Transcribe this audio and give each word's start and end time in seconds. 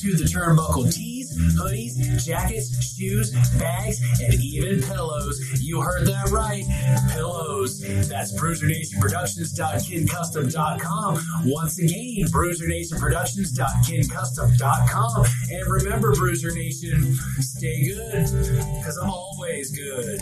to 0.00 0.14
the 0.16 0.24
turnbuckle 0.24 0.92
tees, 0.92 1.32
hoodies, 1.58 2.24
jackets, 2.24 2.94
shoes, 2.94 3.30
bags, 3.58 4.00
and 4.22 4.34
even 4.34 4.80
pillows. 4.82 5.40
You 5.60 5.80
heard 5.80 6.06
that 6.06 6.28
right. 6.30 6.64
Pillows. 7.10 7.80
That's 8.08 8.32
bruisernationproductions.kincustom.com. 8.38 11.18
Once 11.46 11.78
again, 11.78 12.26
bruisernationproductions.kincustom.com. 12.28 15.26
And 15.50 15.66
remember, 15.70 16.12
Bruiser 16.14 16.50
Nation, 16.52 17.14
stay 17.40 17.88
good, 17.88 18.24
because 18.24 18.98
I'm 19.02 19.08
always 19.10 19.70
good. 19.70 20.20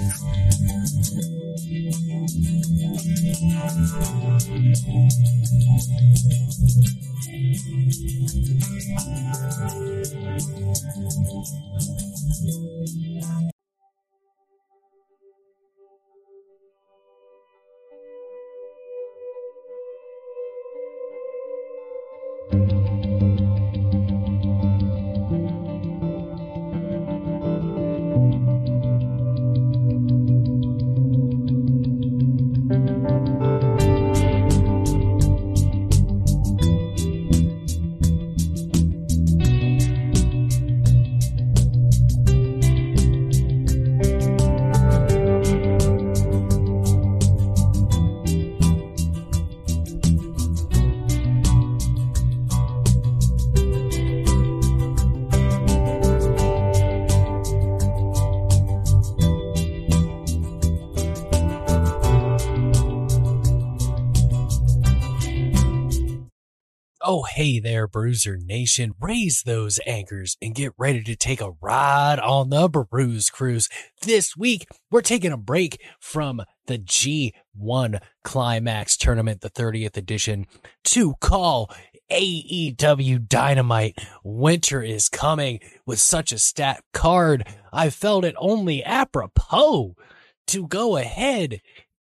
Oh, 3.99 4.37
hey 67.37 67.61
there, 67.61 67.87
Bruiser 67.87 68.39
Nation. 68.39 68.95
Raise 68.99 69.43
those 69.43 69.79
anchors 69.87 70.39
and 70.41 70.55
get 70.55 70.73
ready 70.79 71.03
to 71.03 71.15
take 71.15 71.43
a 71.43 71.53
ride 71.61 72.19
on 72.19 72.49
the 72.49 72.67
Bruise 72.67 73.29
Cruise. 73.29 73.69
This 74.01 74.35
week, 74.35 74.67
we're 74.91 75.03
taking 75.03 75.33
a 75.33 75.37
break 75.37 75.79
from 76.01 76.41
the 76.67 76.79
G1 76.79 78.01
Climax 78.25 78.97
Tournament, 78.97 79.43
the 79.43 79.51
30th 79.51 79.99
edition, 79.99 80.47
to 80.85 81.13
call 81.21 81.71
AEW 82.11 83.29
Dynamite. 83.29 83.99
Winter 84.25 84.83
is 84.83 85.11
coming 85.11 85.61
with 85.85 85.99
such 85.99 86.33
a 86.33 86.39
stacked 86.39 86.91
card. 86.95 87.47
I 87.71 87.91
felt 87.91 88.25
it 88.25 88.35
only 88.39 88.83
apropos 88.83 89.95
to 90.47 90.67
go 90.67 90.97
ahead 90.97 91.61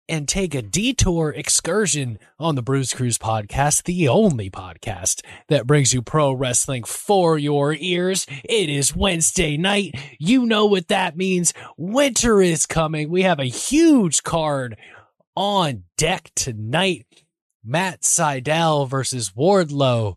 and 0.10 0.28
take 0.28 0.56
a 0.56 0.62
detour 0.62 1.32
excursion 1.32 2.20
on 2.40 2.56
the 2.56 2.62
Bruise 2.62 2.94
Cruise 2.94 3.18
podcast, 3.18 3.84
the 3.84 4.08
only 4.08 4.50
podcast 4.50 5.22
that 5.50 5.68
brings 5.68 5.94
you 5.94 6.02
pro 6.02 6.32
wrestling 6.32 6.84
for 6.84 7.38
your 7.38 7.74
ears. 7.74 8.26
It 8.44 8.70
is 8.70 8.96
Wednesday 8.96 9.58
night. 9.58 9.96
You 10.20 10.46
know 10.46 10.66
what 10.66 10.88
that 10.88 11.18
means. 11.18 11.54
Winter 11.78 12.42
is 12.42 12.66
coming. 12.66 13.10
We 13.10 13.24
have 13.24 13.40
a 13.40 13.46
huge 13.46 14.24
card 14.24 14.78
on 15.36 15.84
deck 15.98 16.32
tonight. 16.36 17.06
Matt 17.64 18.02
Sydal 18.02 18.88
versus 18.88 19.32
Wardlow. 19.32 20.16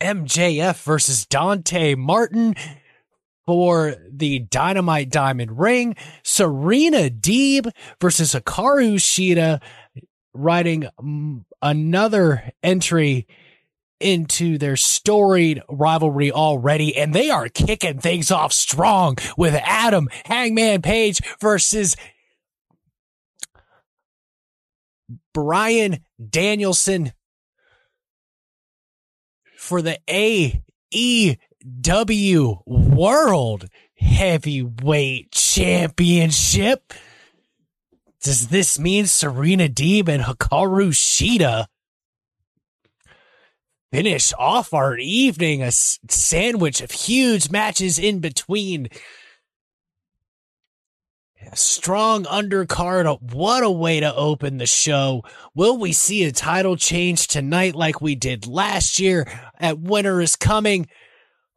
MJF 0.00 0.82
versus 0.82 1.24
Dante 1.24 1.94
Martin 1.94 2.54
for 3.46 3.96
the 4.10 4.40
Dynamite 4.40 5.10
Diamond 5.10 5.58
Ring. 5.58 5.96
Serena 6.22 7.08
Deeb 7.08 7.70
versus 8.00 8.34
Hikaru 8.34 8.96
Shida, 8.96 9.62
writing 10.34 10.88
another 11.62 12.52
entry 12.62 13.26
into 13.98 14.58
their 14.58 14.76
storied 14.76 15.62
rivalry 15.70 16.30
already, 16.30 16.96
and 16.96 17.14
they 17.14 17.30
are 17.30 17.48
kicking 17.48 17.98
things 17.98 18.30
off 18.30 18.52
strong 18.52 19.16
with 19.38 19.54
Adam 19.54 20.08
Hangman 20.26 20.82
Page 20.82 21.20
versus 21.40 21.96
Bryan 25.32 26.00
Danielson 26.30 27.12
for 29.56 29.80
the 29.80 29.98
AE 30.08 31.38
W 31.66 32.58
World 32.64 33.68
Heavyweight 33.96 35.32
Championship. 35.32 36.92
Does 38.22 38.48
this 38.48 38.78
mean 38.78 39.06
Serena 39.06 39.68
Deeb 39.68 40.08
and 40.08 40.22
Hikaru 40.22 40.90
Shida 40.90 41.66
finish 43.90 44.32
off 44.38 44.72
our 44.72 44.96
evening? 44.96 45.62
A 45.62 45.72
sandwich 45.72 46.80
of 46.80 46.92
huge 46.92 47.50
matches 47.50 47.98
in 47.98 48.20
between. 48.20 48.88
Strong 51.52 52.26
undercard. 52.26 53.20
What 53.32 53.64
a 53.64 53.70
way 53.70 53.98
to 53.98 54.14
open 54.14 54.58
the 54.58 54.66
show. 54.66 55.24
Will 55.54 55.78
we 55.78 55.92
see 55.92 56.22
a 56.22 56.30
title 56.30 56.76
change 56.76 57.26
tonight 57.26 57.74
like 57.74 58.00
we 58.00 58.14
did 58.14 58.46
last 58.46 59.00
year 59.00 59.26
at 59.58 59.80
Winter 59.80 60.20
is 60.20 60.36
Coming? 60.36 60.86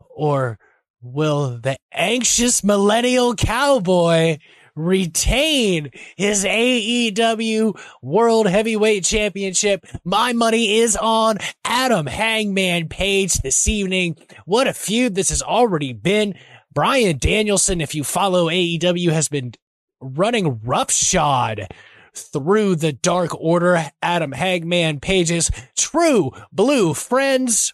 Or 0.10 0.60
will 1.01 1.60
the 1.60 1.78
anxious 1.92 2.63
millennial 2.63 3.36
cowboy 3.36 4.38
retain 4.75 5.92
his 6.16 6.46
AEW 6.46 7.80
World 8.01 8.48
Heavyweight 8.48 9.04
Championship? 9.04 9.86
My 10.04 10.34
money 10.34 10.78
is 10.78 10.96
on 10.96 11.38
Adam 11.63 12.06
Hangman 12.06 12.89
Page 12.89 13.36
this 13.36 13.68
evening. 13.68 14.18
What 14.46 14.68
a 14.68 14.74
feud 14.74 15.16
this 15.16 15.30
has 15.30 15.42
already 15.42 15.94
been. 15.94 16.36
Bryan 16.74 17.18
Danielson, 17.18 17.82
if 17.82 17.96
you 17.96 18.04
follow 18.04 18.48
AEW, 18.48 19.12
has 19.12 19.28
been 19.28 19.54
running 20.01 20.62
roughshod 20.63 21.68
through 22.13 22.75
the 22.75 22.94
Dark 22.94 23.32
Order. 23.39 23.92
Adam 24.01 24.32
Hangman 24.32 25.00
Page's 25.00 25.50
true 25.78 26.32
blue 26.51 26.94
friends. 26.94 27.74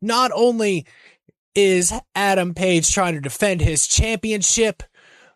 Not 0.00 0.30
only 0.34 0.86
is 1.56 1.92
Adam 2.14 2.54
Page 2.54 2.92
trying 2.92 3.14
to 3.14 3.20
defend 3.20 3.62
his 3.62 3.86
championship, 3.86 4.82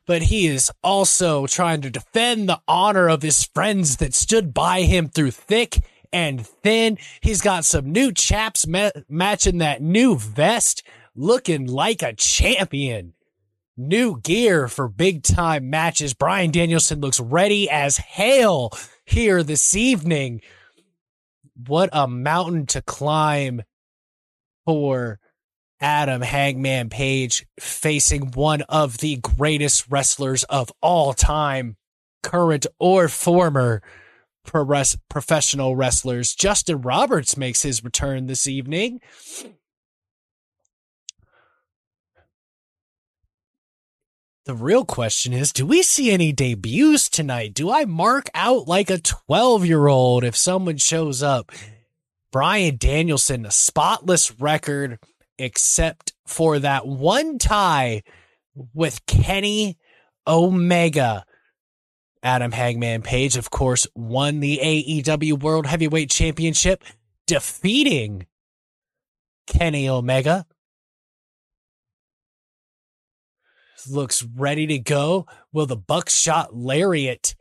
but 0.07 0.23
he 0.23 0.47
is 0.47 0.71
also 0.85 1.47
trying 1.47 1.81
to 1.81 1.91
defend 1.91 2.49
the 2.49 2.61
honor 2.69 3.09
of 3.09 3.23
his 3.23 3.45
friends 3.45 3.97
that 3.97 4.15
stood 4.15 4.53
by 4.53 4.83
him 4.83 5.09
through 5.09 5.31
thick 5.31 5.83
and 6.13 6.47
thin. 6.47 6.99
He's 7.23 7.41
got 7.41 7.65
some 7.65 7.91
new 7.91 8.13
chaps 8.13 8.67
ma- 8.67 8.91
matching 9.09 9.59
that 9.59 9.81
new 9.81 10.17
vest, 10.17 10.83
looking 11.15 11.67
like 11.67 12.03
a 12.03 12.15
champion. 12.15 13.15
New 13.77 14.21
gear 14.21 14.69
for 14.69 14.89
big 14.89 15.23
time 15.23 15.71
matches. 15.71 16.13
Bryan 16.13 16.51
Danielson 16.51 17.01
looks 17.01 17.19
ready 17.19 17.71
as 17.71 17.97
hell 17.97 18.73
here 19.07 19.43
this 19.43 19.75
evening. 19.75 20.43
What 21.67 21.89
a 21.95 22.07
mountain 22.07 22.67
to 22.67 22.83
climb 22.83 23.63
for 24.67 25.19
Adam 25.81 26.21
Hangman 26.21 26.91
Page 26.91 27.47
facing 27.59 28.33
one 28.33 28.63
of 28.63 28.99
the 28.99 29.17
greatest 29.17 29.87
wrestlers 29.91 30.45
of 30.45 30.71
all 30.83 31.15
time, 31.15 31.77
current 32.23 32.67
or 32.79 33.09
former 33.09 33.83
professional 34.45 35.77
wrestlers. 35.77 36.35
Justin 36.35 36.83
Roberts 36.83 37.37
makes 37.37 37.63
his 37.63 37.85
return 37.85 38.27
this 38.27 38.47
evening. 38.47 39.01
The 44.47 44.55
real 44.55 44.85
question 44.85 45.33
is 45.33 45.53
do 45.53 45.65
we 45.65 45.83
see 45.83 46.11
any 46.11 46.33
debuts 46.33 47.09
tonight? 47.09 47.55
Do 47.55 47.71
I 47.71 47.85
mark 47.85 48.29
out 48.35 48.67
like 48.67 48.91
a 48.91 48.99
12 48.99 49.65
year 49.65 49.87
old 49.87 50.25
if 50.25 50.37
someone 50.37 50.79
shows 50.79 51.23
up? 51.23 51.53
Bryan 52.33 52.77
Danielson, 52.77 53.47
a 53.47 53.51
spotless 53.51 54.41
record 54.41 54.99
except 55.41 56.13
for 56.27 56.59
that 56.59 56.87
one 56.87 57.39
tie 57.39 58.03
with 58.75 59.05
Kenny 59.07 59.79
Omega. 60.27 61.25
Adam 62.23 62.53
Hangman 62.53 63.03
Page, 63.03 63.37
of 63.37 63.51
course, 63.51 63.87
won 63.95 64.41
the 64.41 64.61
AEW 64.63 65.41
World 65.41 65.67
Heavyweight 65.67 66.11
Championship, 66.11 66.85
defeating 67.27 68.27
Kenny 69.47 69.89
Omega. 69.89 70.47
Looks 73.89 74.23
ready 74.23 74.67
to 74.67 74.79
go. 74.79 75.27
Will 75.53 75.65
the 75.65 75.77
buckshot 75.77 76.55
lariat 76.55 77.35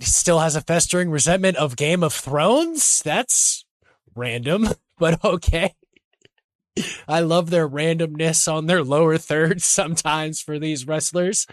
still 0.00 0.40
has 0.40 0.56
a 0.56 0.60
festering 0.60 1.10
resentment 1.10 1.56
of 1.56 1.76
Game 1.76 2.02
of 2.02 2.12
Thrones? 2.12 3.02
That's 3.04 3.65
random, 4.16 4.68
but 4.98 5.22
okay. 5.24 5.74
I 7.08 7.20
love 7.20 7.50
their 7.50 7.68
randomness 7.68 8.52
on 8.52 8.66
their 8.66 8.82
lower 8.82 9.16
thirds 9.18 9.64
sometimes 9.64 10.40
for 10.40 10.58
these 10.58 10.86
wrestlers. 10.86 11.46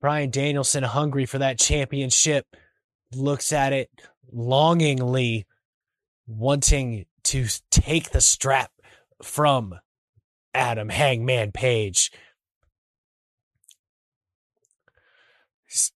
Bryan 0.00 0.30
Danielson, 0.30 0.82
hungry 0.82 1.26
for 1.26 1.38
that 1.38 1.58
championship, 1.58 2.46
looks 3.14 3.52
at 3.52 3.72
it 3.72 3.90
longingly, 4.32 5.46
wanting 6.26 7.06
to 7.24 7.46
take 7.70 8.10
the 8.10 8.20
strap 8.20 8.70
from 9.22 9.74
Adam 10.54 10.88
Hangman 10.88 11.52
Page. 11.52 12.10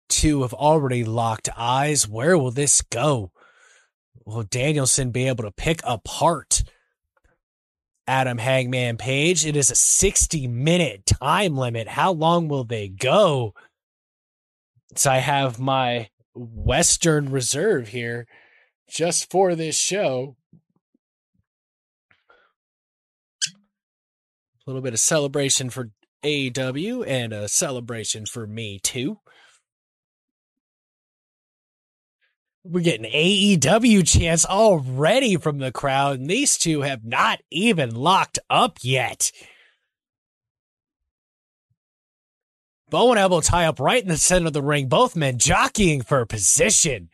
Two 0.08 0.42
have 0.42 0.54
already 0.54 1.02
locked 1.02 1.48
eyes. 1.56 2.06
Where 2.06 2.38
will 2.38 2.52
this 2.52 2.82
go? 2.82 3.32
Will 4.24 4.42
Danielson 4.42 5.10
be 5.10 5.28
able 5.28 5.44
to 5.44 5.50
pick 5.50 5.80
apart 5.84 6.64
Adam 8.06 8.38
Hangman 8.38 8.96
Page? 8.96 9.44
It 9.44 9.56
is 9.56 9.70
a 9.70 9.74
60 9.74 10.46
minute 10.46 11.04
time 11.06 11.56
limit. 11.56 11.88
How 11.88 12.12
long 12.12 12.48
will 12.48 12.64
they 12.64 12.88
go? 12.88 13.54
So 14.96 15.10
I 15.10 15.18
have 15.18 15.58
my 15.58 16.08
Western 16.34 17.30
Reserve 17.30 17.88
here 17.88 18.26
just 18.88 19.30
for 19.30 19.54
this 19.54 19.76
show. 19.76 20.36
A 24.66 24.70
little 24.70 24.82
bit 24.82 24.94
of 24.94 25.00
celebration 25.00 25.68
for 25.68 25.90
AW 26.24 27.02
and 27.02 27.32
a 27.34 27.48
celebration 27.48 28.24
for 28.24 28.46
me 28.46 28.78
too. 28.78 29.18
We're 32.66 32.80
getting 32.82 33.10
AEW 33.10 34.06
chants 34.06 34.46
already 34.46 35.36
from 35.36 35.58
the 35.58 35.70
crowd, 35.70 36.18
and 36.18 36.30
these 36.30 36.56
two 36.56 36.80
have 36.80 37.04
not 37.04 37.40
even 37.50 37.94
locked 37.94 38.38
up 38.48 38.78
yet. 38.80 39.30
Bow 42.88 43.10
and 43.10 43.18
elbow 43.18 43.42
tie 43.42 43.66
up 43.66 43.80
right 43.80 44.02
in 44.02 44.08
the 44.08 44.16
center 44.16 44.46
of 44.46 44.54
the 44.54 44.62
ring, 44.62 44.88
both 44.88 45.14
men 45.14 45.38
jockeying 45.38 46.00
for 46.02 46.24
position. 46.24 47.10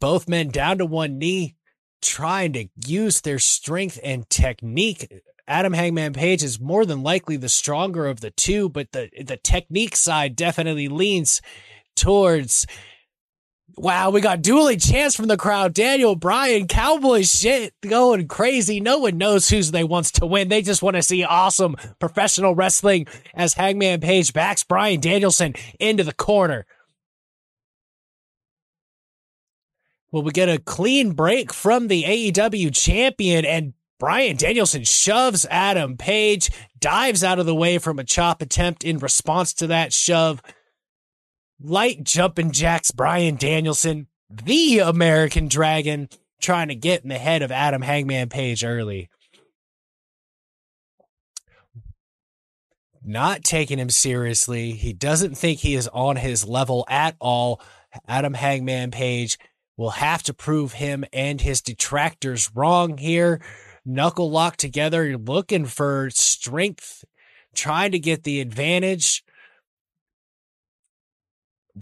Both 0.00 0.28
men 0.28 0.48
down 0.48 0.78
to 0.78 0.86
one 0.86 1.16
knee, 1.16 1.54
trying 2.02 2.54
to 2.54 2.68
use 2.86 3.20
their 3.20 3.38
strength 3.38 4.00
and 4.02 4.28
technique. 4.30 5.22
Adam 5.46 5.74
Hangman 5.74 6.12
Page 6.12 6.42
is 6.42 6.60
more 6.60 6.84
than 6.84 7.04
likely 7.04 7.36
the 7.36 7.48
stronger 7.48 8.06
of 8.06 8.20
the 8.20 8.30
two, 8.30 8.68
but 8.68 8.90
the 8.92 9.10
the 9.24 9.36
technique 9.36 9.94
side 9.94 10.34
definitely 10.34 10.88
leans 10.88 11.40
towards 11.98 12.66
Wow, 13.78 14.10
we 14.10 14.20
got 14.20 14.42
dueling 14.42 14.80
chants 14.80 15.14
from 15.14 15.28
the 15.28 15.36
crowd. 15.36 15.72
Daniel 15.72 16.16
Bryan, 16.16 16.66
cowboy 16.66 17.22
shit 17.22 17.72
going 17.80 18.26
crazy. 18.26 18.80
No 18.80 18.98
one 18.98 19.18
knows 19.18 19.48
who 19.48 19.62
they 19.62 19.84
wants 19.84 20.10
to 20.12 20.26
win. 20.26 20.48
They 20.48 20.62
just 20.62 20.82
want 20.82 20.96
to 20.96 21.02
see 21.02 21.22
awesome 21.22 21.76
professional 22.00 22.56
wrestling 22.56 23.06
as 23.34 23.54
Hangman 23.54 24.00
Page 24.00 24.32
backs 24.32 24.64
Bryan 24.64 24.98
Danielson 24.98 25.54
into 25.78 26.02
the 26.02 26.12
corner. 26.12 26.66
Well, 30.10 30.24
we 30.24 30.32
get 30.32 30.48
a 30.48 30.58
clean 30.58 31.12
break 31.12 31.52
from 31.52 31.86
the 31.86 32.02
AEW 32.02 32.74
champion 32.74 33.44
and 33.44 33.74
Bryan 34.00 34.36
Danielson 34.36 34.82
shoves 34.82 35.46
Adam 35.50 35.96
Page, 35.96 36.50
dives 36.80 37.22
out 37.22 37.38
of 37.38 37.46
the 37.46 37.54
way 37.54 37.78
from 37.78 38.00
a 38.00 38.04
chop 38.04 38.42
attempt 38.42 38.82
in 38.82 38.98
response 38.98 39.52
to 39.54 39.68
that 39.68 39.92
shove 39.92 40.42
light 41.60 42.04
jumping 42.04 42.52
jacks 42.52 42.90
Bryan 42.90 43.36
Danielson, 43.36 44.06
the 44.30 44.80
American 44.80 45.48
Dragon, 45.48 46.08
trying 46.40 46.68
to 46.68 46.74
get 46.74 47.02
in 47.02 47.08
the 47.08 47.18
head 47.18 47.42
of 47.42 47.50
Adam 47.50 47.82
Hangman 47.82 48.28
Page 48.28 48.64
early. 48.64 49.10
Not 53.02 53.42
taking 53.42 53.78
him 53.78 53.90
seriously. 53.90 54.72
He 54.72 54.92
doesn't 54.92 55.36
think 55.36 55.60
he 55.60 55.74
is 55.74 55.88
on 55.88 56.16
his 56.16 56.44
level 56.44 56.84
at 56.88 57.16
all. 57.20 57.60
Adam 58.06 58.34
Hangman 58.34 58.90
Page 58.90 59.38
will 59.76 59.90
have 59.90 60.22
to 60.24 60.34
prove 60.34 60.74
him 60.74 61.04
and 61.12 61.40
his 61.40 61.62
detractors 61.62 62.50
wrong 62.54 62.98
here. 62.98 63.40
Knuckle 63.84 64.30
lock 64.30 64.56
together, 64.56 65.16
looking 65.16 65.64
for 65.64 66.10
strength, 66.10 67.04
trying 67.54 67.92
to 67.92 67.98
get 67.98 68.24
the 68.24 68.40
advantage 68.40 69.24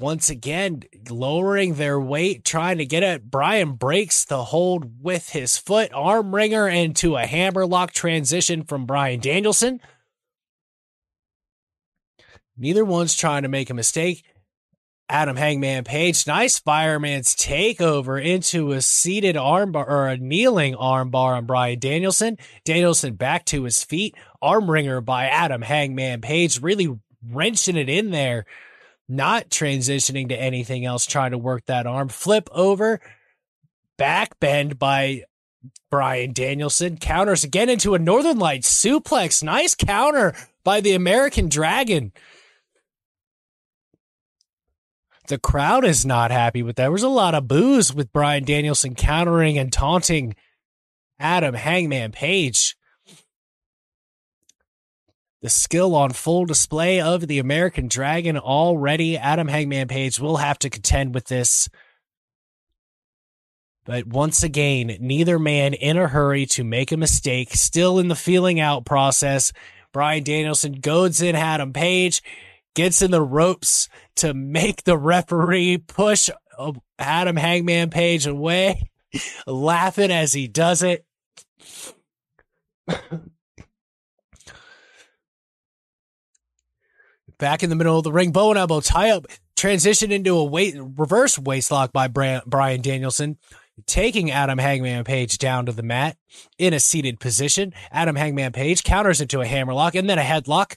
once 0.00 0.30
again 0.30 0.82
lowering 1.10 1.74
their 1.74 2.00
weight, 2.00 2.44
trying 2.44 2.78
to 2.78 2.86
get 2.86 3.02
it. 3.02 3.30
Bryan 3.30 3.72
breaks 3.72 4.24
the 4.24 4.44
hold 4.44 5.02
with 5.02 5.30
his 5.30 5.56
foot, 5.56 5.92
arm 5.92 6.34
wringer 6.34 6.68
into 6.68 7.16
a 7.16 7.26
hammerlock 7.26 7.92
transition 7.92 8.62
from 8.62 8.86
Bryan 8.86 9.20
Danielson. 9.20 9.80
Neither 12.56 12.84
one's 12.84 13.16
trying 13.16 13.42
to 13.42 13.48
make 13.48 13.70
a 13.70 13.74
mistake. 13.74 14.24
Adam 15.08 15.36
Hangman 15.36 15.84
Page, 15.84 16.26
nice 16.26 16.58
fireman's 16.58 17.36
takeover 17.36 18.22
into 18.22 18.72
a 18.72 18.80
seated 18.80 19.36
armbar 19.36 19.86
or 19.86 20.08
a 20.08 20.16
kneeling 20.16 20.74
armbar 20.74 21.36
on 21.36 21.46
Bryan 21.46 21.78
Danielson. 21.78 22.38
Danielson 22.64 23.14
back 23.14 23.44
to 23.46 23.62
his 23.62 23.84
feet, 23.84 24.16
arm 24.42 24.68
wringer 24.68 25.00
by 25.00 25.26
Adam 25.26 25.62
Hangman 25.62 26.22
Page, 26.22 26.60
really 26.60 26.98
wrenching 27.30 27.76
it 27.76 27.88
in 27.88 28.10
there 28.10 28.46
not 29.08 29.50
transitioning 29.50 30.28
to 30.28 30.36
anything 30.36 30.84
else, 30.84 31.06
trying 31.06 31.30
to 31.30 31.38
work 31.38 31.64
that 31.66 31.86
arm. 31.86 32.08
Flip 32.08 32.48
over, 32.52 33.00
back 33.96 34.38
bend 34.40 34.78
by 34.78 35.24
Bryan 35.90 36.32
Danielson. 36.32 36.96
Counters 36.96 37.44
again 37.44 37.68
into 37.68 37.94
a 37.94 37.98
Northern 37.98 38.38
Lights 38.38 38.72
suplex. 38.72 39.42
Nice 39.42 39.74
counter 39.74 40.34
by 40.64 40.80
the 40.80 40.92
American 40.92 41.48
Dragon. 41.48 42.12
The 45.28 45.38
crowd 45.38 45.84
is 45.84 46.06
not 46.06 46.30
happy 46.30 46.62
with 46.62 46.76
that. 46.76 46.84
There 46.84 46.92
was 46.92 47.02
a 47.02 47.08
lot 47.08 47.34
of 47.34 47.48
boos 47.48 47.92
with 47.92 48.12
Bryan 48.12 48.44
Danielson 48.44 48.94
countering 48.94 49.58
and 49.58 49.72
taunting 49.72 50.36
Adam 51.18 51.54
Hangman 51.54 52.12
Page 52.12 52.75
the 55.42 55.50
skill 55.50 55.94
on 55.94 56.10
full 56.12 56.46
display 56.46 57.00
of 57.00 57.26
the 57.26 57.38
American 57.38 57.88
Dragon 57.88 58.38
already. 58.38 59.16
Adam 59.16 59.48
Hangman 59.48 59.88
Page 59.88 60.18
will 60.18 60.38
have 60.38 60.58
to 60.60 60.70
contend 60.70 61.14
with 61.14 61.26
this. 61.26 61.68
But 63.84 64.06
once 64.06 64.42
again, 64.42 64.96
neither 65.00 65.38
man 65.38 65.74
in 65.74 65.96
a 65.96 66.08
hurry 66.08 66.46
to 66.46 66.64
make 66.64 66.90
a 66.90 66.96
mistake, 66.96 67.54
still 67.54 67.98
in 67.98 68.08
the 68.08 68.16
feeling 68.16 68.58
out 68.58 68.84
process. 68.84 69.52
Bryan 69.92 70.24
Danielson 70.24 70.72
goads 70.72 71.22
in 71.22 71.36
Adam 71.36 71.72
Page, 71.72 72.22
gets 72.74 73.00
in 73.00 73.10
the 73.10 73.22
ropes 73.22 73.88
to 74.16 74.34
make 74.34 74.84
the 74.84 74.98
referee 74.98 75.78
push 75.78 76.28
Adam 76.98 77.36
Hangman 77.36 77.90
Page 77.90 78.26
away, 78.26 78.90
laughing 79.46 80.10
as 80.10 80.32
he 80.32 80.48
does 80.48 80.82
it. 80.82 81.04
back 87.38 87.62
in 87.62 87.70
the 87.70 87.76
middle 87.76 87.98
of 87.98 88.04
the 88.04 88.12
ring, 88.12 88.32
bow 88.32 88.50
and 88.50 88.58
elbow 88.58 88.80
tie 88.80 89.10
up, 89.10 89.26
transition 89.56 90.12
into 90.12 90.36
a 90.36 90.44
weight 90.44 90.74
reverse 90.76 91.38
waist 91.38 91.70
lock 91.70 91.92
by 91.92 92.08
Bryan 92.08 92.82
Danielson, 92.82 93.38
taking 93.86 94.30
Adam 94.30 94.58
Hangman 94.58 95.04
Page 95.04 95.38
down 95.38 95.66
to 95.66 95.72
the 95.72 95.82
mat 95.82 96.16
in 96.58 96.72
a 96.72 96.80
seated 96.80 97.20
position. 97.20 97.72
Adam 97.90 98.16
Hangman 98.16 98.52
Page 98.52 98.84
counters 98.84 99.20
into 99.20 99.40
a 99.40 99.46
hammerlock 99.46 99.94
and 99.94 100.08
then 100.08 100.18
a 100.18 100.22
headlock. 100.22 100.76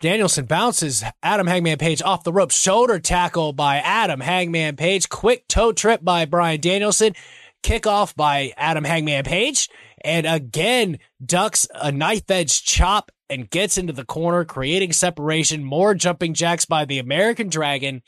Danielson 0.00 0.44
bounces 0.44 1.02
Adam 1.22 1.46
Hangman 1.46 1.78
Page 1.78 2.02
off 2.02 2.22
the 2.22 2.32
rope. 2.32 2.50
Shoulder 2.50 2.98
tackle 2.98 3.54
by 3.54 3.78
Adam 3.78 4.20
Hangman 4.20 4.76
Page. 4.76 5.08
Quick 5.08 5.48
toe 5.48 5.72
trip 5.72 6.04
by 6.04 6.26
Bryan 6.26 6.60
Danielson. 6.60 7.14
Kickoff 7.62 8.14
by 8.14 8.52
Adam 8.58 8.84
Hangman 8.84 9.24
Page. 9.24 9.70
And 10.04 10.26
again, 10.26 10.98
ducks 11.24 11.66
a 11.74 11.90
knife 11.90 12.30
edge 12.30 12.62
chop 12.62 13.10
and 13.28 13.50
gets 13.50 13.78
into 13.78 13.92
the 13.92 14.04
corner, 14.04 14.44
creating 14.44 14.92
separation. 14.92 15.64
More 15.64 15.94
jumping 15.94 16.34
jacks 16.34 16.64
by 16.64 16.84
the 16.84 16.98
American 16.98 17.48
Dragon. 17.48 18.02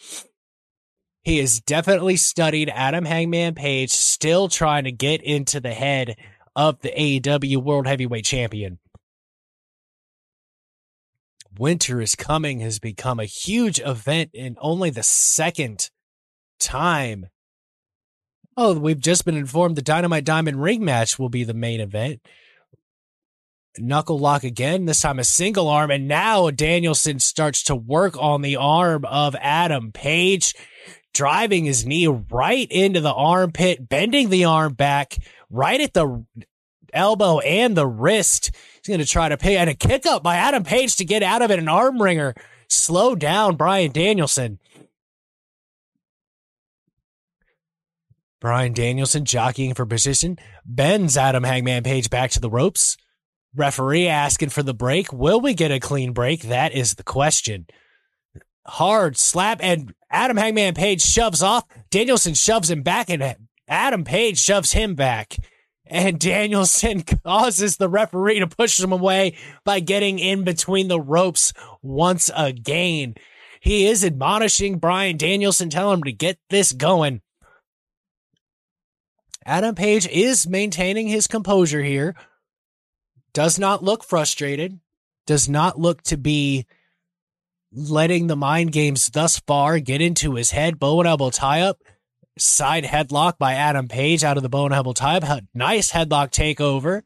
He 1.22 1.38
has 1.38 1.60
definitely 1.60 2.16
studied 2.16 2.70
Adam 2.70 3.04
Hangman 3.04 3.54
Page, 3.54 3.90
still 3.90 4.48
trying 4.48 4.84
to 4.84 4.92
get 4.92 5.22
into 5.22 5.60
the 5.60 5.74
head 5.74 6.16
of 6.54 6.80
the 6.80 6.90
AEW 6.90 7.58
World 7.58 7.86
Heavyweight 7.86 8.24
Champion. 8.24 8.78
Winter 11.58 12.00
is 12.00 12.14
Coming 12.14 12.60
has 12.60 12.78
become 12.78 13.18
a 13.18 13.24
huge 13.24 13.80
event 13.80 14.30
in 14.32 14.56
only 14.60 14.90
the 14.90 15.02
second 15.02 15.90
time. 16.60 17.26
Oh, 18.56 18.78
we've 18.78 19.00
just 19.00 19.24
been 19.24 19.36
informed 19.36 19.76
the 19.76 19.82
Dynamite 19.82 20.24
Diamond 20.24 20.62
Ring 20.62 20.84
match 20.84 21.18
will 21.18 21.28
be 21.28 21.44
the 21.44 21.54
main 21.54 21.80
event 21.80 22.20
knuckle 23.80 24.18
lock 24.18 24.44
again, 24.44 24.84
this 24.84 25.00
time 25.00 25.18
a 25.18 25.24
single 25.24 25.68
arm. 25.68 25.90
And 25.90 26.08
now 26.08 26.50
Danielson 26.50 27.18
starts 27.18 27.62
to 27.64 27.76
work 27.76 28.16
on 28.20 28.42
the 28.42 28.56
arm 28.56 29.04
of 29.04 29.34
Adam 29.40 29.92
Page, 29.92 30.54
driving 31.14 31.64
his 31.64 31.86
knee 31.86 32.06
right 32.06 32.70
into 32.70 33.00
the 33.00 33.12
armpit, 33.12 33.88
bending 33.88 34.30
the 34.30 34.44
arm 34.44 34.74
back 34.74 35.16
right 35.50 35.80
at 35.80 35.94
the 35.94 36.24
elbow 36.92 37.38
and 37.40 37.76
the 37.76 37.86
wrist. 37.86 38.50
He's 38.74 38.88
going 38.88 39.00
to 39.00 39.06
try 39.06 39.28
to 39.28 39.36
pay 39.36 39.56
and 39.56 39.70
a 39.70 39.74
kick 39.74 40.06
up 40.06 40.22
by 40.22 40.36
Adam 40.36 40.64
Page 40.64 40.96
to 40.96 41.04
get 41.04 41.22
out 41.22 41.42
of 41.42 41.50
it. 41.50 41.58
An 41.58 41.68
arm 41.68 42.00
wringer. 42.02 42.34
Slow 42.68 43.14
down 43.14 43.56
Bryan 43.56 43.92
Danielson. 43.92 44.58
Bryan 48.40 48.72
Danielson 48.72 49.24
jockeying 49.24 49.74
for 49.74 49.84
position, 49.84 50.38
bends 50.64 51.16
Adam 51.16 51.42
Hangman 51.42 51.82
Page 51.82 52.08
back 52.08 52.30
to 52.32 52.40
the 52.40 52.50
ropes. 52.50 52.96
Referee 53.54 54.08
asking 54.08 54.50
for 54.50 54.62
the 54.62 54.74
break. 54.74 55.12
Will 55.12 55.40
we 55.40 55.54
get 55.54 55.70
a 55.70 55.80
clean 55.80 56.12
break? 56.12 56.42
That 56.42 56.72
is 56.72 56.94
the 56.94 57.02
question. 57.02 57.66
Hard 58.66 59.16
slap, 59.16 59.58
and 59.62 59.94
Adam 60.10 60.36
Hangman 60.36 60.74
Page 60.74 61.00
shoves 61.02 61.42
off. 61.42 61.64
Danielson 61.90 62.34
shoves 62.34 62.70
him 62.70 62.82
back, 62.82 63.08
and 63.08 63.36
Adam 63.66 64.04
Page 64.04 64.38
shoves 64.38 64.72
him 64.72 64.94
back. 64.94 65.36
And 65.86 66.20
Danielson 66.20 67.02
causes 67.02 67.76
the 67.76 67.88
referee 67.88 68.40
to 68.40 68.46
push 68.46 68.78
him 68.78 68.92
away 68.92 69.36
by 69.64 69.80
getting 69.80 70.18
in 70.18 70.44
between 70.44 70.88
the 70.88 71.00
ropes 71.00 71.52
once 71.82 72.30
again. 72.36 73.14
He 73.60 73.86
is 73.86 74.04
admonishing 74.04 74.78
Bryan 74.78 75.16
Danielson, 75.16 75.70
telling 75.70 75.98
him 75.98 76.04
to 76.04 76.12
get 76.12 76.38
this 76.50 76.72
going. 76.72 77.22
Adam 79.44 79.74
Page 79.74 80.06
is 80.08 80.46
maintaining 80.46 81.08
his 81.08 81.26
composure 81.26 81.82
here. 81.82 82.14
Does 83.32 83.58
not 83.58 83.82
look 83.82 84.04
frustrated. 84.04 84.80
Does 85.26 85.48
not 85.48 85.78
look 85.78 86.02
to 86.04 86.16
be 86.16 86.66
letting 87.72 88.26
the 88.26 88.36
mind 88.36 88.72
games 88.72 89.08
thus 89.08 89.38
far 89.40 89.78
get 89.78 90.00
into 90.00 90.34
his 90.34 90.50
head. 90.50 90.78
Bow 90.78 91.00
and 91.00 91.08
elbow 91.08 91.30
tie 91.30 91.60
up. 91.60 91.78
Side 92.38 92.84
headlock 92.84 93.36
by 93.38 93.54
Adam 93.54 93.88
Page 93.88 94.24
out 94.24 94.36
of 94.36 94.42
the 94.42 94.48
bow 94.48 94.66
and 94.66 94.74
elbow 94.74 94.92
tie 94.92 95.16
up. 95.16 95.44
Nice 95.54 95.92
headlock 95.92 96.30
takeover. 96.30 97.02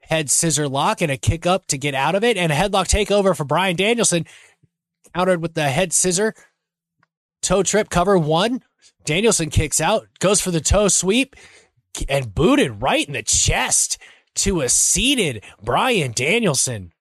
Head 0.00 0.30
scissor 0.30 0.68
lock 0.68 1.00
and 1.00 1.10
a 1.10 1.16
kick 1.16 1.46
up 1.46 1.66
to 1.66 1.78
get 1.78 1.94
out 1.94 2.14
of 2.14 2.22
it. 2.22 2.36
And 2.36 2.52
a 2.52 2.54
headlock 2.54 2.86
takeover 2.86 3.36
for 3.36 3.44
Bryan 3.44 3.76
Danielson. 3.76 4.26
Countered 5.14 5.42
with 5.42 5.54
the 5.54 5.68
head 5.68 5.92
scissor. 5.92 6.34
Toe 7.42 7.62
trip 7.62 7.88
cover 7.88 8.16
one. 8.18 8.62
Danielson 9.04 9.48
kicks 9.48 9.80
out, 9.80 10.06
goes 10.18 10.40
for 10.40 10.50
the 10.50 10.60
toe 10.60 10.88
sweep, 10.88 11.34
and 12.08 12.34
booted 12.34 12.82
right 12.82 13.06
in 13.06 13.14
the 13.14 13.22
chest 13.22 13.98
to 14.36 14.60
a 14.60 14.68
seated 14.68 15.44
Bryan 15.62 16.12
Danielson. 16.12 16.92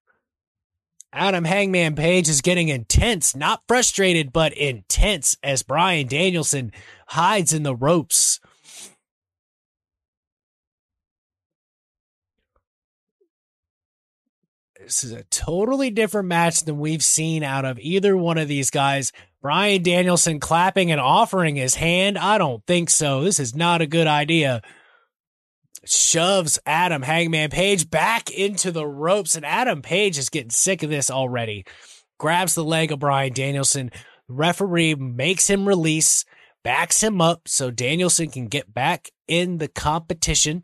Adam 1.13 1.46
Hangman 1.46 1.95
Page 1.95 2.28
is 2.28 2.41
getting 2.41 2.67
intense, 2.67 3.36
not 3.36 3.63
frustrated, 3.67 4.34
but 4.34 4.54
intense 4.54 5.38
as 5.41 5.63
Bryan 5.63 6.08
Danielson 6.08 6.71
hides 7.08 7.54
in 7.54 7.63
the 7.63 7.76
ropes. 7.76 8.39
This 14.80 15.04
is 15.04 15.12
a 15.12 15.23
totally 15.23 15.89
different 15.89 16.30
match 16.30 16.62
than 16.62 16.80
we've 16.80 17.04
seen 17.04 17.43
out 17.43 17.65
of 17.65 17.78
either 17.80 18.15
one 18.15 18.38
of 18.38 18.47
these 18.47 18.69
guys. 18.69 19.12
Bryan 19.41 19.84
Danielson 19.84 20.39
clapping 20.39 20.91
and 20.91 21.02
offering 21.02 21.56
his 21.56 21.76
hand. 21.76 22.17
I 22.17 22.38
don't 22.38 22.65
think 22.65 22.89
so. 22.89 23.21
This 23.21 23.39
is 23.39 23.56
not 23.56 23.82
a 23.82 23.88
good 23.88 24.08
idea. 24.08 24.62
Shoves 25.89 26.60
Adam 26.65 27.02
Hangman 27.02 27.50
Page 27.50 27.89
back 27.89 28.30
into 28.30 28.71
the 28.71 28.86
ropes, 28.86 29.36
and 29.36 29.45
Adam 29.45 29.82
Page 29.82 30.17
is 30.17 30.30
getting 30.30 30.50
sick 30.50 30.84
of 30.84 30.89
this 30.89 31.10
already. 31.10 31.65
Grabs 32.19 32.56
the 32.56 32.63
leg 32.63 32.91
of 32.91 33.00
Bryan 33.00 33.34
Danielson. 33.34 33.91
Referee 34.28 34.95
makes 34.95 35.50
him 35.50 35.67
release, 35.67 36.26
backs 36.63 37.02
him 37.02 37.21
up 37.21 37.47
so 37.47 37.71
Danielson 37.71 38.30
can 38.30 38.47
get 38.47 38.73
back 38.73 39.10
in 39.28 39.58
the 39.58 39.67
competition 39.67 40.63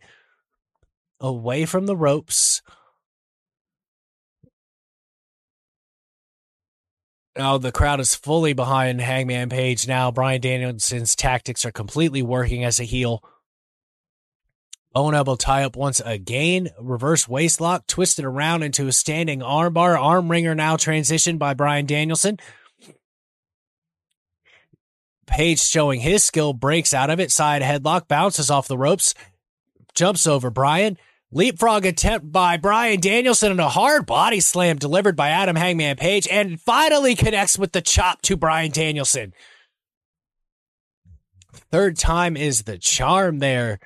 away 1.19 1.65
from 1.65 1.85
the 1.85 1.95
ropes. 1.95 2.61
Oh, 7.35 7.57
the 7.57 7.71
crowd 7.71 7.99
is 7.99 8.13
fully 8.13 8.53
behind 8.53 9.01
Hangman 9.01 9.49
Page 9.49 9.87
now. 9.87 10.11
Bryan 10.11 10.41
Danielson's 10.41 11.15
tactics 11.15 11.65
are 11.65 11.71
completely 11.71 12.21
working 12.21 12.63
as 12.63 12.79
a 12.79 12.83
heel. 12.83 13.23
Owen 14.95 15.15
elbow 15.15 15.35
tie 15.35 15.63
up 15.63 15.75
once 15.75 16.01
again. 16.05 16.69
Reverse 16.79 17.27
waist 17.27 17.59
lock, 17.59 17.87
twisted 17.87 18.25
around 18.25 18.61
into 18.63 18.87
a 18.87 18.91
standing 18.91 19.39
armbar. 19.39 19.99
Arm 19.99 20.29
wringer 20.29 20.53
now 20.53 20.75
transitioned 20.75 21.39
by 21.39 21.53
Bryan 21.53 21.85
Danielson. 21.85 22.37
Page 25.25 25.59
showing 25.59 26.01
his 26.01 26.23
skill, 26.23 26.53
breaks 26.53 26.93
out 26.93 27.09
of 27.09 27.19
it. 27.19 27.31
Side 27.31 27.63
headlock, 27.63 28.07
bounces 28.07 28.51
off 28.51 28.67
the 28.67 28.77
ropes, 28.77 29.15
jumps 29.95 30.27
over 30.27 30.51
Bryan. 30.51 30.97
Leapfrog 31.31 31.83
attempt 31.87 32.31
by 32.31 32.57
Bryan 32.57 32.99
Danielson 32.99 33.49
and 33.49 33.59
a 33.59 33.69
hard 33.69 34.05
body 34.05 34.39
slam 34.39 34.77
delivered 34.77 35.15
by 35.15 35.29
Adam 35.29 35.55
Hangman 35.55 35.95
Page 35.95 36.27
and 36.29 36.61
finally 36.61 37.15
connects 37.15 37.57
with 37.57 37.71
the 37.71 37.81
chop 37.81 38.21
to 38.21 38.37
Bryan 38.37 38.69
Danielson. 38.69 39.33
Third 41.71 41.97
time 41.97 42.37
is 42.37 42.63
the 42.63 42.77
charm 42.77 43.39
there. 43.39 43.79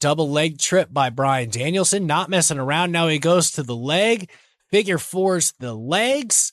Double 0.00 0.30
leg 0.30 0.58
trip 0.58 0.92
by 0.92 1.10
Bryan 1.10 1.50
Danielson, 1.50 2.06
not 2.06 2.30
messing 2.30 2.58
around. 2.58 2.92
Now 2.92 3.08
he 3.08 3.18
goes 3.18 3.50
to 3.52 3.62
the 3.62 3.76
leg, 3.76 4.30
figure 4.70 4.98
fours 4.98 5.54
the 5.58 5.74
legs. 5.74 6.52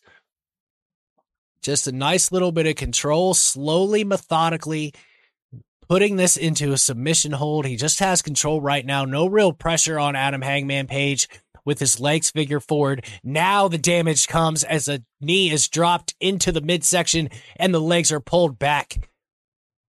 Just 1.62 1.88
a 1.88 1.92
nice 1.92 2.32
little 2.32 2.52
bit 2.52 2.68
of 2.68 2.76
control, 2.76 3.34
slowly, 3.34 4.04
methodically 4.04 4.94
putting 5.88 6.16
this 6.16 6.38
into 6.38 6.72
a 6.72 6.78
submission 6.78 7.34
hold. 7.34 7.66
He 7.66 7.76
just 7.76 8.00
has 8.00 8.22
control 8.22 8.62
right 8.62 8.86
now. 8.86 9.06
No 9.06 9.28
real 9.28 9.54
pressure 9.54 10.00
on 10.00 10.16
Adam 10.16 10.42
Hangman 10.42 10.88
Page 10.88 11.28
with 11.66 11.80
his 11.80 12.00
legs 12.00 12.32
figure 12.32 12.60
forward. 12.60 13.06
Now 13.24 13.68
the 13.68 13.78
damage 13.78 14.28
comes 14.28 14.64
as 14.64 14.88
a 14.88 15.04
knee 15.22 15.52
is 15.52 15.70
dropped 15.70 16.16
into 16.20 16.52
the 16.52 16.62
midsection 16.62 17.30
and 17.56 17.74
the 17.74 17.80
legs 17.80 18.12
are 18.12 18.20
pulled 18.20 18.60
back. 18.60 19.08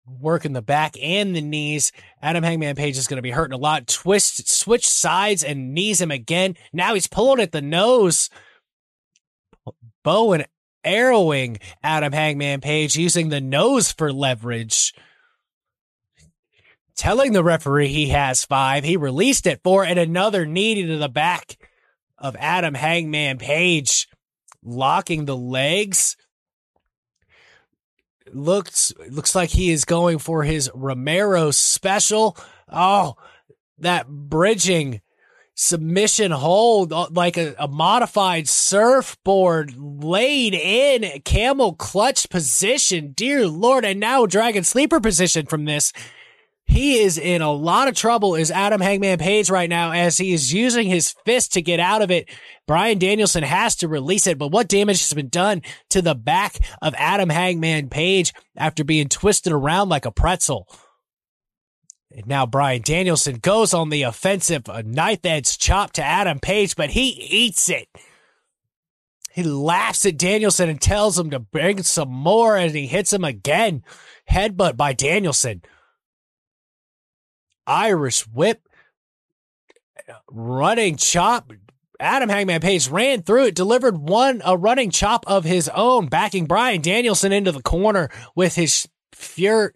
Working 0.06 0.54
the 0.54 0.62
back 0.62 0.96
and 1.02 1.36
the 1.36 1.42
knees. 1.42 1.92
Adam 2.22 2.44
Hangman 2.44 2.76
Page 2.76 2.98
is 2.98 3.08
going 3.08 3.18
to 3.18 3.22
be 3.22 3.32
hurting 3.32 3.54
a 3.54 3.62
lot. 3.62 3.88
Twist, 3.88 4.50
switch 4.50 4.88
sides 4.88 5.44
and 5.44 5.74
knees 5.74 6.02
him 6.02 6.12
again. 6.12 6.56
Now 6.74 6.94
he's 6.94 7.08
pulling 7.08 7.40
at 7.40 7.52
the 7.52 7.62
nose. 7.62 8.30
Bow 10.04 10.34
and 10.34 10.48
arrowing 10.84 11.60
Adam 11.84 12.12
Hangman 12.12 12.62
Page 12.62 12.96
using 12.96 13.30
the 13.30 13.42
nose 13.42 13.92
for 13.92 14.12
leverage 14.12 14.94
telling 17.02 17.32
the 17.32 17.44
referee 17.44 17.88
he 17.88 18.10
has 18.10 18.46
five. 18.46 18.84
He 18.84 18.96
released 18.96 19.48
it 19.48 19.62
four, 19.64 19.84
and 19.84 19.98
another 19.98 20.46
knee 20.46 20.86
to 20.86 20.98
the 20.98 21.10
back 21.10 21.58
of 22.16 22.36
Adam 22.38 22.76
Hangman 22.76 23.40
Page, 23.40 24.08
locking 24.64 25.26
the 25.26 25.36
legs. 25.36 26.16
Looks 28.34 28.94
looks 29.10 29.36
like 29.36 29.50
he 29.50 29.72
is 29.72 29.86
going 29.86 30.20
for 30.20 30.44
his 30.44 30.70
Romero 30.74 31.52
special. 31.52 32.38
Oh, 32.72 33.16
that 33.80 34.08
bridging 34.08 35.02
submission 35.56 36.32
hold 36.32 36.94
uh, 36.94 37.08
like 37.12 37.38
a, 37.38 37.54
a, 37.60 37.68
modified 37.68 38.48
surfboard 38.48 39.76
laid 39.78 40.54
in 40.54 41.22
camel 41.22 41.74
clutch 41.74 42.30
position. 42.30 43.12
Dear 43.12 43.48
Lord, 43.48 43.86
and 43.86 44.00
now 44.00 44.26
dragon 44.26 44.64
sleeper 44.64 45.00
position 45.00 45.46
from 45.46 45.66
this. 45.66 45.94
He 46.72 47.00
is 47.00 47.18
in 47.18 47.42
a 47.42 47.52
lot 47.52 47.90
of 47.90 47.96
trouble 47.96 48.34
is 48.36 48.50
Adam 48.50 48.80
Hangman 48.80 49.18
Page 49.18 49.50
right 49.50 49.70
now 49.70 49.92
as 49.92 50.18
he 50.18 50.32
is 50.32 50.54
using 50.54 50.88
his 50.88 51.14
fist 51.26 51.52
to 51.52 51.62
get 51.62 51.82
out 51.82 52.02
of 52.02 52.12
it. 52.12 52.30
Bryan 52.66 52.98
Danielson 52.98 53.44
has 53.44 53.76
to 53.76 53.90
release 53.90 54.26
it, 54.26 54.38
but 54.38 54.54
what 54.54 54.70
damage 54.70 55.02
has 55.02 55.14
been 55.14 55.28
done 55.28 55.64
to 55.90 56.02
the 56.02 56.16
back 56.16 56.60
of 56.82 56.96
Adam 56.98 57.28
Hangman 57.28 57.90
Page 57.90 58.34
after 58.56 58.86
being 58.86 59.10
twisted 59.10 59.52
around 59.52 59.90
like 59.90 60.06
a 60.06 60.14
pretzel? 60.14 60.66
And 62.10 62.26
now 62.26 62.46
Bryan 62.46 62.84
Danielson 62.84 63.40
goes 63.40 63.74
on 63.74 63.90
the 63.90 64.04
offensive, 64.04 64.70
a 64.70 64.82
knife 64.82 65.26
edge 65.26 65.58
chop 65.58 65.92
to 65.94 66.04
Adam 66.04 66.40
Page, 66.40 66.78
but 66.78 66.92
he 66.92 67.10
eats 67.10 67.70
it. 67.70 67.90
He 69.34 69.44
laughs 69.44 70.06
at 70.06 70.18
Danielson 70.18 70.70
and 70.70 70.80
tells 70.80 71.20
him 71.20 71.32
to 71.32 71.40
bring 71.40 71.84
some 71.84 72.14
more, 72.14 72.56
and 72.56 72.74
he 72.74 72.88
hits 72.88 73.12
him 73.12 73.26
again. 73.26 73.84
Headbutt 74.30 74.78
by 74.78 74.94
Danielson. 74.94 75.64
Irish 77.68 78.28
whip, 78.28 78.68
running 80.30 80.96
chop. 80.98 81.52
Adam 82.00 82.30
Hangman 82.30 82.62
Page 82.62 82.90
ran 82.90 83.22
through 83.22 83.46
it, 83.46 83.56
delivered 83.56 83.98
one 83.98 84.42
a 84.44 84.58
running 84.58 84.90
chop 84.90 85.24
of 85.28 85.44
his 85.44 85.70
own, 85.70 86.08
backing 86.08 86.46
Bryan 86.46 86.82
Danielson 86.82 87.32
into 87.32 87.52
the 87.52 87.62
corner 87.62 88.10
with 88.36 88.56
his 88.56 88.88
pure 89.12 89.72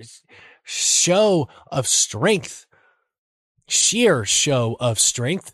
show 0.63 1.47
of 1.71 1.85
strength, 1.85 2.65
sheer 3.67 4.25
show 4.25 4.75
of 4.79 4.99
strength. 4.99 5.53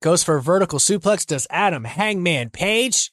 Goes 0.00 0.24
for 0.24 0.36
a 0.36 0.42
vertical 0.42 0.78
suplex. 0.78 1.26
Does 1.26 1.46
Adam 1.50 1.84
Hangman 1.84 2.50
Page? 2.50 3.10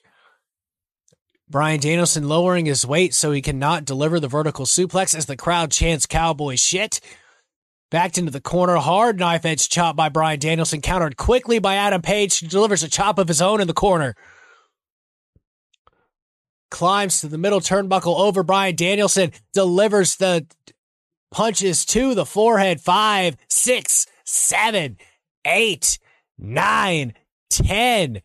Bryan 1.47 1.79
Danielson 1.79 2.27
lowering 2.27 2.65
his 2.65 2.86
weight 2.86 3.13
so 3.13 3.31
he 3.31 3.41
cannot 3.41 3.86
deliver 3.86 4.19
the 4.19 4.27
vertical 4.27 4.65
suplex 4.65 5.13
as 5.15 5.27
the 5.27 5.38
crowd 5.38 5.71
chants 5.71 6.05
cowboy 6.05 6.55
shit. 6.55 6.99
Backed 7.91 8.17
into 8.17 8.31
the 8.31 8.41
corner, 8.41 8.77
hard 8.77 9.19
knife 9.19 9.45
edge 9.45 9.69
chop 9.69 9.95
by 9.95 10.10
Bryan 10.10 10.39
Danielson, 10.39 10.81
countered 10.81 11.17
quickly 11.17 11.60
by 11.60 11.75
Adam 11.75 12.01
Page, 12.01 12.39
who 12.39 12.47
delivers 12.47 12.81
a 12.81 12.89
chop 12.89 13.19
of 13.19 13.27
his 13.27 13.41
own 13.41 13.62
in 13.62 13.67
the 13.67 13.73
corner. 13.73 14.15
Climbs 16.71 17.21
to 17.21 17.27
the 17.27 17.38
middle 17.38 17.62
turnbuckle 17.62 18.19
over 18.19 18.41
Bryan 18.41 18.75
Danielson, 18.75 19.31
delivers 19.53 20.15
the 20.15 20.47
punches 21.31 21.86
to 21.86 22.15
the 22.15 22.25
forehead. 22.25 22.81
Five, 22.81 23.38
six, 23.47 24.08
seven, 24.25 24.97
eight, 25.45 25.99
nine, 26.39 27.13
ten. 27.51 28.23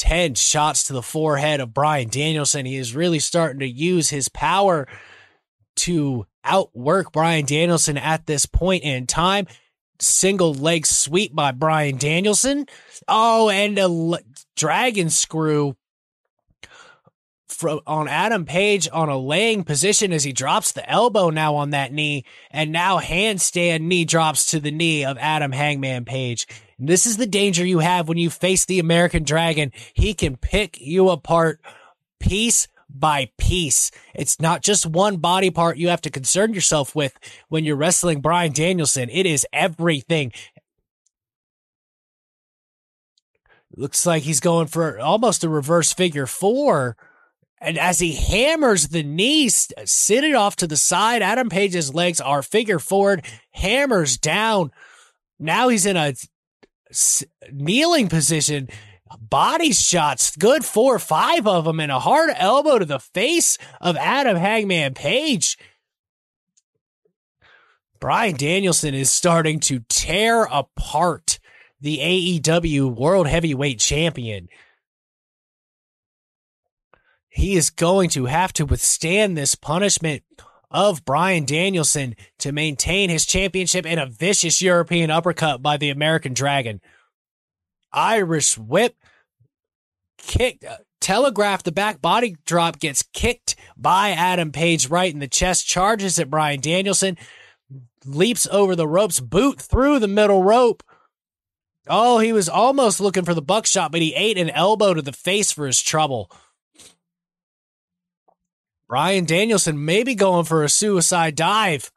10 0.00 0.34
shots 0.34 0.84
to 0.84 0.94
the 0.94 1.02
forehead 1.02 1.60
of 1.60 1.74
Bryan 1.74 2.08
Danielson. 2.08 2.64
He 2.64 2.76
is 2.76 2.94
really 2.94 3.18
starting 3.18 3.60
to 3.60 3.68
use 3.68 4.08
his 4.08 4.30
power 4.30 4.88
to 5.76 6.26
outwork 6.42 7.12
Bryan 7.12 7.44
Danielson 7.44 7.98
at 7.98 8.24
this 8.24 8.46
point 8.46 8.82
in 8.82 9.06
time. 9.06 9.46
Single 9.98 10.54
leg 10.54 10.86
sweep 10.86 11.34
by 11.34 11.52
Bryan 11.52 11.98
Danielson. 11.98 12.64
Oh, 13.08 13.50
and 13.50 13.78
a 13.78 14.18
dragon 14.56 15.10
screw 15.10 15.76
from 17.48 17.80
on 17.86 18.08
Adam 18.08 18.46
Page 18.46 18.88
on 18.90 19.10
a 19.10 19.18
laying 19.18 19.64
position 19.64 20.14
as 20.14 20.24
he 20.24 20.32
drops 20.32 20.72
the 20.72 20.88
elbow 20.88 21.28
now 21.28 21.56
on 21.56 21.70
that 21.70 21.92
knee, 21.92 22.24
and 22.50 22.72
now 22.72 22.98
handstand 22.98 23.82
knee 23.82 24.06
drops 24.06 24.46
to 24.46 24.60
the 24.60 24.70
knee 24.70 25.04
of 25.04 25.18
Adam 25.18 25.52
Hangman 25.52 26.06
Page. 26.06 26.46
This 26.80 27.04
is 27.04 27.18
the 27.18 27.26
danger 27.26 27.64
you 27.64 27.80
have 27.80 28.08
when 28.08 28.16
you 28.16 28.30
face 28.30 28.64
the 28.64 28.78
American 28.78 29.22
Dragon. 29.22 29.70
He 29.92 30.14
can 30.14 30.36
pick 30.36 30.80
you 30.80 31.10
apart 31.10 31.60
piece 32.18 32.68
by 32.88 33.30
piece. 33.36 33.90
It's 34.14 34.40
not 34.40 34.62
just 34.62 34.86
one 34.86 35.18
body 35.18 35.50
part 35.50 35.76
you 35.76 35.88
have 35.88 36.00
to 36.02 36.10
concern 36.10 36.54
yourself 36.54 36.94
with 36.94 37.18
when 37.48 37.64
you're 37.64 37.76
wrestling 37.76 38.20
Bryan 38.20 38.52
Danielson. 38.52 39.10
It 39.10 39.26
is 39.26 39.46
everything. 39.52 40.32
Looks 43.76 44.04
like 44.06 44.22
he's 44.22 44.40
going 44.40 44.66
for 44.66 44.98
almost 44.98 45.44
a 45.44 45.48
reverse 45.48 45.92
figure 45.92 46.26
four. 46.26 46.96
And 47.60 47.78
as 47.78 47.98
he 47.98 48.14
hammers 48.14 48.88
the 48.88 49.02
knees, 49.02 49.70
sit 49.84 50.24
it 50.24 50.34
off 50.34 50.56
to 50.56 50.66
the 50.66 50.78
side, 50.78 51.20
Adam 51.20 51.50
Page's 51.50 51.94
legs 51.94 52.20
are 52.20 52.42
figure 52.42 52.78
forward, 52.78 53.24
hammers 53.50 54.16
down. 54.16 54.72
Now 55.38 55.68
he's 55.68 55.86
in 55.86 55.96
a 55.96 56.14
kneeling 57.52 58.08
position, 58.08 58.68
body 59.18 59.72
shots, 59.72 60.36
good 60.36 60.64
four 60.64 60.96
or 60.96 61.00
five 61.00 61.46
of 61.46 61.64
them, 61.64 61.80
and 61.80 61.92
a 61.92 61.98
hard 61.98 62.30
elbow 62.36 62.78
to 62.78 62.84
the 62.84 62.98
face 62.98 63.58
of 63.80 63.96
Adam 63.96 64.36
Hangman 64.36 64.94
Page. 64.94 65.58
Bryan 68.00 68.36
Danielson 68.36 68.94
is 68.94 69.12
starting 69.12 69.60
to 69.60 69.80
tear 69.88 70.44
apart 70.44 71.38
the 71.80 71.98
AEW 71.98 72.94
World 72.96 73.26
Heavyweight 73.26 73.78
Champion. 73.78 74.48
He 77.28 77.56
is 77.56 77.70
going 77.70 78.10
to 78.10 78.26
have 78.26 78.52
to 78.54 78.66
withstand 78.66 79.36
this 79.36 79.54
punishment 79.54 80.22
of 80.70 81.04
Bryan 81.04 81.44
Danielson 81.44 82.14
to 82.38 82.52
maintain 82.52 83.10
his 83.10 83.26
championship 83.26 83.84
in 83.84 83.98
a 83.98 84.06
vicious 84.06 84.62
European 84.62 85.10
uppercut 85.10 85.62
by 85.62 85.76
the 85.76 85.90
American 85.90 86.32
Dragon. 86.32 86.80
Irish 87.92 88.56
whip, 88.56 88.94
kick, 90.16 90.64
uh, 90.68 90.76
telegraph 91.00 91.62
the 91.62 91.72
back 91.72 92.00
body 92.00 92.36
drop 92.44 92.78
gets 92.78 93.02
kicked 93.12 93.56
by 93.76 94.10
Adam 94.10 94.52
Page 94.52 94.88
right 94.88 95.12
in 95.12 95.18
the 95.18 95.26
chest, 95.26 95.66
charges 95.66 96.18
at 96.18 96.30
Bryan 96.30 96.60
Danielson, 96.60 97.16
leaps 98.04 98.46
over 98.50 98.76
the 98.76 98.86
ropes, 98.86 99.18
boot 99.18 99.60
through 99.60 99.98
the 99.98 100.08
middle 100.08 100.44
rope. 100.44 100.82
Oh, 101.88 102.18
he 102.18 102.32
was 102.32 102.48
almost 102.48 103.00
looking 103.00 103.24
for 103.24 103.34
the 103.34 103.42
buckshot, 103.42 103.90
but 103.90 104.02
he 104.02 104.14
ate 104.14 104.38
an 104.38 104.50
elbow 104.50 104.94
to 104.94 105.02
the 105.02 105.12
face 105.12 105.50
for 105.50 105.66
his 105.66 105.80
trouble. 105.80 106.30
Bryan 108.90 109.24
Danielson 109.24 109.84
maybe 109.84 110.16
going 110.16 110.44
for 110.44 110.64
a 110.64 110.68
suicide 110.68 111.36
dive. 111.36 111.92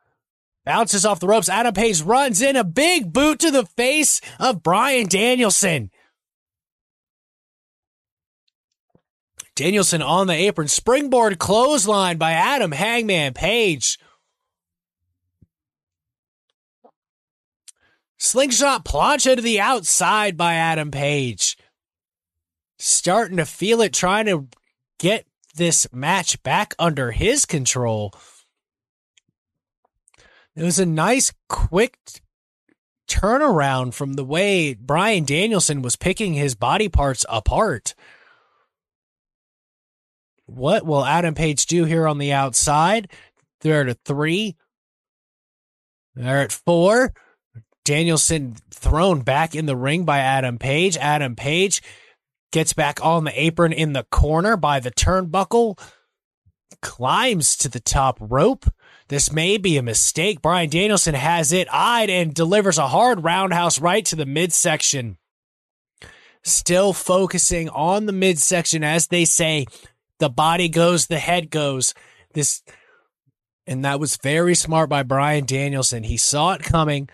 Bounces 0.64 1.08
off 1.08 1.20
the 1.20 1.26
ropes. 1.28 1.50
Adam 1.50 1.74
Page 1.74 2.04
runs 2.04 2.40
in 2.40 2.56
a 2.56 2.64
big 2.64 3.12
boot 3.12 3.40
to 3.40 3.50
the 3.50 3.66
face 3.66 4.22
of 4.40 4.62
Bryan 4.62 5.08
Danielson. 5.08 5.90
Danielson 9.56 10.04
on 10.04 10.28
the 10.28 10.36
apron. 10.36 10.68
Springboard 10.68 11.40
clothesline 11.40 12.20
by 12.20 12.34
Adam 12.34 12.72
Hangman 12.72 13.34
Page. 13.34 13.98
Slingshot 18.20 18.86
plancha 18.86 19.36
to 19.36 19.42
the 19.42 19.60
outside 19.60 20.38
by 20.38 20.54
Adam 20.54 20.92
Page. 20.92 21.58
Starting 22.78 23.38
to 23.38 23.46
feel 23.48 23.82
it, 23.82 23.94
trying 23.94 24.28
to 24.28 24.48
get 25.00 25.26
this 25.54 25.88
match 25.92 26.42
back 26.44 26.74
under 26.80 27.12
his 27.12 27.46
control. 27.46 28.14
It 30.56 30.64
was 30.64 30.80
a 30.80 30.86
nice, 30.86 31.34
quick 31.50 31.98
turnaround 33.08 33.94
from 33.94 34.14
the 34.14 34.24
way 34.24 34.74
Bryan 34.74 35.26
Danielson 35.26 35.82
was 35.82 35.96
picking 35.96 36.34
his 36.34 36.56
body 36.56 36.90
parts 36.90 37.26
apart. 37.30 37.96
What 40.46 40.86
will 40.86 41.06
Adam 41.06 41.34
Page 41.34 41.66
do 41.66 41.86
here 41.86 42.08
on 42.08 42.18
the 42.18 42.34
outside? 42.34 43.10
They're 43.62 43.88
at 43.88 43.98
three. 44.06 44.56
They're 46.16 46.42
at 46.42 46.52
four. 46.52 47.14
Danielson 47.86 48.56
thrown 48.70 49.22
back 49.22 49.56
in 49.56 49.66
the 49.66 49.76
ring 49.76 50.06
by 50.06 50.20
Adam 50.20 50.58
Page. 50.58 50.98
Adam 50.98 51.36
Page 51.36 51.82
gets 52.54 52.72
back 52.72 53.04
on 53.04 53.26
the 53.26 53.42
apron 53.42 53.74
in 53.74 53.92
the 53.92 54.06
corner 54.12 54.56
by 54.56 54.80
the 54.80 54.92
turnbuckle, 54.92 55.78
climbs 56.82 57.58
to 57.58 57.68
the 57.68 57.80
top 57.82 58.18
rope. 58.22 58.66
This 59.10 59.34
may 59.34 59.58
be 59.58 59.76
a 59.76 59.84
mistake. 59.84 60.42
Bryan 60.42 60.70
Danielson 60.70 61.16
has 61.16 61.52
it 61.52 61.68
eyed 61.74 62.10
and 62.10 62.34
delivers 62.34 62.78
a 62.78 62.88
hard 62.88 63.24
roundhouse 63.24 63.82
right 63.82 64.06
to 64.06 64.16
the 64.16 64.26
midsection. 64.26 65.18
Still 66.44 66.94
focusing 66.94 67.70
on 67.70 68.06
the 68.06 68.14
midsection, 68.14 68.84
as 68.84 69.08
they 69.08 69.26
say, 69.26 69.66
the 70.20 70.30
body 70.30 70.70
goes, 70.70 71.08
the 71.08 71.20
head 71.20 71.50
goes. 71.50 71.94
This, 72.34 72.62
and 73.66 73.84
that 73.84 74.00
was 74.00 74.18
very 74.18 74.56
smart 74.56 74.90
by 74.90 75.04
Bryan 75.04 75.46
Danielson. 75.46 76.04
He 76.04 76.18
saw 76.18 76.54
it 76.54 76.64
coming, 76.64 77.10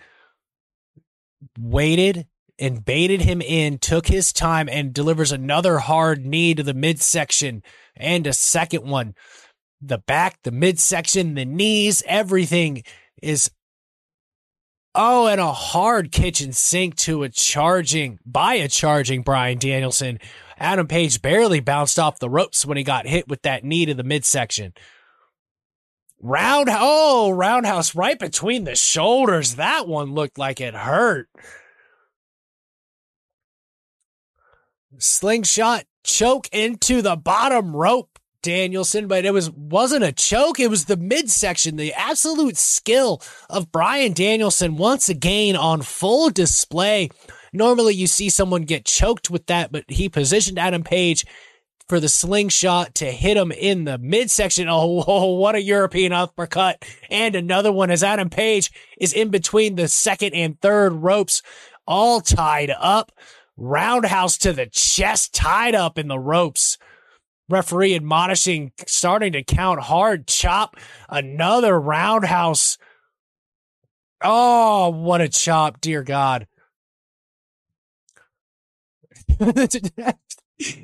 waited, 1.58 2.26
and 2.60 2.84
baited 2.84 3.22
him 3.22 3.40
in, 3.40 3.78
took 3.78 4.06
his 4.06 4.32
time, 4.32 4.68
and 4.68 4.92
delivers 4.92 5.32
another 5.32 5.78
hard 5.78 6.24
knee 6.24 6.54
to 6.54 6.62
the 6.62 6.74
midsection 6.74 7.62
and 7.96 8.26
a 8.26 8.32
second 8.32 8.88
one. 8.88 9.14
The 9.80 9.98
back, 9.98 10.38
the 10.42 10.50
midsection, 10.50 11.34
the 11.34 11.46
knees, 11.46 12.02
everything 12.06 12.82
is. 13.22 13.50
Oh, 14.94 15.26
and 15.28 15.40
a 15.40 15.52
hard 15.52 16.10
kitchen 16.10 16.52
sink 16.52 16.96
to 16.96 17.22
a 17.22 17.28
charging, 17.28 18.18
by 18.26 18.54
a 18.54 18.68
charging 18.68 19.22
Bryan 19.22 19.58
Danielson. 19.58 20.18
Adam 20.58 20.86
Page 20.86 21.22
barely 21.22 21.60
bounced 21.60 21.98
off 21.98 22.18
the 22.18 22.28
ropes 22.28 22.66
when 22.66 22.76
he 22.76 22.84
got 22.84 23.06
hit 23.06 23.28
with 23.28 23.40
that 23.42 23.64
knee 23.64 23.86
to 23.86 23.94
the 23.94 24.04
midsection. 24.04 24.74
Round, 26.20 26.68
oh, 26.70 27.30
roundhouse 27.30 27.94
right 27.94 28.18
between 28.18 28.64
the 28.64 28.76
shoulders. 28.76 29.54
That 29.54 29.88
one 29.88 30.12
looked 30.12 30.36
like 30.36 30.60
it 30.60 30.74
hurt. 30.74 31.28
Slingshot 35.00 35.84
choke 36.04 36.48
into 36.52 37.02
the 37.02 37.16
bottom 37.16 37.74
rope, 37.74 38.18
Danielson, 38.42 39.06
but 39.06 39.24
it 39.24 39.32
was 39.32 39.50
wasn't 39.50 40.04
a 40.04 40.12
choke. 40.12 40.60
It 40.60 40.70
was 40.70 40.86
the 40.86 40.96
midsection, 40.96 41.76
the 41.76 41.92
absolute 41.92 42.56
skill 42.56 43.22
of 43.48 43.70
Bryan 43.70 44.12
Danielson 44.12 44.76
once 44.76 45.08
again 45.08 45.56
on 45.56 45.82
full 45.82 46.30
display. 46.30 47.10
Normally 47.52 47.94
you 47.94 48.06
see 48.06 48.30
someone 48.30 48.62
get 48.62 48.84
choked 48.84 49.30
with 49.30 49.46
that, 49.46 49.72
but 49.72 49.84
he 49.88 50.08
positioned 50.08 50.58
Adam 50.58 50.82
Page 50.82 51.26
for 51.88 51.98
the 51.98 52.08
slingshot 52.08 52.94
to 52.94 53.06
hit 53.06 53.36
him 53.36 53.50
in 53.50 53.84
the 53.84 53.98
midsection. 53.98 54.68
Oh, 54.68 55.04
oh, 55.06 55.34
what 55.34 55.56
a 55.56 55.60
European 55.60 56.12
uppercut. 56.12 56.84
And 57.10 57.34
another 57.34 57.72
one 57.72 57.90
as 57.90 58.04
Adam 58.04 58.30
Page 58.30 58.70
is 59.00 59.12
in 59.12 59.30
between 59.30 59.74
the 59.74 59.88
second 59.88 60.34
and 60.34 60.60
third 60.60 60.92
ropes, 60.92 61.42
all 61.88 62.20
tied 62.20 62.72
up 62.78 63.10
roundhouse 63.60 64.36
to 64.38 64.52
the 64.52 64.66
chest, 64.66 65.32
tied 65.34 65.74
up 65.76 65.98
in 65.98 66.08
the 66.08 66.18
ropes. 66.18 66.78
Referee 67.48 67.94
admonishing, 67.94 68.72
starting 68.86 69.32
to 69.32 69.42
count 69.42 69.80
hard 69.80 70.26
chop. 70.26 70.76
Another 71.08 71.78
roundhouse. 71.78 72.78
Oh, 74.22 74.90
what 74.90 75.20
a 75.20 75.28
chop, 75.28 75.80
dear 75.80 76.02
God. 76.02 76.46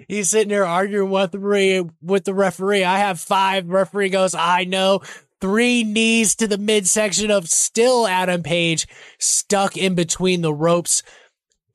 He's 0.08 0.30
sitting 0.30 0.48
there 0.48 0.64
arguing 0.64 1.10
with 1.10 1.32
the 1.32 1.38
referee. 1.38 1.90
With 2.02 2.24
the 2.24 2.34
referee, 2.34 2.84
I 2.84 2.98
have 2.98 3.20
five. 3.20 3.68
Referee 3.68 4.08
goes, 4.08 4.34
I 4.34 4.64
know. 4.64 5.02
Three 5.40 5.84
knees 5.84 6.34
to 6.36 6.46
the 6.48 6.56
midsection 6.56 7.30
of 7.30 7.48
still 7.48 8.06
Adam 8.06 8.42
Page 8.42 8.86
stuck 9.18 9.76
in 9.76 9.94
between 9.94 10.40
the 10.40 10.54
ropes. 10.54 11.02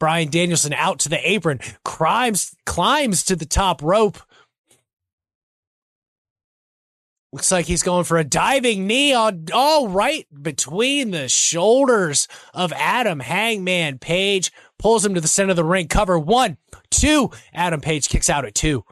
Bryan 0.02 0.32
Danielson 0.32 0.74
out 0.74 0.98
to 1.02 1.10
the 1.10 1.30
apron, 1.30 1.60
climbs 1.86 2.56
climbs 2.66 3.24
to 3.26 3.36
the 3.36 3.46
top 3.46 3.84
rope. 3.84 4.18
Looks 7.32 7.52
like 7.52 7.68
he's 7.68 7.84
going 7.84 8.06
for 8.06 8.18
a 8.18 8.24
diving 8.24 8.88
knee 8.88 9.14
on 9.14 9.46
all 9.54 9.90
right 9.90 10.26
between 10.42 11.12
the 11.12 11.30
shoulders 11.30 12.28
of 12.52 12.74
Adam 12.74 13.20
Hangman 13.20 14.00
Page. 14.00 14.52
Pulls 14.80 15.06
him 15.06 15.14
to 15.14 15.22
the 15.22 15.28
center 15.28 15.52
of 15.52 15.56
the 15.56 15.64
ring. 15.64 15.88
Cover 15.88 16.18
one, 16.18 16.58
two. 16.90 17.30
Adam 17.54 17.80
Page 17.80 18.10
kicks 18.10 18.28
out 18.28 18.44
at 18.44 18.56
two. 18.56 18.84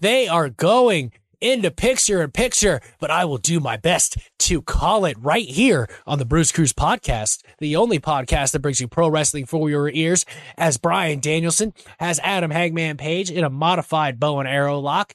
They 0.00 0.28
are 0.28 0.48
going 0.48 1.12
into 1.40 1.70
picture 1.70 2.22
in 2.22 2.30
picture, 2.30 2.80
but 2.98 3.10
I 3.10 3.24
will 3.24 3.38
do 3.38 3.60
my 3.60 3.76
best 3.76 4.16
to 4.40 4.62
call 4.62 5.04
it 5.04 5.16
right 5.20 5.48
here 5.48 5.88
on 6.06 6.18
the 6.18 6.24
Bruise 6.24 6.52
Cruise 6.52 6.72
podcast, 6.72 7.42
the 7.58 7.76
only 7.76 7.98
podcast 7.98 8.52
that 8.52 8.60
brings 8.60 8.80
you 8.80 8.88
pro 8.88 9.08
wrestling 9.08 9.46
for 9.46 9.68
your 9.70 9.88
ears, 9.88 10.24
as 10.56 10.76
Bryan 10.76 11.20
Danielson 11.20 11.74
has 11.98 12.20
Adam 12.22 12.50
Hangman 12.50 12.96
Page 12.96 13.30
in 13.30 13.44
a 13.44 13.50
modified 13.50 14.18
bow 14.18 14.38
and 14.40 14.48
arrow 14.48 14.78
lock. 14.78 15.14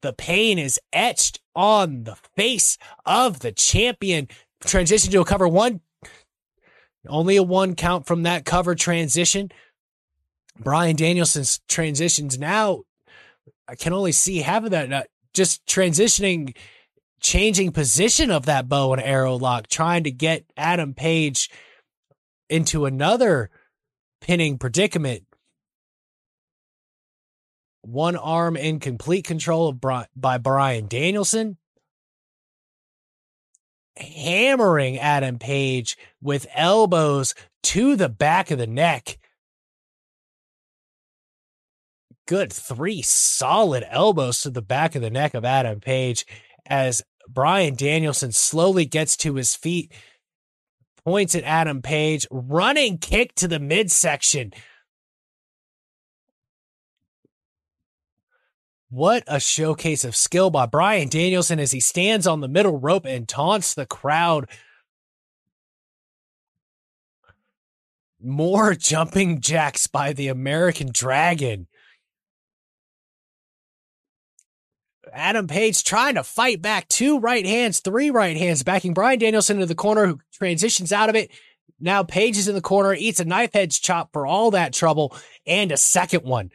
The 0.00 0.12
pain 0.12 0.58
is 0.58 0.80
etched 0.92 1.40
on 1.54 2.04
the 2.04 2.16
face 2.36 2.78
of 3.04 3.40
the 3.40 3.52
champion. 3.52 4.28
Transition 4.64 5.10
to 5.12 5.20
a 5.20 5.24
cover 5.24 5.48
one. 5.48 5.80
Only 7.08 7.36
a 7.36 7.42
one 7.42 7.74
count 7.74 8.06
from 8.06 8.24
that 8.24 8.44
cover 8.44 8.74
transition. 8.74 9.50
Bryan 10.58 10.96
Danielson's 10.96 11.60
transitions 11.68 12.38
now 12.38 12.82
I 13.68 13.74
can 13.74 13.92
only 13.92 14.12
see 14.12 14.38
half 14.38 14.64
of 14.64 14.70
that 14.70 15.10
just 15.38 15.64
transitioning, 15.66 16.56
changing 17.20 17.70
position 17.70 18.30
of 18.30 18.44
that 18.46 18.68
bow 18.68 18.92
and 18.92 19.00
arrow 19.00 19.36
lock, 19.36 19.68
trying 19.68 20.02
to 20.02 20.10
get 20.10 20.44
Adam 20.56 20.92
Page 20.92 21.48
into 22.50 22.84
another 22.84 23.48
pinning 24.20 24.58
predicament. 24.58 25.22
One 27.82 28.16
arm 28.16 28.56
in 28.56 28.80
complete 28.80 29.24
control 29.24 29.68
of 29.68 29.80
Bri- 29.80 30.08
by 30.16 30.38
Bryan 30.38 30.88
Danielson, 30.88 31.56
hammering 33.96 34.98
Adam 34.98 35.38
Page 35.38 35.96
with 36.20 36.48
elbows 36.52 37.34
to 37.62 37.94
the 37.94 38.08
back 38.08 38.50
of 38.50 38.58
the 38.58 38.66
neck 38.66 39.18
good 42.28 42.52
three 42.52 43.00
solid 43.00 43.84
elbows 43.88 44.42
to 44.42 44.50
the 44.50 44.60
back 44.60 44.94
of 44.94 45.00
the 45.00 45.10
neck 45.10 45.32
of 45.32 45.46
Adam 45.46 45.80
Page 45.80 46.26
as 46.66 47.02
Bryan 47.26 47.74
Danielson 47.74 48.32
slowly 48.32 48.84
gets 48.84 49.16
to 49.16 49.34
his 49.34 49.56
feet, 49.56 49.90
points 51.04 51.34
at 51.34 51.42
Adam 51.44 51.80
Page, 51.80 52.26
running 52.30 52.98
kick 52.98 53.34
to 53.36 53.48
the 53.48 53.58
midsection. 53.58 54.52
What 58.90 59.24
a 59.26 59.40
showcase 59.40 60.04
of 60.04 60.14
skill 60.14 60.50
by 60.50 60.66
Bryan 60.66 61.08
Danielson 61.08 61.58
as 61.58 61.72
he 61.72 61.80
stands 61.80 62.26
on 62.26 62.42
the 62.42 62.48
middle 62.48 62.78
rope 62.78 63.06
and 63.06 63.26
taunts 63.26 63.72
the 63.72 63.86
crowd. 63.86 64.50
More 68.22 68.74
jumping 68.78 69.40
jacks 69.40 69.86
by 69.86 70.12
the 70.12 70.28
American 70.28 70.90
Dragon. 70.92 71.67
Adam 75.12 75.46
Page 75.46 75.84
trying 75.84 76.14
to 76.14 76.24
fight 76.24 76.62
back 76.62 76.88
two 76.88 77.18
right 77.18 77.44
hands, 77.44 77.80
three 77.80 78.10
right 78.10 78.36
hands, 78.36 78.62
backing 78.62 78.94
Bryan 78.94 79.18
Danielson 79.18 79.56
into 79.56 79.66
the 79.66 79.74
corner, 79.74 80.06
who 80.06 80.20
transitions 80.32 80.92
out 80.92 81.08
of 81.08 81.14
it. 81.14 81.30
Now 81.80 82.02
Page 82.02 82.36
is 82.36 82.48
in 82.48 82.54
the 82.54 82.60
corner, 82.60 82.94
eats 82.94 83.20
a 83.20 83.24
knife 83.24 83.54
edge 83.54 83.80
chop 83.80 84.12
for 84.12 84.26
all 84.26 84.50
that 84.52 84.72
trouble, 84.72 85.14
and 85.46 85.72
a 85.72 85.76
second 85.76 86.24
one. 86.24 86.50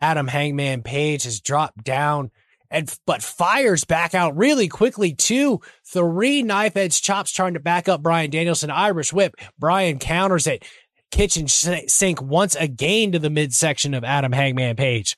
Adam 0.00 0.28
Hangman 0.28 0.82
Page 0.82 1.24
has 1.24 1.40
dropped 1.40 1.82
down 1.82 2.30
and 2.70 2.92
but 3.06 3.22
fires 3.22 3.84
back 3.84 4.14
out 4.14 4.36
really 4.36 4.68
quickly. 4.68 5.14
Two, 5.14 5.60
three 5.86 6.42
knife 6.42 6.76
edge 6.76 7.00
chops 7.00 7.30
trying 7.30 7.54
to 7.54 7.60
back 7.60 7.88
up 7.88 8.02
Bryan 8.02 8.30
Danielson. 8.30 8.70
Irish 8.70 9.12
whip. 9.12 9.36
Bryan 9.58 9.98
counters 9.98 10.46
it. 10.46 10.64
Kitchen 11.10 11.46
sink 11.46 12.20
once 12.20 12.56
again 12.56 13.12
to 13.12 13.20
the 13.20 13.30
midsection 13.30 13.94
of 13.94 14.02
Adam 14.02 14.32
Hangman 14.32 14.74
Page. 14.74 15.16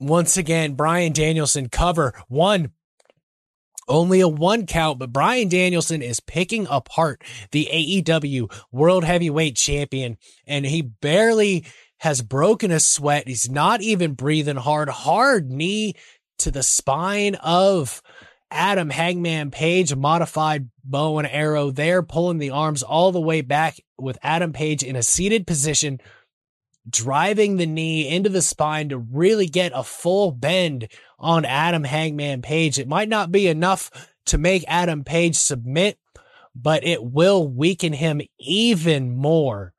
Once 0.00 0.38
again, 0.38 0.72
Bryan 0.72 1.12
Danielson 1.12 1.68
cover 1.68 2.14
one. 2.28 2.72
Only 3.86 4.20
a 4.20 4.28
one 4.28 4.66
count, 4.66 4.98
but 4.98 5.12
Bryan 5.12 5.48
Danielson 5.48 6.00
is 6.00 6.20
picking 6.20 6.66
apart 6.70 7.22
the 7.50 7.68
AEW 7.72 8.50
World 8.72 9.04
Heavyweight 9.04 9.56
Champion, 9.56 10.16
and 10.46 10.64
he 10.64 10.80
barely 10.80 11.66
has 11.98 12.22
broken 12.22 12.70
a 12.70 12.80
sweat. 12.80 13.28
He's 13.28 13.50
not 13.50 13.82
even 13.82 14.14
breathing 14.14 14.56
hard. 14.56 14.88
Hard 14.88 15.50
knee 15.50 15.96
to 16.38 16.50
the 16.50 16.62
spine 16.62 17.34
of 17.34 18.00
Adam 18.50 18.90
Hangman 18.90 19.50
Page, 19.50 19.94
modified 19.94 20.70
bow 20.82 21.18
and 21.18 21.28
arrow 21.28 21.70
there, 21.70 22.02
pulling 22.02 22.38
the 22.38 22.50
arms 22.50 22.82
all 22.82 23.12
the 23.12 23.20
way 23.20 23.42
back 23.42 23.80
with 23.98 24.18
Adam 24.22 24.52
Page 24.52 24.82
in 24.82 24.96
a 24.96 25.02
seated 25.02 25.46
position 25.46 26.00
driving 26.88 27.56
the 27.56 27.66
knee 27.66 28.08
into 28.08 28.28
the 28.28 28.42
spine 28.42 28.88
to 28.88 28.98
really 28.98 29.46
get 29.46 29.72
a 29.74 29.84
full 29.84 30.32
bend 30.32 30.88
on 31.18 31.44
Adam 31.44 31.84
Hangman 31.84 32.42
Page. 32.42 32.78
It 32.78 32.88
might 32.88 33.08
not 33.08 33.30
be 33.30 33.46
enough 33.46 33.90
to 34.26 34.38
make 34.38 34.64
Adam 34.66 35.04
Page 35.04 35.36
submit, 35.36 35.98
but 36.54 36.84
it 36.84 37.04
will 37.04 37.46
weaken 37.46 37.92
him 37.92 38.20
even 38.38 39.16
more. 39.16 39.72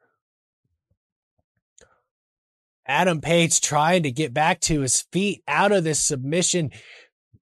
Adam 2.85 3.21
Page 3.21 3.61
trying 3.61 4.03
to 4.03 4.11
get 4.11 4.33
back 4.33 4.59
to 4.59 4.81
his 4.81 5.01
feet 5.11 5.43
out 5.47 5.71
of 5.71 5.83
this 5.83 5.99
submission 5.99 6.71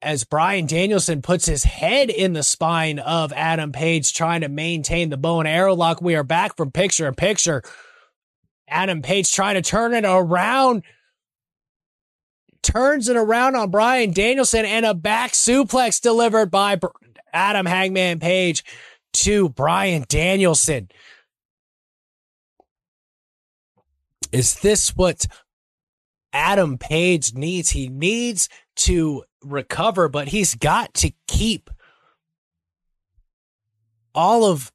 as 0.01 0.25
Bryan 0.25 0.67
Danielson 0.67 1.21
puts 1.21 1.45
his 1.45 1.63
head 1.63 2.09
in 2.09 2.33
the 2.33 2.43
spine 2.43 2.99
of 2.99 3.33
Adam 3.33 3.71
Page 3.71 4.13
trying 4.13 4.41
to 4.41 4.49
maintain 4.49 5.09
the 5.09 5.17
bow 5.17 5.39
and 5.39 5.47
arrow 5.47 5.75
lock. 5.75 6.01
We 6.01 6.15
are 6.15 6.23
back 6.23 6.55
from 6.57 6.71
picture 6.71 7.07
in 7.07 7.15
picture. 7.15 7.63
Adam 8.73 9.03
Page 9.03 9.31
trying 9.31 9.55
to 9.55 9.61
turn 9.61 9.93
it 9.93 10.03
around. 10.03 10.83
Turns 12.63 13.07
it 13.07 13.15
around 13.15 13.55
on 13.55 13.69
Bryan 13.69 14.11
Danielson 14.11 14.65
and 14.65 14.85
a 14.85 14.93
back 14.93 15.33
suplex 15.33 16.01
delivered 16.01 16.49
by 16.49 16.79
Adam 17.31 17.65
Hangman 17.65 18.19
Page 18.19 18.63
to 19.13 19.49
Bryan 19.49 20.05
Danielson. 20.07 20.89
Is 24.31 24.55
this 24.55 24.95
what 24.95 25.27
Adam 26.31 26.79
Page 26.79 27.35
needs? 27.35 27.69
He 27.69 27.89
needs 27.89 28.49
to 28.77 29.23
recover, 29.43 30.09
but 30.09 30.29
he's 30.29 30.55
got 30.55 30.95
to 30.95 31.11
keep 31.27 31.69
all 34.15 34.45
of 34.45 34.71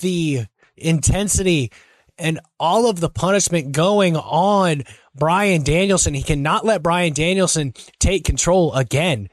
the 0.00 0.46
intensity 0.76 1.70
and 2.20 2.40
all 2.58 2.88
of 2.88 3.00
the 3.00 3.10
punishment 3.10 3.72
going 3.72 4.16
on 4.16 4.84
Bryan 5.14 5.62
Danielson. 5.62 6.14
He 6.14 6.22
cannot 6.22 6.64
let 6.64 6.82
Bryan 6.82 7.12
Danielson 7.12 7.74
take 7.98 8.24
control 8.24 8.74
again. 8.74 9.28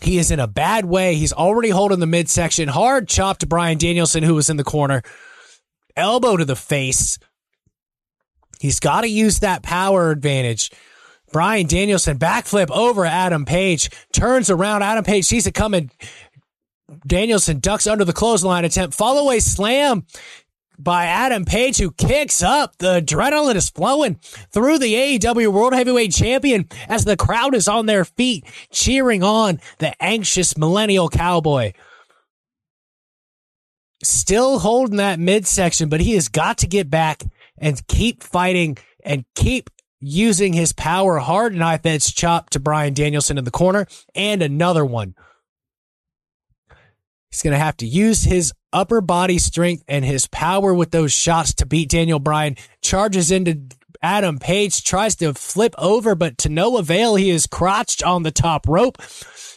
He 0.00 0.18
is 0.18 0.30
in 0.30 0.38
a 0.38 0.46
bad 0.46 0.84
way. 0.84 1.16
He's 1.16 1.32
already 1.32 1.70
holding 1.70 1.98
the 1.98 2.06
midsection. 2.06 2.68
Hard 2.68 3.08
chop 3.08 3.38
to 3.38 3.46
Bryan 3.46 3.78
Danielson, 3.78 4.22
who 4.22 4.34
was 4.34 4.48
in 4.48 4.56
the 4.56 4.64
corner. 4.64 5.02
Elbow 5.96 6.36
to 6.36 6.44
the 6.44 6.54
face. 6.54 7.18
He's 8.60 8.78
got 8.78 9.00
to 9.00 9.08
use 9.08 9.40
that 9.40 9.62
power 9.62 10.10
advantage. 10.10 10.70
Bryan 11.32 11.66
Danielson 11.66 12.18
backflip 12.18 12.70
over 12.70 13.04
Adam 13.04 13.44
Page. 13.44 13.90
Turns 14.12 14.50
around. 14.50 14.82
Adam 14.82 15.04
Page 15.04 15.24
sees 15.24 15.46
it 15.46 15.54
coming. 15.54 15.90
Danielson 17.06 17.58
ducks 17.58 17.86
under 17.86 18.04
the 18.04 18.12
clothesline 18.12 18.64
attempt. 18.64 18.96
Fallaway 18.96 19.42
slam 19.42 20.06
by 20.78 21.06
Adam 21.06 21.44
Page, 21.44 21.78
who 21.78 21.90
kicks 21.90 22.42
up. 22.42 22.76
The 22.78 23.00
adrenaline 23.00 23.56
is 23.56 23.68
flowing 23.68 24.20
through 24.52 24.78
the 24.78 24.94
AEW 24.94 25.52
World 25.52 25.74
Heavyweight 25.74 26.12
Champion 26.12 26.68
as 26.88 27.04
the 27.04 27.16
crowd 27.16 27.54
is 27.54 27.68
on 27.68 27.86
their 27.86 28.04
feet, 28.04 28.44
cheering 28.70 29.22
on 29.22 29.60
the 29.78 30.00
anxious 30.02 30.56
millennial 30.56 31.08
cowboy. 31.08 31.72
Still 34.02 34.60
holding 34.60 34.96
that 34.98 35.18
midsection, 35.18 35.88
but 35.88 36.00
he 36.00 36.14
has 36.14 36.28
got 36.28 36.58
to 36.58 36.68
get 36.68 36.88
back 36.88 37.24
and 37.58 37.84
keep 37.88 38.22
fighting 38.22 38.78
and 39.04 39.24
keep 39.34 39.70
using 40.00 40.52
his 40.52 40.72
power. 40.72 41.18
Hard 41.18 41.54
knife 41.54 41.84
edge 41.84 42.14
chop 42.14 42.50
to 42.50 42.60
Bryan 42.60 42.94
Danielson 42.94 43.38
in 43.38 43.44
the 43.44 43.50
corner 43.50 43.86
and 44.14 44.40
another 44.40 44.84
one. 44.84 45.16
He's 47.30 47.42
going 47.42 47.52
to 47.52 47.58
have 47.58 47.76
to 47.78 47.86
use 47.86 48.22
his 48.22 48.52
upper 48.72 49.00
body 49.00 49.38
strength 49.38 49.84
and 49.88 50.04
his 50.04 50.26
power 50.26 50.74
with 50.74 50.90
those 50.90 51.12
shots 51.12 51.54
to 51.54 51.66
beat 51.66 51.90
Daniel 51.90 52.18
Bryan. 52.18 52.56
Charges 52.82 53.30
into 53.30 53.60
Adam 54.02 54.38
Page, 54.38 54.84
tries 54.84 55.16
to 55.16 55.34
flip 55.34 55.74
over, 55.78 56.14
but 56.14 56.38
to 56.38 56.48
no 56.48 56.76
avail. 56.76 57.16
He 57.16 57.30
is 57.30 57.46
crotched 57.46 58.02
on 58.02 58.22
the 58.22 58.30
top 58.30 58.68
rope. 58.68 59.00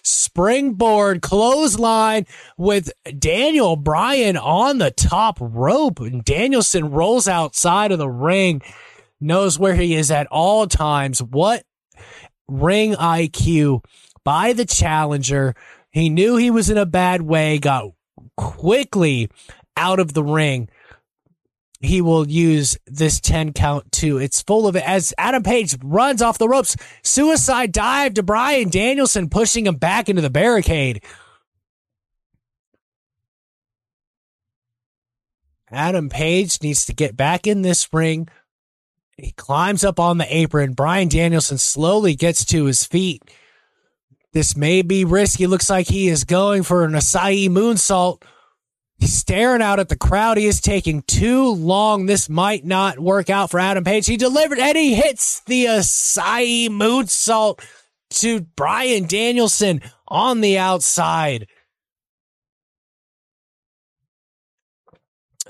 Springboard 0.04 1.22
clothesline 1.22 2.26
with 2.58 2.92
Daniel 3.20 3.76
Bryan 3.76 4.36
on 4.38 4.80
the 4.80 4.92
top 4.92 5.38
rope. 5.40 6.00
And 6.00 6.24
Danielson 6.26 6.90
rolls 6.90 7.28
outside 7.28 7.92
of 7.92 8.00
the 8.00 8.10
ring, 8.10 8.62
knows 9.20 9.60
where 9.60 9.76
he 9.76 9.94
is 9.94 10.10
at 10.10 10.28
all 10.28 10.66
times. 10.68 11.22
What 11.22 11.64
ring 12.48 12.94
IQ 12.94 13.84
by 14.24 14.54
the 14.54 14.66
challenger. 14.66 15.56
He 15.92 16.10
knew 16.10 16.38
he 16.38 16.52
was 16.52 16.70
in 16.70 16.78
a 16.78 16.86
bad 16.86 17.22
way, 17.22 17.58
got 17.60 17.92
quickly 18.42 19.30
out 19.78 20.00
of 20.00 20.14
the 20.14 20.24
ring. 20.24 20.68
He 21.80 22.02
will 22.02 22.28
use 22.28 22.78
this 22.86 23.20
10 23.20 23.54
count 23.54 23.92
too. 23.92 24.18
It's 24.18 24.42
full 24.42 24.68
of 24.68 24.76
it 24.76 24.88
as 24.88 25.14
Adam 25.18 25.44
Page 25.44 25.78
runs 25.84 26.22
off 26.22 26.38
the 26.38 26.50
ropes. 26.50 26.76
Suicide 27.04 27.72
dive 27.72 28.16
to 28.16 28.24
Bryan 28.24 28.70
Danielson, 28.70 29.30
pushing 29.30 29.66
him 29.66 29.76
back 29.76 30.10
into 30.10 30.22
the 30.22 30.30
barricade. 30.30 31.04
Adam 35.72 36.10
Page 36.10 36.62
needs 36.62 36.86
to 36.86 36.94
get 36.94 37.16
back 37.16 37.48
in 37.48 37.62
this 37.62 37.92
ring. 37.94 38.28
He 39.18 39.32
climbs 39.32 39.84
up 39.84 40.00
on 40.00 40.18
the 40.18 40.36
apron. 40.36 40.74
Bryan 40.74 41.08
Danielson 41.08 41.58
slowly 41.58 42.16
gets 42.16 42.44
to 42.46 42.66
his 42.66 42.84
feet. 42.84 43.24
This 44.34 44.56
may 44.56 44.82
be 44.82 45.04
risky. 45.04 45.46
Looks 45.46 45.70
like 45.70 45.88
he 45.88 46.08
is 46.08 46.24
going 46.24 46.64
for 46.64 46.86
an 46.86 46.94
Asai 46.94 47.50
moonsault. 47.50 48.24
He's 48.98 49.14
staring 49.14 49.62
out 49.62 49.80
at 49.80 49.90
the 49.90 49.98
crowd. 49.98 50.38
He 50.38 50.46
is 50.46 50.62
taking 50.62 51.02
too 51.02 51.50
long. 51.50 52.06
This 52.06 52.30
might 52.30 52.64
not 52.64 53.00
work 53.00 53.30
out 53.30 53.50
for 53.50 53.60
Adam 53.60 53.84
Page. 53.84 54.06
He 54.06 54.16
delivered 54.16 54.60
and 54.60 54.78
he 54.78 54.94
hits 54.94 55.42
the 55.42 55.66
Asai 55.66 56.70
moonsault 56.70 57.60
to 58.12 58.42
Bryan 58.42 59.08
Danielson 59.08 59.82
on 60.08 60.42
the 60.42 60.58
outside. 60.58 61.48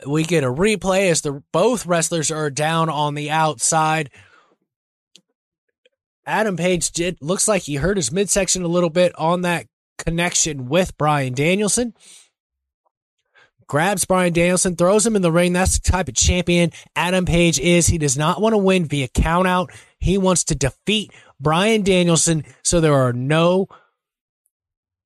We 0.08 0.24
get 0.24 0.44
a 0.44 0.48
replay 0.48 1.12
as 1.12 1.22
the 1.22 1.44
both 1.52 1.86
wrestlers 1.86 2.32
are 2.32 2.50
down 2.50 2.90
on 2.90 3.14
the 3.14 3.30
outside. 3.30 4.10
Adam 6.26 6.58
Page 6.58 6.92
did 6.92 7.18
looks 7.22 7.48
like 7.48 7.64
he 7.64 7.76
hurt 7.76 7.98
his 7.98 8.12
midsection 8.12 8.64
a 8.64 8.68
little 8.68 8.90
bit 8.90 9.18
on 9.18 9.42
that 9.42 9.68
connection 9.98 10.68
with 10.68 10.98
Bryan 10.98 11.34
Danielson. 11.34 11.94
Grabs 13.68 14.04
Bryan 14.04 14.34
Danielson, 14.34 14.76
throws 14.76 15.06
him 15.06 15.16
in 15.16 15.22
the 15.22 15.32
ring. 15.32 15.54
That's 15.54 15.80
the 15.80 15.92
type 15.92 16.10
of 16.10 16.16
champion 16.16 16.72
Adam 16.94 17.26
Page 17.26 17.58
is. 17.58 17.88
He 17.88 17.98
does 17.98 18.18
not 18.18 18.42
want 18.42 18.52
to 18.52 18.58
win 18.58 18.86
via 18.86 19.08
count 19.08 19.48
out. 19.48 19.72
He 19.98 20.18
wants 20.18 20.44
to 20.46 20.56
defeat 20.56 21.14
Bryan 21.40 21.82
Danielson 21.82 22.44
so 22.64 22.82
there 22.82 22.94
are 22.94 23.14
no 23.14 23.68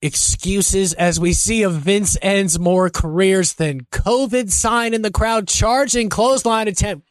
excuses 0.02 0.94
as 0.94 1.20
we 1.20 1.34
see 1.34 1.64
a 1.64 1.70
Vince 1.70 2.18
ends 2.22 2.58
more 2.60 2.90
careers 2.90 3.54
than 3.54 3.86
COVID 3.92 4.52
sign 4.52 4.94
in 4.94 5.02
the 5.04 5.12
crowd, 5.12 5.48
charging 5.48 6.10
clothesline 6.10 6.68
attempt. 6.68 7.05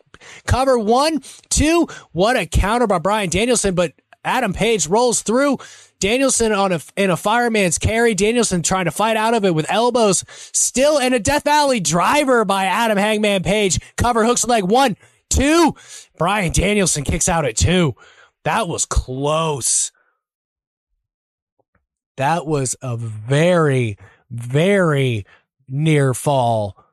Cover 0.46 0.78
one, 0.78 1.20
two. 1.50 1.86
What 2.12 2.36
a 2.36 2.46
counter 2.46 2.86
by 2.86 2.98
Bryan 2.98 3.30
Danielson, 3.30 3.74
but 3.74 3.92
Adam 4.24 4.52
Page 4.52 4.86
rolls 4.88 5.22
through. 5.22 5.58
Danielson 6.00 6.52
on 6.52 6.72
a 6.72 6.80
in 6.96 7.10
a 7.10 7.16
fireman's 7.16 7.78
carry. 7.78 8.14
Danielson 8.14 8.62
trying 8.62 8.84
to 8.86 8.90
fight 8.90 9.16
out 9.16 9.34
of 9.34 9.44
it 9.44 9.54
with 9.54 9.70
elbows. 9.70 10.24
Still 10.28 10.98
in 10.98 11.14
a 11.14 11.18
Death 11.18 11.44
Valley 11.44 11.80
driver 11.80 12.44
by 12.44 12.64
Adam 12.64 12.98
Hangman 12.98 13.42
Page. 13.42 13.78
Cover 13.96 14.24
hooks 14.24 14.46
leg 14.46 14.64
one, 14.64 14.96
two. 15.30 15.74
Bryan 16.18 16.52
Danielson 16.52 17.04
kicks 17.04 17.28
out 17.28 17.44
at 17.44 17.56
two. 17.56 17.94
That 18.44 18.68
was 18.68 18.84
close. 18.84 19.92
That 22.16 22.46
was 22.46 22.76
a 22.82 22.96
very, 22.96 23.96
very 24.30 25.24
near 25.68 26.14
fall. 26.14 26.83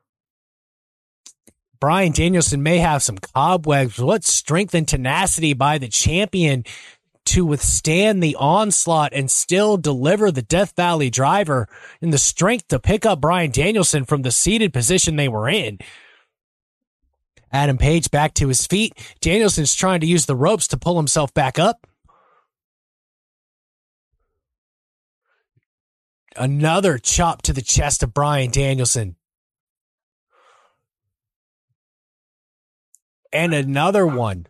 Bryan 1.82 2.12
Danielson 2.12 2.62
may 2.62 2.78
have 2.78 3.02
some 3.02 3.18
cobwebs. 3.18 3.98
What 3.98 4.22
strength 4.22 4.72
and 4.72 4.86
tenacity 4.86 5.52
by 5.52 5.78
the 5.78 5.88
champion 5.88 6.62
to 7.24 7.44
withstand 7.44 8.22
the 8.22 8.36
onslaught 8.36 9.12
and 9.12 9.28
still 9.28 9.76
deliver 9.76 10.30
the 10.30 10.42
Death 10.42 10.76
Valley 10.76 11.10
driver 11.10 11.66
and 12.00 12.12
the 12.12 12.18
strength 12.18 12.68
to 12.68 12.78
pick 12.78 13.04
up 13.04 13.20
Bryan 13.20 13.50
Danielson 13.50 14.04
from 14.04 14.22
the 14.22 14.30
seated 14.30 14.72
position 14.72 15.16
they 15.16 15.26
were 15.26 15.48
in. 15.48 15.78
Adam 17.50 17.78
Page 17.78 18.12
back 18.12 18.32
to 18.34 18.46
his 18.46 18.64
feet. 18.64 18.94
Danielson's 19.20 19.74
trying 19.74 19.98
to 20.02 20.06
use 20.06 20.26
the 20.26 20.36
ropes 20.36 20.68
to 20.68 20.76
pull 20.76 20.98
himself 20.98 21.34
back 21.34 21.58
up. 21.58 21.88
Another 26.36 26.96
chop 26.98 27.42
to 27.42 27.52
the 27.52 27.60
chest 27.60 28.04
of 28.04 28.14
Bryan 28.14 28.52
Danielson. 28.52 29.16
And 33.32 33.54
another 33.54 34.06
one. 34.06 34.46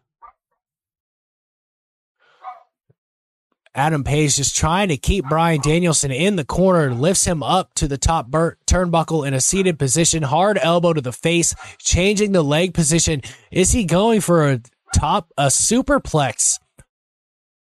Adam 3.74 4.04
Page 4.04 4.36
just 4.36 4.54
trying 4.54 4.88
to 4.88 4.98
keep 4.98 5.24
Bryan 5.26 5.60
Danielson 5.62 6.10
in 6.10 6.36
the 6.36 6.44
corner, 6.44 6.86
and 6.86 7.00
lifts 7.00 7.24
him 7.24 7.42
up 7.42 7.72
to 7.74 7.88
the 7.88 7.96
top 7.96 8.26
bur- 8.26 8.58
turnbuckle 8.66 9.26
in 9.26 9.32
a 9.32 9.40
seated 9.40 9.78
position, 9.78 10.22
hard 10.22 10.58
elbow 10.60 10.92
to 10.92 11.00
the 11.00 11.12
face, 11.12 11.54
changing 11.78 12.32
the 12.32 12.42
leg 12.42 12.74
position. 12.74 13.22
Is 13.50 13.72
he 13.72 13.84
going 13.84 14.20
for 14.20 14.50
a 14.50 14.60
top, 14.94 15.32
a 15.38 15.46
superplex? 15.46 16.58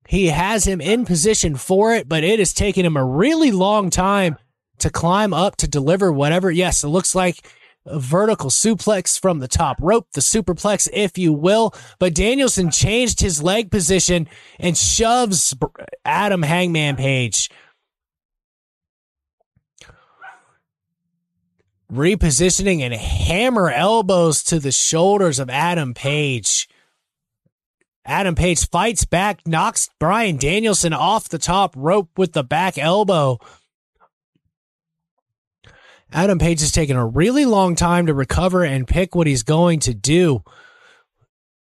He 0.09 0.27
has 0.27 0.65
him 0.65 0.81
in 0.81 1.05
position 1.05 1.55
for 1.55 1.95
it, 1.95 2.09
but 2.09 2.25
it 2.25 2.39
has 2.39 2.53
taken 2.53 2.85
him 2.85 2.97
a 2.97 3.05
really 3.05 3.51
long 3.51 3.89
time 3.89 4.37
to 4.79 4.89
climb 4.89 5.33
up 5.33 5.55
to 5.57 5.69
deliver 5.69 6.11
whatever. 6.11 6.51
Yes, 6.51 6.83
it 6.83 6.89
looks 6.89 7.15
like 7.15 7.47
vertical 7.85 8.49
suplex 8.49 9.19
from 9.19 9.39
the 9.39 9.47
top 9.47 9.77
rope, 9.81 10.07
the 10.13 10.21
superplex, 10.21 10.89
if 10.93 11.17
you 11.17 11.33
will. 11.33 11.73
But 11.99 12.15
Danielson 12.15 12.71
changed 12.71 13.19
his 13.19 13.43
leg 13.43 13.71
position 13.71 14.27
and 14.59 14.77
shoves 14.77 15.53
Adam 16.05 16.43
Hangman 16.43 16.95
Page. 16.95 17.49
Repositioning 21.91 22.79
and 22.79 22.93
hammer 22.93 23.69
elbows 23.69 24.43
to 24.45 24.59
the 24.59 24.71
shoulders 24.71 25.37
of 25.37 25.49
Adam 25.49 25.93
Page. 25.93 26.67
Adam 28.05 28.35
Page 28.35 28.67
fights 28.69 29.05
back, 29.05 29.47
knocks 29.47 29.89
Bryan 29.99 30.37
Danielson 30.37 30.91
off 30.91 31.29
the 31.29 31.37
top 31.37 31.73
rope 31.77 32.09
with 32.17 32.33
the 32.33 32.43
back 32.43 32.77
elbow. 32.77 33.39
Adam 36.13 36.37
Page 36.37 36.61
has 36.61 36.71
taken 36.71 36.95
a 36.95 37.05
really 37.05 37.43
long 37.43 37.75
time 37.75 38.05
to 38.05 38.13
recover 38.13 38.63
and 38.63 38.87
pick 38.87 39.15
what 39.15 39.27
he's 39.27 39.43
going 39.43 39.79
to 39.81 39.93
do. 39.95 40.43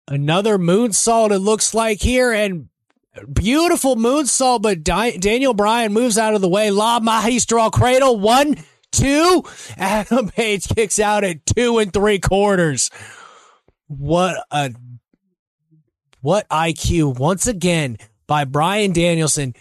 Another 0.07 0.59
moonsault, 0.59 1.31
it 1.31 1.39
looks 1.39 1.73
like 1.73 2.03
here, 2.03 2.31
and 2.31 2.69
beautiful 3.33 3.97
moonsault, 3.97 4.61
but 4.61 4.85
Di- 4.85 5.17
Daniel 5.17 5.55
Bryan 5.55 5.95
moves 5.95 6.19
out 6.19 6.35
of 6.35 6.43
the 6.43 6.49
way. 6.49 6.71
La 6.71 7.01
Magistral 7.01 7.71
Cradle, 7.71 8.19
one, 8.21 8.57
two. 8.93 9.45
Adam 9.79 10.29
Page 10.29 10.69
kicks 10.69 10.99
out 10.99 11.25
at 11.25 11.47
two 11.47 11.79
and 11.79 11.91
three 11.91 12.19
quarters. 12.19 12.91
What 13.87 14.45
a 14.51 14.73
what 16.21 16.49
IQ 16.49 17.19
once 17.19 17.47
again 17.47 17.99
by 18.27 18.45
Bryan 18.45 18.93
Danielson 18.93 19.55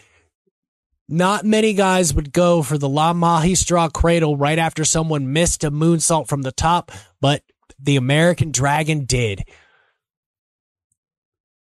not 1.14 1.46
many 1.46 1.74
guys 1.74 2.14
would 2.14 2.34
go 2.34 2.64
for 2.64 2.78
the 2.78 2.90
La 2.90 3.14
Magistral 3.14 3.90
cradle 3.90 4.36
right 4.36 4.58
after 4.58 4.84
someone 4.84 5.32
missed 5.32 5.64
a 5.64 5.72
moonsault 5.72 6.28
from 6.28 6.42
the 6.42 6.52
top, 6.52 6.92
but 7.22 7.44
the 7.80 7.96
American 7.96 8.52
Dragon 8.52 9.06
did. 9.06 9.44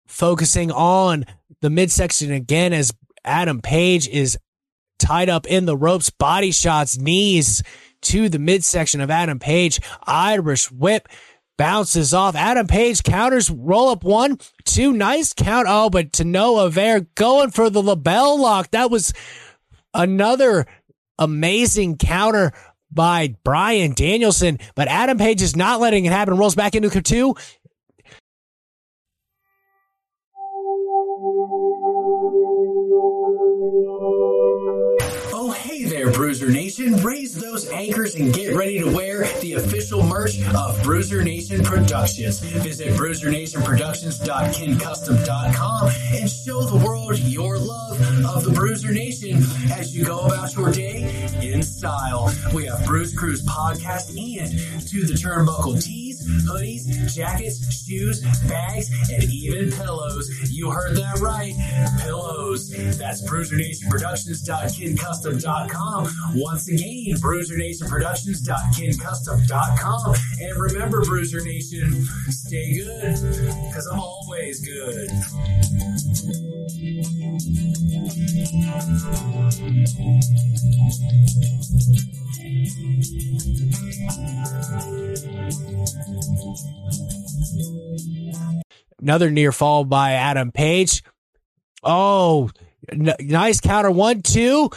Focusing 0.06 0.70
on 0.70 1.24
the 1.60 1.68
midsection 1.68 2.32
again 2.32 2.72
as 2.72 2.92
Adam 3.24 3.60
Page 3.60 4.08
is 4.08 4.38
tied 4.98 5.28
up 5.28 5.46
in 5.46 5.66
the 5.66 5.76
ropes, 5.76 6.08
body 6.08 6.50
shots, 6.50 6.98
knees 6.98 7.62
to 8.02 8.28
the 8.28 8.38
midsection 8.38 9.00
of 9.00 9.10
Adam 9.10 9.38
Page, 9.38 9.80
Irish 10.06 10.70
whip 10.70 11.08
bounces 11.56 12.12
off. 12.14 12.34
Adam 12.34 12.66
Page 12.66 13.02
counters, 13.02 13.50
roll 13.50 13.88
up 13.88 14.04
one, 14.04 14.38
two, 14.64 14.92
nice 14.92 15.32
count. 15.32 15.66
Oh, 15.68 15.90
but 15.90 16.12
to 16.14 16.24
no 16.24 16.58
avail, 16.58 17.06
going 17.14 17.50
for 17.50 17.70
the 17.70 17.82
LeBell 17.82 18.38
Lock. 18.38 18.70
That 18.72 18.90
was 18.90 19.12
another 19.94 20.66
amazing 21.18 21.96
counter 21.96 22.52
by 22.90 23.36
Bryan 23.44 23.92
Danielson, 23.94 24.58
but 24.74 24.88
Adam 24.88 25.18
Page 25.18 25.42
is 25.42 25.56
not 25.56 25.80
letting 25.80 26.04
it 26.04 26.12
happen. 26.12 26.36
Rolls 26.36 26.54
back 26.54 26.74
into 26.74 27.02
two. 27.02 27.34
There, 36.06 36.14
Bruiser 36.14 36.50
Nation. 36.50 36.96
Raise 36.96 37.34
those 37.34 37.70
anchors 37.70 38.14
and 38.14 38.32
get 38.32 38.54
ready 38.54 38.78
to 38.78 38.88
wear 38.90 39.24
the 39.40 39.54
official 39.54 40.02
merch 40.02 40.40
of 40.54 40.82
Bruiser 40.82 41.22
Nation 41.22 41.62
Productions. 41.64 42.40
Visit 42.40 42.94
BruiserNationProductions.KinCustom.com 42.94 45.90
and 46.14 46.30
show 46.30 46.62
the 46.62 46.76
world 46.84 47.18
your 47.18 47.58
love 47.58 48.00
of 48.24 48.44
the 48.44 48.52
Bruiser 48.52 48.92
Nation 48.92 49.42
as 49.72 49.96
you 49.96 50.04
go 50.04 50.20
about 50.20 50.54
your 50.54 50.70
day 50.70 51.26
in 51.42 51.60
style. 51.62 52.32
We 52.54 52.66
have 52.66 52.84
Bruise 52.84 53.14
Cruise 53.14 53.42
podcast 53.42 54.10
and 54.10 54.50
to 54.88 55.04
the 55.04 55.14
turnbuckle 55.14 55.82
tees, 55.82 56.15
hoodies, 56.48 56.86
jackets, 57.14 57.84
shoes, 57.84 58.22
bags, 58.48 58.88
and 59.12 59.22
even 59.24 59.70
pillows. 59.72 60.30
You 60.50 60.70
heard 60.70 60.96
that 60.96 61.18
right. 61.20 61.52
Pillows. 62.02 62.70
That's 62.98 63.22
BruiserNationProductions.KinCustom.com. 63.28 66.08
Once 66.34 66.68
again, 66.68 67.16
BruiserNationProductions.KinCustom.com. 67.16 70.14
And 70.40 70.60
remember, 70.60 71.02
Bruiser 71.04 71.40
Nation, 71.42 72.06
stay 72.28 72.78
good, 72.78 73.12
because 73.12 73.86
I'm 73.92 74.00
always 74.00 74.60
good. 74.60 75.10
Another 89.00 89.30
near 89.30 89.52
fall 89.52 89.84
by 89.84 90.12
Adam 90.12 90.52
Page. 90.52 91.02
Oh, 91.82 92.50
n- 92.90 93.14
nice 93.20 93.60
counter. 93.60 93.90
One, 93.90 94.22
two. 94.22 94.70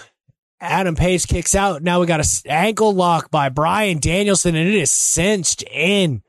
Adam 0.61 0.95
Page 0.95 1.27
kicks 1.27 1.55
out. 1.55 1.81
Now 1.81 2.01
we 2.01 2.05
got 2.05 2.19
a 2.19 2.41
ankle 2.51 2.93
lock 2.93 3.31
by 3.31 3.49
Bryan 3.49 3.99
Danielson, 3.99 4.55
and 4.55 4.67
it 4.67 4.75
is 4.75 4.91
cinched 4.91 5.63
in. 5.63 6.21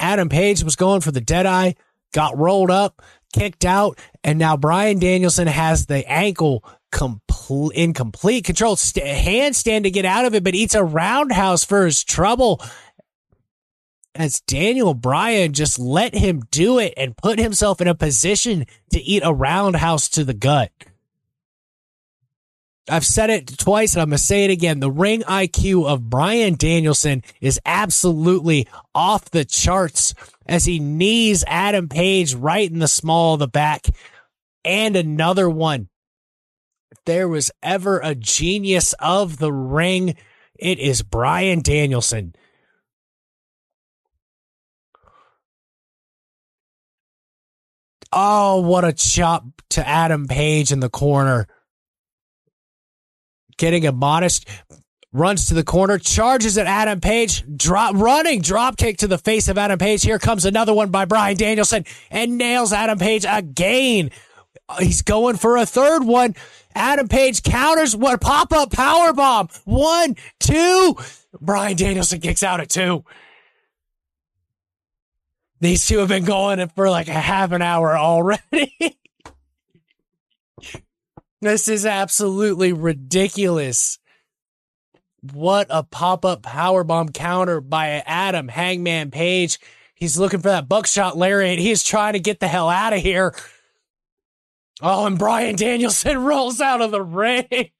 Adam 0.00 0.28
Page 0.28 0.62
was 0.62 0.76
going 0.76 1.00
for 1.00 1.10
the 1.10 1.20
dead 1.20 1.44
eye, 1.44 1.74
got 2.14 2.38
rolled 2.38 2.70
up, 2.70 3.02
kicked 3.32 3.64
out, 3.64 3.98
and 4.22 4.38
now 4.38 4.56
Bryan 4.56 5.00
Danielson 5.00 5.48
has 5.48 5.86
the 5.86 6.08
ankle 6.08 6.64
complete 6.90 7.76
in 7.76 7.94
complete 7.94 8.44
control. 8.44 8.76
St- 8.76 9.04
handstand 9.04 9.84
to 9.84 9.90
get 9.90 10.04
out 10.04 10.24
of 10.24 10.34
it, 10.34 10.44
but 10.44 10.54
eats 10.54 10.74
a 10.74 10.84
roundhouse 10.84 11.64
for 11.64 11.84
his 11.84 12.04
trouble. 12.04 12.62
As 14.14 14.40
Daniel 14.40 14.94
Bryan 14.94 15.52
just 15.52 15.78
let 15.78 16.14
him 16.14 16.42
do 16.50 16.78
it 16.78 16.94
and 16.96 17.16
put 17.16 17.38
himself 17.38 17.80
in 17.80 17.88
a 17.88 17.94
position 17.94 18.66
to 18.90 19.00
eat 19.00 19.22
a 19.24 19.32
roundhouse 19.32 20.08
to 20.10 20.24
the 20.24 20.34
gut. 20.34 20.72
I've 22.90 23.06
said 23.06 23.30
it 23.30 23.58
twice 23.58 23.94
and 23.94 24.02
I'm 24.02 24.08
going 24.08 24.16
to 24.16 24.22
say 24.22 24.44
it 24.44 24.50
again. 24.50 24.80
The 24.80 24.90
ring 24.90 25.22
IQ 25.22 25.86
of 25.86 26.08
Bryan 26.08 26.54
Danielson 26.54 27.22
is 27.40 27.60
absolutely 27.66 28.66
off 28.94 29.30
the 29.30 29.44
charts 29.44 30.14
as 30.46 30.64
he 30.64 30.78
knees 30.78 31.44
Adam 31.46 31.88
Page 31.88 32.34
right 32.34 32.70
in 32.70 32.78
the 32.78 32.88
small 32.88 33.34
of 33.34 33.40
the 33.40 33.48
back. 33.48 33.86
And 34.64 34.96
another 34.96 35.48
one. 35.48 35.88
There 37.08 37.26
was 37.26 37.50
ever 37.62 38.00
a 38.00 38.14
genius 38.14 38.92
of 38.98 39.38
the 39.38 39.50
ring, 39.50 40.14
it 40.58 40.78
is 40.78 41.00
Bryan 41.00 41.62
Danielson. 41.62 42.34
Oh, 48.12 48.60
what 48.60 48.84
a 48.84 48.92
chop 48.92 49.46
to 49.70 49.88
Adam 49.88 50.28
Page 50.28 50.70
in 50.70 50.80
the 50.80 50.90
corner 50.90 51.48
getting 53.56 53.86
a 53.86 53.92
modest 53.92 54.46
runs 55.10 55.46
to 55.46 55.54
the 55.54 55.64
corner, 55.64 55.96
charges 55.96 56.58
at 56.58 56.66
Adam 56.66 57.00
Page, 57.00 57.42
drop 57.56 57.94
running 57.94 58.42
drop 58.42 58.76
kick 58.76 58.98
to 58.98 59.06
the 59.06 59.16
face 59.16 59.48
of 59.48 59.56
Adam 59.56 59.78
Page. 59.78 60.02
Here 60.02 60.18
comes 60.18 60.44
another 60.44 60.74
one 60.74 60.90
by 60.90 61.06
Bryan 61.06 61.38
Danielson 61.38 61.86
and 62.10 62.36
nails 62.36 62.74
Adam 62.74 62.98
Page 62.98 63.24
again. 63.26 64.10
Uh, 64.68 64.80
he's 64.80 65.00
going 65.00 65.36
for 65.36 65.56
a 65.56 65.64
third 65.64 66.04
one. 66.04 66.34
Adam 66.78 67.08
Page 67.08 67.42
counters 67.42 67.94
what 67.94 68.14
a 68.14 68.18
pop 68.18 68.52
up 68.52 68.72
power 68.72 69.12
bomb. 69.12 69.48
One, 69.64 70.16
two. 70.40 70.96
Bryan 71.40 71.76
Danielson 71.76 72.20
kicks 72.20 72.42
out 72.42 72.60
at 72.60 72.70
two. 72.70 73.04
These 75.60 75.86
two 75.86 75.98
have 75.98 76.08
been 76.08 76.24
going 76.24 76.66
for 76.68 76.88
like 76.88 77.08
a 77.08 77.12
half 77.12 77.52
an 77.52 77.62
hour 77.62 77.98
already. 77.98 78.74
This 81.40 81.68
is 81.68 81.86
absolutely 81.86 82.72
ridiculous. 82.72 84.00
What 85.32 85.68
a 85.70 85.84
pop 85.84 86.24
up 86.24 86.42
power 86.42 86.82
bomb 86.82 87.10
counter 87.10 87.60
by 87.60 88.02
Adam 88.06 88.48
Hangman 88.48 89.12
Page. 89.12 89.60
He's 89.94 90.18
looking 90.18 90.40
for 90.40 90.48
that 90.48 90.68
buckshot 90.68 91.16
lariat. 91.16 91.60
He 91.60 91.70
is 91.70 91.84
trying 91.84 92.14
to 92.14 92.20
get 92.20 92.40
the 92.40 92.48
hell 92.48 92.68
out 92.68 92.92
of 92.92 93.00
here. 93.00 93.34
Oh, 94.80 95.06
and 95.06 95.18
Bryan 95.18 95.56
Danielson 95.56 96.18
rolls 96.24 96.60
out 96.60 96.80
of 96.80 96.90
the 96.90 97.02
ring. 97.02 97.70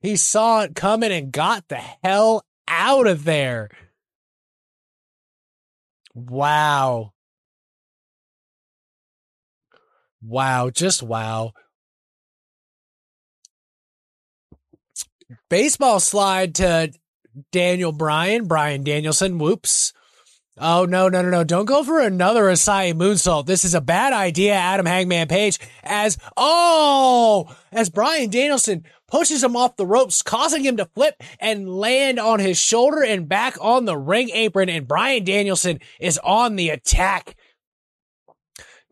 he 0.00 0.16
saw 0.16 0.62
it 0.62 0.74
coming 0.74 1.12
and 1.12 1.32
got 1.32 1.68
the 1.68 1.80
hell 2.02 2.44
out 2.66 3.06
of 3.06 3.24
there. 3.24 3.68
Wow. 6.14 7.12
Wow, 10.22 10.70
just 10.70 11.02
wow. 11.02 11.52
baseball 15.48 16.00
slide 16.00 16.54
to 16.56 16.92
Daniel 17.52 17.92
Bryan, 17.92 18.46
Bryan 18.46 18.82
Danielson. 18.82 19.38
Whoops. 19.38 19.92
Oh, 20.62 20.84
no, 20.84 21.08
no, 21.08 21.22
no, 21.22 21.30
no. 21.30 21.42
Don't 21.42 21.64
go 21.64 21.82
for 21.82 22.00
another 22.00 22.44
Asai 22.44 22.92
moonsault. 22.92 23.46
This 23.46 23.64
is 23.64 23.72
a 23.72 23.80
bad 23.80 24.12
idea, 24.12 24.52
Adam 24.52 24.84
Hangman 24.84 25.26
Page, 25.26 25.58
as, 25.82 26.18
oh, 26.36 27.56
as 27.72 27.88
Bryan 27.88 28.28
Danielson 28.28 28.84
pushes 29.08 29.42
him 29.42 29.56
off 29.56 29.76
the 29.76 29.86
ropes, 29.86 30.20
causing 30.20 30.62
him 30.62 30.76
to 30.76 30.84
flip 30.94 31.14
and 31.40 31.66
land 31.66 32.20
on 32.20 32.40
his 32.40 32.58
shoulder 32.58 33.02
and 33.02 33.26
back 33.26 33.56
on 33.58 33.86
the 33.86 33.96
ring 33.96 34.28
apron. 34.34 34.68
And 34.68 34.86
Bryan 34.86 35.24
Danielson 35.24 35.80
is 35.98 36.20
on 36.22 36.56
the 36.56 36.68
attack. 36.68 37.36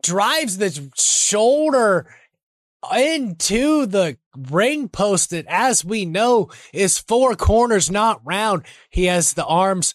Drives 0.01 0.57
the 0.57 0.89
shoulder 0.97 2.11
into 2.95 3.85
the 3.85 4.17
ring 4.35 4.89
post 4.89 5.29
that, 5.29 5.45
as 5.47 5.85
we 5.85 6.05
know, 6.05 6.49
is 6.73 6.97
four 6.97 7.35
corners, 7.35 7.91
not 7.91 8.21
round. 8.23 8.63
He 8.89 9.05
has 9.05 9.33
the 9.33 9.45
arms 9.45 9.93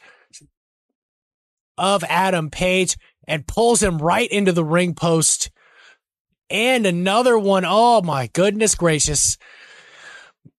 of 1.79 2.05
Adam 2.05 2.51
Page 2.51 2.97
and 3.27 3.47
pulls 3.47 3.83
him 3.83 3.99
right 3.99 4.29
into 4.31 4.53
the 4.53 4.65
ring 4.65 4.95
post. 4.95 5.51
And 6.51 6.87
another 6.87 7.39
one. 7.39 7.65
Oh 7.67 8.03
my 8.03 8.29
goodness 8.29 8.75
gracious. 8.75 9.39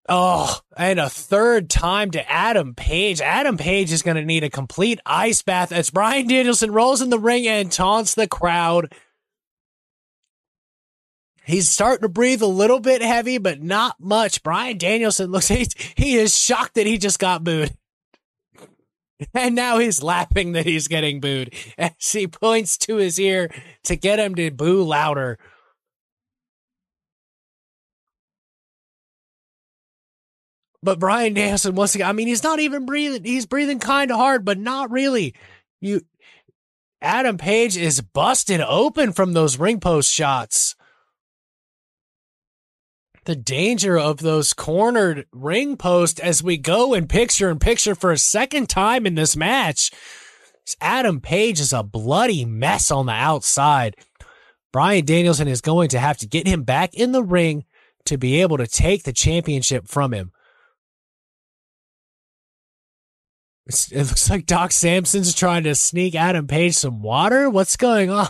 Oh, 0.07 0.59
and 0.78 0.99
a 0.99 1.09
third 1.09 1.70
time 1.70 2.11
to 2.11 2.32
Adam 2.32 2.76
Page. 2.76 3.22
Adam 3.22 3.57
Page 3.57 3.91
is 3.91 4.03
going 4.03 4.18
to 4.18 4.26
need 4.26 4.43
a 4.43 4.49
complete 4.49 4.99
ice 5.05 5.41
bath 5.41 5.72
as 5.72 5.89
Bryan 5.89 6.28
Danielson 6.28 6.72
rolls 6.72 7.01
in 7.01 7.09
the 7.09 7.18
ring 7.20 7.47
and 7.47 7.72
taunts 7.72 8.13
the 8.13 8.28
crowd. 8.28 8.93
He's 11.43 11.70
starting 11.70 12.01
to 12.01 12.09
breathe 12.09 12.41
a 12.41 12.47
little 12.47 12.80
bit 12.80 13.01
heavy, 13.01 13.38
but 13.38 13.61
not 13.61 13.99
much. 13.99 14.43
Bryan 14.43 14.78
Danielson 14.78 15.32
looks, 15.32 15.47
he, 15.47 15.68
he 15.95 16.18
is 16.18 16.38
shocked 16.38 16.76
that 16.76 16.88
he 16.88 16.97
just 16.97 17.20
got 17.20 17.43
booed. 17.43 17.76
And 19.34 19.55
now 19.55 19.78
he's 19.80 20.03
laughing 20.03 20.51
that 20.53 20.66
he's 20.66 20.88
getting 20.88 21.20
booed 21.20 21.53
as 21.78 22.11
he 22.11 22.28
points 22.28 22.78
to 22.80 22.97
his 22.97 23.20
ear 23.20 23.49
to 23.84 23.95
get 23.95 24.20
him 24.20 24.36
to 24.36 24.51
boo 24.51 24.84
louder. 24.84 25.38
But 30.84 30.99
Bryan 30.99 31.34
Danielson, 31.34 31.76
once 31.76 31.95
again, 31.95 32.07
I 32.07 32.13
mean, 32.13 32.28
he's 32.28 32.43
not 32.43 32.59
even 32.59 32.86
breathing. 32.86 33.24
He's 33.24 33.47
breathing 33.47 33.80
kind 33.80 34.11
of 34.11 34.18
hard, 34.18 34.45
but 34.45 34.59
not 34.59 34.91
really. 34.91 35.34
You, 35.82 36.01
Adam 37.01 37.38
Page 37.38 37.76
is 37.76 38.01
busted 38.01 38.61
open 38.61 39.11
from 39.11 39.34
those 39.34 39.57
ring 39.57 39.80
post 39.80 40.13
shots 40.13 40.76
the 43.26 43.36
danger 43.36 43.98
of 43.98 44.20
those 44.20 44.54
cornered 44.54 45.26
ring 45.32 45.78
posts 45.78 46.20
as 46.20 46.44
we 46.44 46.58
go 46.58 46.94
in 46.94 47.08
picture 47.08 47.50
in 47.50 47.60
picture 47.60 47.96
for 47.96 48.12
a 48.12 48.18
second 48.18 48.70
time 48.70 49.06
in 49.06 49.16
this 49.16 49.36
match. 49.36 49.92
Adam 50.80 51.20
Page 51.22 51.60
is 51.60 51.74
a 51.74 51.84
bloody 51.84 52.46
mess 52.46 52.90
on 52.90 53.06
the 53.06 53.12
outside. 53.12 53.96
Bryan 54.72 55.06
Danielson 55.06 55.48
is 55.48 55.62
going 55.62 55.90
to 55.90 56.00
have 56.00 56.18
to 56.18 56.28
get 56.28 56.48
him 56.48 56.64
back 56.64 56.94
in 56.94 57.12
the 57.12 57.24
ring 57.24 57.66
to 58.06 58.18
be 58.18 58.42
able 58.42 58.58
to 58.58 58.68
take 58.68 59.04
the 59.04 59.14
championship 59.14 59.88
from 59.88 60.14
him. 60.14 60.32
It 63.68 63.94
looks 63.94 64.30
like 64.30 64.46
Doc 64.46 64.72
Sampson's 64.72 65.34
trying 65.34 65.64
to 65.64 65.74
sneak 65.74 66.14
Adam 66.14 66.46
Page 66.46 66.76
some 66.76 67.02
water. 67.02 67.50
What's 67.50 67.78
going 67.78 68.12
on? 68.12 68.28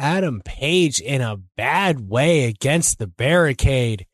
Adam 0.00 0.40
Page 0.42 0.98
in 0.98 1.20
a 1.20 1.36
bad 1.36 2.08
way 2.08 2.44
against 2.44 2.98
the 2.98 3.06
barricade. 3.06 4.06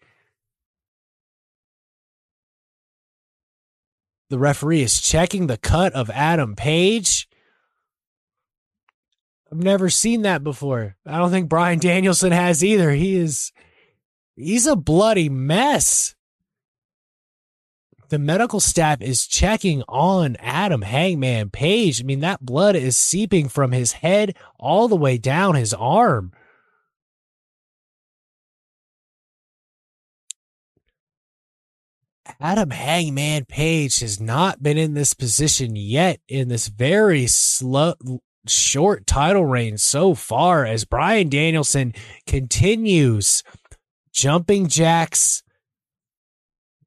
The 4.29 4.39
referee 4.39 4.83
is 4.83 5.01
checking 5.01 5.47
the 5.47 5.57
cut 5.57 5.93
of 5.93 6.11
Adam 6.11 6.57
Page. 6.57 7.29
I've 9.51 9.63
never 9.63 9.89
seen 9.89 10.23
that 10.23 10.43
before. 10.43 10.97
I 11.07 11.19
don't 11.19 11.31
think 11.31 11.49
Bryan 11.49 11.79
Danielson 11.79 12.33
has 12.33 12.65
either. 12.65 12.91
He 12.91 13.15
is 13.15 13.53
he's 14.35 14.67
a 14.67 14.75
bloody 14.75 15.29
mess. 15.29 16.16
The 18.09 18.19
medical 18.19 18.61
staff 18.61 19.01
is 19.01 19.27
checking 19.27 19.83
on 19.89 20.37
Adam 20.39 20.83
Hangman 20.83 21.51
Page. 21.51 22.01
I 22.01 22.05
mean, 22.05 22.21
that 22.21 22.45
blood 22.45 22.77
is 22.77 22.97
seeping 22.97 23.49
from 23.49 23.73
his 23.73 23.93
head 23.93 24.37
all 24.59 24.87
the 24.87 24.97
way 24.97 25.19
down 25.19 25.57
his 25.57 25.75
arm. 25.75 26.33
Adam 32.41 32.71
Hangman 32.71 33.45
Page 33.47 34.01
has 34.01 34.21
not 34.21 34.63
been 34.63 34.77
in 34.77 34.95
this 34.95 35.15
position 35.15 35.75
yet 35.75 36.21
in 36.29 36.49
this 36.49 36.69
very 36.69 37.27
slow, 37.27 37.95
short 38.47 39.07
title 39.07 39.47
reign 39.47 39.79
so 39.79 40.15
far 40.15 40.65
as 40.65 40.85
Bryan 40.85 41.29
Danielson 41.29 41.95
continues 42.27 43.43
jumping 44.13 44.69
jacks 44.69 45.43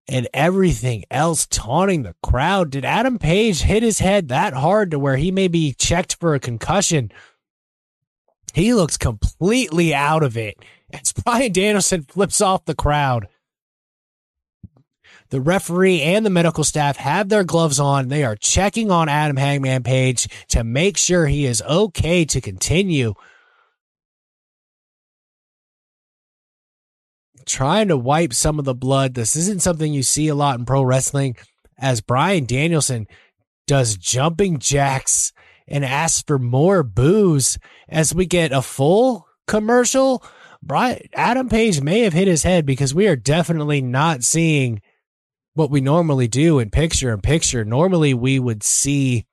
and 0.10 0.28
everything 0.34 1.06
else 1.12 1.46
taunting 1.46 2.04
the 2.04 2.16
crowd. 2.24 2.72
Did 2.72 2.84
Adam 2.84 3.20
Page 3.20 3.62
hit 3.62 3.84
his 3.84 4.00
head 4.00 4.28
that 4.28 4.54
hard 4.54 4.92
to 4.92 5.00
where 5.00 5.18
he 5.18 5.32
may 5.32 5.48
be 5.48 5.74
checked 5.74 6.16
for 6.16 6.34
a 6.34 6.40
concussion? 6.40 7.12
He 8.54 8.74
looks 8.74 8.98
completely 8.98 9.94
out 9.94 10.24
of 10.24 10.36
it 10.36 10.58
as 10.92 11.14
Bryan 11.24 11.52
Danielson 11.52 12.04
flips 12.04 12.42
off 12.42 12.66
the 12.66 12.76
crowd. 12.76 13.28
The 15.30 15.42
referee 15.42 16.02
and 16.02 16.26
the 16.26 16.32
medical 16.32 16.64
staff 16.64 16.98
have 16.98 17.30
their 17.30 17.44
gloves 17.44 17.80
on. 17.80 18.08
They 18.08 18.24
are 18.24 18.36
checking 18.36 18.90
on 18.90 19.10
Adam 19.10 19.38
Hangman 19.38 19.84
Page 19.84 20.28
to 20.50 20.64
make 20.64 20.98
sure 20.98 21.28
he 21.28 21.46
is 21.46 21.62
okay 21.62 22.26
to 22.26 22.42
continue. 22.42 23.14
Trying 27.50 27.88
to 27.88 27.98
wipe 27.98 28.32
some 28.34 28.60
of 28.60 28.66
the 28.66 28.76
blood. 28.76 29.16
This 29.16 29.36
isn't 29.36 29.64
something 29.64 29.92
you 29.92 30.04
see 30.04 30.28
a 30.28 30.36
lot 30.36 30.60
in 30.60 30.66
pro 30.66 30.84
wrestling 30.84 31.36
as 31.80 32.00
Bryan 32.00 32.46
Danielson 32.46 33.08
does 33.66 33.98
jumping 33.98 34.60
jacks 34.60 35.34
and 35.68 35.84
asks 35.84 36.22
for 36.22 36.38
more 36.38 36.84
booze 36.84 37.58
as 37.88 38.14
we 38.14 38.28
get 38.28 38.52
a 38.52 38.62
full 38.62 39.28
commercial. 39.48 40.24
Brian 40.62 41.02
Adam 41.14 41.50
Page 41.50 41.82
may 41.82 42.02
have 42.02 42.14
hit 42.14 42.28
his 42.28 42.44
head 42.44 42.68
because 42.68 42.94
we 42.94 43.08
are 43.08 43.16
definitely 43.16 43.82
not 43.82 44.24
seeing 44.24 44.80
what 45.56 45.72
we 45.72 45.82
normally 45.82 46.28
do 46.28 46.60
in 46.60 46.70
picture 46.70 47.12
in 47.12 47.22
picture. 47.22 47.66
Normally 47.66 48.14
we 48.14 48.40
would 48.40 48.62
see 48.62 49.26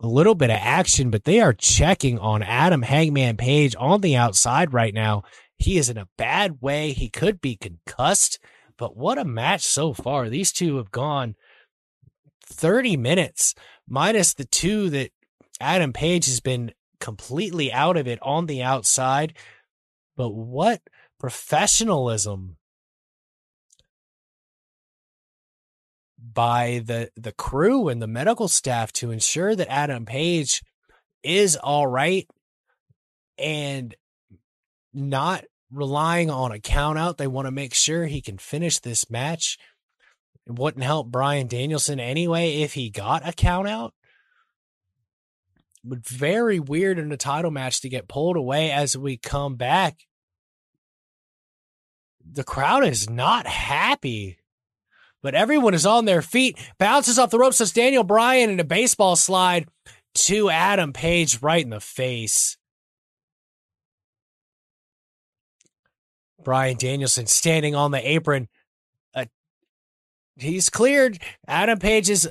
a 0.00 0.06
little 0.06 0.36
bit 0.36 0.50
of 0.50 0.58
action, 0.60 1.10
but 1.10 1.24
they 1.24 1.40
are 1.40 1.52
checking 1.52 2.16
on 2.18 2.44
Adam 2.44 2.82
Hangman 2.82 3.36
Page 3.36 3.74
on 3.76 4.02
the 4.02 4.16
outside 4.16 4.72
right 4.72 4.94
now. 4.94 5.24
He 5.60 5.76
is 5.76 5.90
in 5.90 5.98
a 5.98 6.08
bad 6.16 6.62
way. 6.62 6.92
He 6.92 7.10
could 7.10 7.40
be 7.40 7.54
concussed, 7.54 8.38
but 8.78 8.96
what 8.96 9.18
a 9.18 9.24
match 9.24 9.60
so 9.62 9.92
far. 9.92 10.28
These 10.28 10.52
two 10.52 10.78
have 10.78 10.90
gone 10.90 11.36
30 12.46 12.96
minutes 12.96 13.54
minus 13.86 14.32
the 14.32 14.46
two 14.46 14.88
that 14.90 15.12
Adam 15.60 15.92
Page 15.92 16.24
has 16.24 16.40
been 16.40 16.72
completely 16.98 17.70
out 17.70 17.98
of 17.98 18.08
it 18.08 18.18
on 18.22 18.46
the 18.46 18.62
outside. 18.62 19.36
But 20.16 20.30
what 20.30 20.80
professionalism 21.18 22.56
by 26.18 26.82
the 26.84 27.10
the 27.16 27.32
crew 27.32 27.88
and 27.88 28.00
the 28.00 28.06
medical 28.06 28.48
staff 28.48 28.92
to 28.94 29.10
ensure 29.10 29.54
that 29.54 29.70
Adam 29.70 30.06
Page 30.06 30.62
is 31.22 31.56
all 31.56 31.86
right 31.86 32.26
and 33.36 33.94
not 34.92 35.44
relying 35.70 36.30
on 36.30 36.52
a 36.52 36.58
count 36.58 36.98
out. 36.98 37.18
They 37.18 37.26
want 37.26 37.46
to 37.46 37.52
make 37.52 37.74
sure 37.74 38.06
he 38.06 38.20
can 38.20 38.38
finish 38.38 38.78
this 38.78 39.10
match. 39.10 39.58
It 40.46 40.58
wouldn't 40.58 40.84
help 40.84 41.08
Bryan 41.08 41.46
Danielson 41.46 42.00
anyway 42.00 42.62
if 42.62 42.74
he 42.74 42.90
got 42.90 43.26
a 43.28 43.32
count 43.32 43.68
out. 43.68 43.94
But 45.84 46.06
very 46.06 46.60
weird 46.60 46.98
in 46.98 47.12
a 47.12 47.16
title 47.16 47.50
match 47.50 47.80
to 47.80 47.88
get 47.88 48.08
pulled 48.08 48.36
away 48.36 48.70
as 48.70 48.96
we 48.96 49.16
come 49.16 49.56
back. 49.56 50.00
The 52.32 52.44
crowd 52.44 52.84
is 52.84 53.08
not 53.08 53.46
happy 53.46 54.40
but 55.22 55.34
everyone 55.34 55.74
is 55.74 55.86
on 55.86 56.04
their 56.04 56.22
feet. 56.22 56.58
Bounces 56.78 57.18
off 57.18 57.30
the 57.30 57.38
ropes, 57.38 57.58
says 57.58 57.72
Daniel 57.72 58.04
Bryan 58.04 58.50
in 58.50 58.60
a 58.60 58.64
baseball 58.64 59.16
slide 59.16 59.68
to 60.14 60.50
Adam 60.50 60.92
Page 60.92 61.42
right 61.42 61.62
in 61.62 61.70
the 61.70 61.80
face. 61.80 62.56
Bryan 66.44 66.76
Danielson 66.76 67.26
standing 67.26 67.74
on 67.74 67.90
the 67.90 68.10
apron. 68.10 68.48
Uh, 69.14 69.26
he's 70.36 70.70
cleared. 70.70 71.18
Adam 71.46 71.78
Page 71.78 72.08
is 72.08 72.28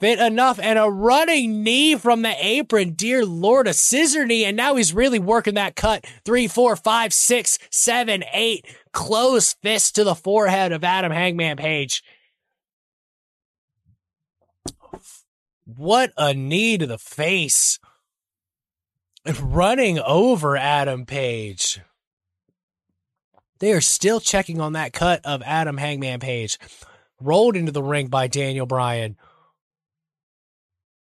fit 0.00 0.18
enough 0.18 0.58
and 0.60 0.78
a 0.78 0.88
running 0.88 1.62
knee 1.62 1.96
from 1.96 2.22
the 2.22 2.34
apron. 2.38 2.92
Dear 2.92 3.24
Lord, 3.24 3.66
a 3.66 3.72
scissor 3.72 4.26
knee. 4.26 4.44
And 4.44 4.56
now 4.56 4.76
he's 4.76 4.94
really 4.94 5.18
working 5.18 5.54
that 5.54 5.76
cut. 5.76 6.06
Three, 6.24 6.46
four, 6.46 6.76
five, 6.76 7.12
six, 7.12 7.58
seven, 7.70 8.24
eight. 8.32 8.66
Close 8.92 9.54
fist 9.54 9.94
to 9.96 10.04
the 10.04 10.14
forehead 10.14 10.72
of 10.72 10.84
Adam 10.84 11.12
Hangman 11.12 11.56
Page. 11.56 12.02
What 15.64 16.12
a 16.16 16.32
knee 16.32 16.78
to 16.78 16.86
the 16.86 16.98
face. 16.98 17.78
Running 19.42 19.98
over 19.98 20.56
Adam 20.56 21.04
Page. 21.04 21.80
They 23.60 23.72
are 23.72 23.80
still 23.80 24.20
checking 24.20 24.60
on 24.60 24.74
that 24.74 24.92
cut 24.92 25.24
of 25.24 25.42
Adam 25.42 25.76
Hangman 25.76 26.20
Page. 26.20 26.58
Rolled 27.20 27.56
into 27.56 27.72
the 27.72 27.82
ring 27.82 28.08
by 28.08 28.28
Daniel 28.28 28.66
Bryan. 28.66 29.16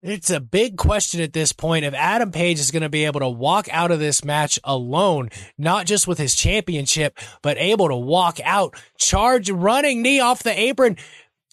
It's 0.01 0.29
a 0.29 0.39
big 0.39 0.77
question 0.77 1.19
at 1.19 1.33
this 1.33 1.51
point 1.51 1.83
if 1.83 1.93
Adam 1.93 2.31
Page 2.31 2.57
is 2.59 2.71
going 2.71 2.83
to 2.83 2.89
be 2.89 3.03
able 3.03 3.19
to 3.19 3.27
walk 3.27 3.67
out 3.69 3.91
of 3.91 3.99
this 3.99 4.23
match 4.23 4.57
alone, 4.63 5.29
not 5.57 5.85
just 5.85 6.07
with 6.07 6.17
his 6.17 6.35
championship, 6.35 7.19
but 7.41 7.57
able 7.57 7.89
to 7.89 7.97
walk 7.97 8.39
out, 8.45 8.81
charge, 8.97 9.49
running 9.49 10.01
knee 10.01 10.21
off 10.21 10.41
the 10.41 10.57
apron, 10.57 10.95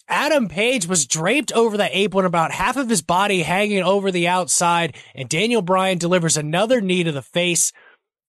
Adam 0.07 0.47
Page 0.47 0.87
was 0.87 1.05
draped 1.05 1.51
over 1.51 1.75
the 1.75 1.97
apron, 1.97 2.25
about 2.25 2.53
half 2.53 2.77
of 2.77 2.89
his 2.89 3.01
body 3.01 3.41
hanging 3.41 3.83
over 3.83 4.11
the 4.11 4.29
outside, 4.29 4.95
and 5.13 5.27
Daniel 5.27 5.61
Bryan 5.61 5.97
delivers 5.97 6.37
another 6.37 6.79
knee 6.79 7.03
to 7.03 7.11
the 7.11 7.21
face. 7.21 7.73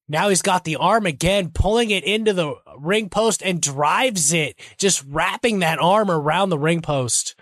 Now 0.08 0.30
he's 0.30 0.42
got 0.42 0.64
the 0.64 0.76
arm 0.76 1.04
again, 1.04 1.50
pulling 1.50 1.90
it 1.90 2.04
into 2.04 2.32
the 2.32 2.54
ring 2.78 3.10
post 3.10 3.42
and 3.42 3.60
drives 3.60 4.32
it, 4.32 4.58
just 4.78 5.04
wrapping 5.06 5.58
that 5.58 5.78
arm 5.78 6.10
around 6.10 6.48
the 6.48 6.58
ring 6.58 6.80
post. 6.80 7.34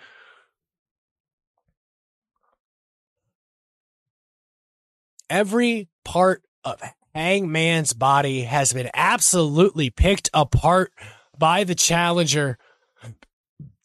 Every 5.31 5.89
part 6.05 6.43
of 6.65 6.83
Hangman's 7.15 7.93
body 7.93 8.43
has 8.43 8.73
been 8.73 8.91
absolutely 8.95 9.91
picked 9.91 10.29
apart 10.35 10.93
by 11.39 11.65
the 11.65 11.75
challenger 11.75 12.59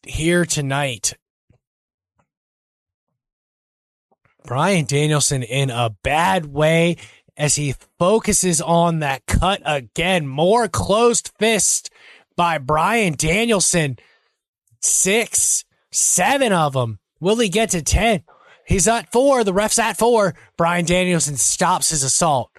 here 0.03 0.45
tonight. 0.45 1.13
Bryan 4.43 4.85
Danielson 4.85 5.43
in 5.43 5.69
a 5.69 5.91
bad 6.03 6.47
way 6.47 6.97
as 7.37 7.55
he 7.55 7.75
focuses 7.97 8.61
on 8.61 8.99
that 8.99 9.25
cut 9.25 9.61
again. 9.65 10.27
More 10.27 10.67
closed 10.67 11.31
fist 11.39 11.89
by 12.35 12.57
Bryan 12.57 13.13
Danielson. 13.17 13.97
Six, 14.81 15.65
seven 15.91 16.53
of 16.53 16.73
them. 16.73 16.99
Will 17.19 17.37
he 17.37 17.49
get 17.49 17.69
to 17.71 17.81
10? 17.81 18.23
He's 18.65 18.87
at 18.87 19.11
four. 19.11 19.43
The 19.43 19.53
ref's 19.53 19.79
at 19.79 19.97
four. 19.97 20.35
Bryan 20.57 20.85
Danielson 20.85 21.37
stops 21.37 21.89
his 21.89 22.03
assault. 22.03 22.50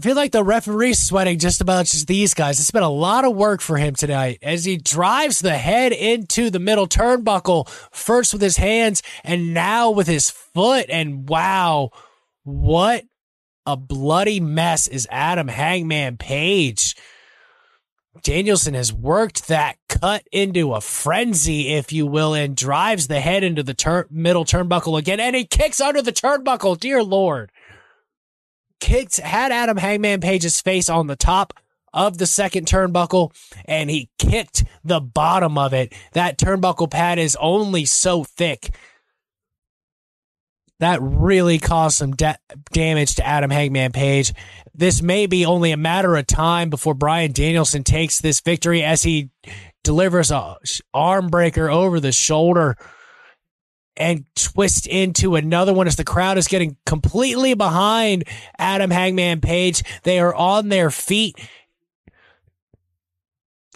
I 0.00 0.02
feel 0.02 0.16
like 0.16 0.32
the 0.32 0.42
referee's 0.42 0.98
sweating 0.98 1.38
just 1.38 1.60
about 1.60 1.84
just 1.84 2.06
these 2.06 2.32
guys. 2.32 2.58
It's 2.58 2.70
been 2.70 2.82
a 2.82 2.88
lot 2.88 3.26
of 3.26 3.36
work 3.36 3.60
for 3.60 3.76
him 3.76 3.94
tonight 3.94 4.38
as 4.40 4.64
he 4.64 4.78
drives 4.78 5.40
the 5.40 5.58
head 5.58 5.92
into 5.92 6.48
the 6.48 6.58
middle 6.58 6.86
turnbuckle, 6.86 7.68
first 7.92 8.32
with 8.32 8.40
his 8.40 8.56
hands 8.56 9.02
and 9.24 9.52
now 9.52 9.90
with 9.90 10.06
his 10.06 10.30
foot. 10.30 10.86
And 10.88 11.28
wow, 11.28 11.90
what 12.44 13.04
a 13.66 13.76
bloody 13.76 14.40
mess 14.40 14.88
is 14.88 15.06
Adam 15.10 15.48
Hangman 15.48 16.16
Page. 16.16 16.96
Danielson 18.22 18.72
has 18.72 18.94
worked 18.94 19.48
that 19.48 19.76
cut 19.90 20.26
into 20.32 20.72
a 20.72 20.80
frenzy, 20.80 21.74
if 21.74 21.92
you 21.92 22.06
will, 22.06 22.32
and 22.32 22.56
drives 22.56 23.08
the 23.08 23.20
head 23.20 23.44
into 23.44 23.62
the 23.62 23.74
tur- 23.74 24.08
middle 24.10 24.46
turnbuckle 24.46 24.98
again, 24.98 25.20
and 25.20 25.36
he 25.36 25.44
kicks 25.44 25.78
under 25.78 26.00
the 26.00 26.10
turnbuckle. 26.10 26.80
Dear 26.80 27.02
Lord. 27.02 27.52
Kicked, 28.80 29.18
had 29.18 29.52
Adam 29.52 29.76
Hangman 29.76 30.20
Page's 30.20 30.60
face 30.60 30.88
on 30.88 31.06
the 31.06 31.16
top 31.16 31.52
of 31.92 32.18
the 32.18 32.26
second 32.26 32.66
turnbuckle, 32.66 33.32
and 33.64 33.90
he 33.90 34.10
kicked 34.18 34.64
the 34.84 35.00
bottom 35.00 35.58
of 35.58 35.72
it. 35.72 35.92
That 36.12 36.38
turnbuckle 36.38 36.90
pad 36.90 37.18
is 37.18 37.36
only 37.40 37.84
so 37.84 38.24
thick. 38.24 38.74
That 40.78 41.00
really 41.02 41.58
caused 41.58 41.98
some 41.98 42.12
da- 42.12 42.36
damage 42.72 43.16
to 43.16 43.26
Adam 43.26 43.50
Hangman 43.50 43.92
Page. 43.92 44.32
This 44.74 45.02
may 45.02 45.26
be 45.26 45.44
only 45.44 45.72
a 45.72 45.76
matter 45.76 46.16
of 46.16 46.26
time 46.26 46.70
before 46.70 46.94
Bryan 46.94 47.32
Danielson 47.32 47.84
takes 47.84 48.20
this 48.20 48.40
victory 48.40 48.82
as 48.82 49.02
he 49.02 49.30
delivers 49.84 50.30
a 50.30 50.56
arm 50.94 51.28
breaker 51.28 51.68
over 51.68 52.00
the 52.00 52.12
shoulder 52.12 52.76
and 54.00 54.24
twist 54.34 54.86
into 54.86 55.36
another 55.36 55.74
one 55.74 55.86
as 55.86 55.96
the 55.96 56.04
crowd 56.04 56.38
is 56.38 56.48
getting 56.48 56.76
completely 56.86 57.52
behind 57.52 58.24
Adam 58.58 58.90
Hangman 58.90 59.42
Page. 59.42 59.84
They 60.02 60.18
are 60.18 60.34
on 60.34 60.70
their 60.70 60.90
feet. 60.90 61.38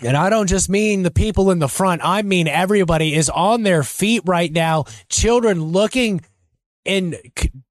And 0.03 0.17
I 0.17 0.31
don't 0.31 0.49
just 0.49 0.71
mean 0.71 1.03
the 1.03 1.11
people 1.11 1.51
in 1.51 1.59
the 1.59 1.69
front. 1.69 2.01
I 2.03 2.23
mean 2.23 2.49
everybody 2.49 3.15
is 3.15 3.29
on 3.29 3.63
their 3.63 3.85
feet 3.85 4.23
right 4.25 4.51
now. 4.51 4.85
Children 5.11 5.63
looking 5.63 6.23
in 6.87 7.17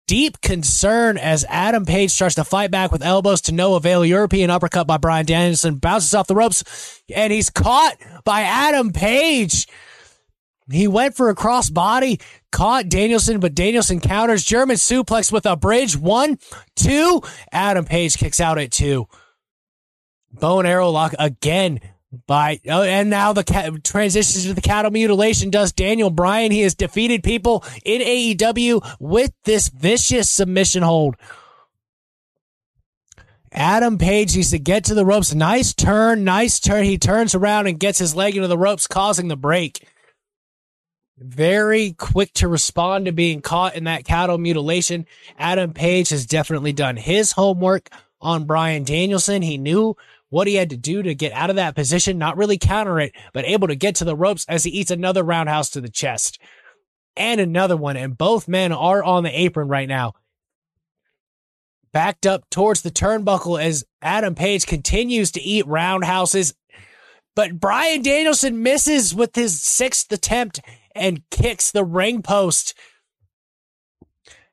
deep 0.07 0.39
concern 0.41 1.17
as 1.17 1.45
Adam 1.49 1.85
Page 1.85 2.11
starts 2.11 2.35
to 2.35 2.43
fight 2.43 2.69
back 2.69 2.91
with 2.91 3.03
elbows 3.03 3.41
to 3.41 3.51
no 3.51 3.73
avail. 3.75 4.05
European 4.05 4.51
uppercut 4.51 4.85
by 4.85 4.97
Bryan 4.97 5.25
Danielson 5.25 5.77
bounces 5.77 6.13
off 6.13 6.27
the 6.27 6.35
ropes 6.35 7.01
and 7.13 7.33
he's 7.33 7.49
caught 7.49 7.97
by 8.23 8.41
Adam 8.41 8.93
Page. 8.93 9.67
He 10.71 10.87
went 10.87 11.15
for 11.15 11.29
a 11.29 11.35
cross 11.35 11.69
body, 11.69 12.19
caught 12.51 12.89
Danielson, 12.89 13.39
but 13.39 13.55
Danielson 13.55 13.99
counters 13.99 14.43
German 14.43 14.77
suplex 14.77 15.31
with 15.31 15.45
a 15.45 15.55
bridge. 15.55 15.97
One, 15.97 16.39
two. 16.75 17.21
Adam 17.51 17.85
Page 17.85 18.17
kicks 18.17 18.39
out 18.39 18.57
at 18.57 18.71
two. 18.71 19.07
Bow 20.31 20.59
and 20.59 20.67
arrow 20.67 20.89
lock 20.89 21.13
again 21.19 21.79
by 22.27 22.59
oh, 22.69 22.83
and 22.83 23.09
now 23.09 23.33
the 23.33 23.43
ca- 23.43 23.71
transitions 23.83 24.45
to 24.45 24.53
the 24.53 24.61
cattle 24.61 24.91
mutilation 24.91 25.49
does 25.49 25.71
Daniel 25.71 26.09
Bryan. 26.09 26.51
He 26.51 26.61
has 26.61 26.75
defeated 26.75 27.23
people 27.23 27.63
in 27.83 28.01
AEW 28.01 28.97
with 28.99 29.31
this 29.43 29.69
vicious 29.69 30.29
submission 30.29 30.83
hold. 30.83 31.15
Adam 33.51 33.99
Page 33.99 34.35
needs 34.35 34.49
to 34.49 34.59
get 34.59 34.83
to 34.85 34.95
the 34.95 35.05
ropes. 35.05 35.33
Nice 35.33 35.73
turn, 35.73 36.23
nice 36.23 36.59
turn. 36.59 36.85
He 36.85 36.97
turns 36.97 37.35
around 37.35 37.67
and 37.67 37.79
gets 37.79 37.99
his 37.99 38.15
leg 38.15 38.35
into 38.35 38.47
the 38.47 38.57
ropes, 38.57 38.87
causing 38.87 39.27
the 39.27 39.37
break. 39.37 39.87
Very 41.25 41.93
quick 41.93 42.33
to 42.33 42.49
respond 42.49 43.05
to 43.05 43.13
being 43.13 43.41
caught 43.41 43.75
in 43.75 43.85
that 43.85 44.03
cattle 44.03 44.37
mutilation. 44.37 45.05
Adam 45.39 45.71
Page 45.71 46.09
has 46.09 46.25
definitely 46.25 46.73
done 46.73 46.97
his 46.97 47.31
homework 47.31 47.89
on 48.19 48.43
Bryan 48.43 48.83
Danielson. 48.83 49.41
He 49.41 49.57
knew 49.57 49.95
what 50.29 50.47
he 50.47 50.55
had 50.55 50.71
to 50.71 50.77
do 50.77 51.01
to 51.01 51.15
get 51.15 51.31
out 51.31 51.49
of 51.49 51.55
that 51.55 51.75
position, 51.75 52.17
not 52.17 52.35
really 52.35 52.57
counter 52.57 52.99
it, 52.99 53.13
but 53.31 53.45
able 53.45 53.69
to 53.69 53.75
get 53.75 53.95
to 53.95 54.03
the 54.03 54.17
ropes 54.17 54.45
as 54.49 54.65
he 54.65 54.71
eats 54.71 54.91
another 54.91 55.23
roundhouse 55.23 55.69
to 55.69 55.79
the 55.79 55.89
chest 55.89 56.39
and 57.15 57.39
another 57.39 57.77
one. 57.77 57.95
And 57.95 58.17
both 58.17 58.49
men 58.49 58.73
are 58.73 59.01
on 59.01 59.23
the 59.23 59.41
apron 59.41 59.69
right 59.69 59.87
now. 59.87 60.15
Backed 61.93 62.25
up 62.25 62.49
towards 62.49 62.81
the 62.81 62.91
turnbuckle 62.91 63.63
as 63.63 63.85
Adam 64.01 64.35
Page 64.35 64.65
continues 64.65 65.31
to 65.31 65.41
eat 65.41 65.67
roundhouses. 65.67 66.53
But 67.33 67.61
Bryan 67.61 68.01
Danielson 68.01 68.61
misses 68.61 69.15
with 69.15 69.35
his 69.35 69.61
sixth 69.61 70.11
attempt 70.11 70.59
and 70.95 71.21
kicks 71.29 71.71
the 71.71 71.83
ring 71.83 72.21
post. 72.21 72.73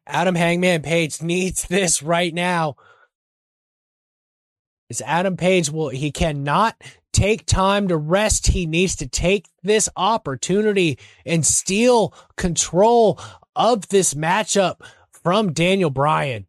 Adam 0.06 0.34
Hangman 0.34 0.82
Page 0.82 1.22
needs 1.22 1.64
this 1.68 2.02
right 2.02 2.34
now 2.34 2.76
is 4.90 5.00
Adam 5.06 5.36
Page 5.36 5.70
will 5.70 5.88
he 5.88 6.10
cannot 6.10 6.82
take 7.12 7.46
time 7.46 7.88
to 7.88 7.96
rest. 7.96 8.48
He 8.48 8.66
needs 8.66 8.96
to 8.96 9.08
take 9.08 9.46
this 9.62 9.88
opportunity 9.96 10.98
and 11.24 11.46
steal 11.46 12.12
control 12.36 13.18
of 13.56 13.88
this 13.88 14.14
matchup 14.14 14.80
from 15.22 15.52
Daniel 15.52 15.90
Bryan. 15.90 16.46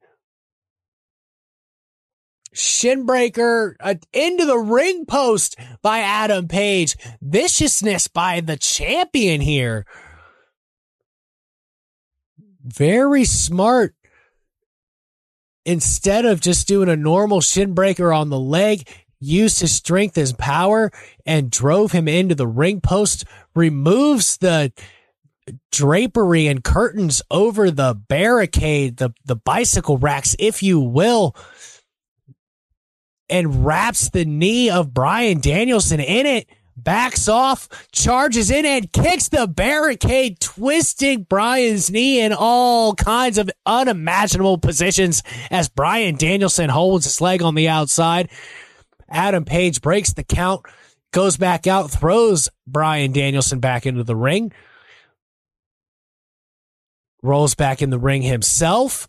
Shinbreaker 2.55 3.75
uh, 3.79 3.95
into 4.13 4.45
the 4.45 4.57
ring 4.57 5.05
post 5.05 5.55
by 5.81 5.99
Adam 5.99 6.47
Page. 6.47 6.97
Viciousness 7.21 8.07
by 8.07 8.41
the 8.41 8.57
champion 8.57 9.41
here. 9.41 9.85
Very 12.63 13.25
smart 13.25 13.95
instead 15.65 16.25
of 16.25 16.41
just 16.41 16.67
doing 16.67 16.89
a 16.89 16.95
normal 16.95 17.41
shin 17.41 17.73
breaker 17.73 18.11
on 18.11 18.29
the 18.29 18.39
leg, 18.39 18.87
used 19.19 19.59
his 19.59 19.71
strength 19.71 20.17
as 20.17 20.33
power 20.33 20.91
and 21.25 21.51
drove 21.51 21.91
him 21.91 22.07
into 22.07 22.33
the 22.33 22.47
ring 22.47 22.81
post, 22.81 23.23
removes 23.53 24.37
the 24.37 24.71
drapery 25.71 26.47
and 26.47 26.63
curtains 26.63 27.21
over 27.29 27.69
the 27.69 27.93
barricade, 27.93 28.97
the, 28.97 29.11
the 29.25 29.35
bicycle 29.35 29.97
racks, 29.97 30.35
if 30.39 30.63
you 30.63 30.79
will, 30.79 31.35
and 33.31 33.65
wraps 33.65 34.09
the 34.09 34.25
knee 34.25 34.69
of 34.69 34.93
Bryan 34.93 35.39
Danielson 35.39 35.99
in 35.99 36.25
it 36.25 36.47
backs 36.83 37.27
off, 37.27 37.67
charges 37.91 38.49
in 38.51 38.65
and 38.65 38.91
kicks 38.91 39.29
the 39.29 39.47
barricade, 39.47 40.39
twisting 40.39 41.23
Bryan's 41.23 41.91
knee 41.91 42.21
in 42.21 42.33
all 42.33 42.93
kinds 42.95 43.37
of 43.37 43.49
unimaginable 43.65 44.57
positions 44.57 45.23
as 45.49 45.69
Bryan 45.69 46.15
Danielson 46.15 46.69
holds 46.69 47.05
his 47.05 47.21
leg 47.21 47.41
on 47.41 47.55
the 47.55 47.69
outside. 47.69 48.29
Adam 49.09 49.45
Page 49.45 49.81
breaks 49.81 50.13
the 50.13 50.23
count, 50.23 50.65
goes 51.11 51.37
back 51.37 51.67
out, 51.67 51.91
throws 51.91 52.49
Bryan 52.65 53.11
Danielson 53.11 53.59
back 53.59 53.85
into 53.85 54.03
the 54.03 54.15
ring, 54.15 54.51
rolls 57.21 57.55
back 57.55 57.81
in 57.81 57.89
the 57.89 57.99
ring 57.99 58.21
himself. 58.21 59.07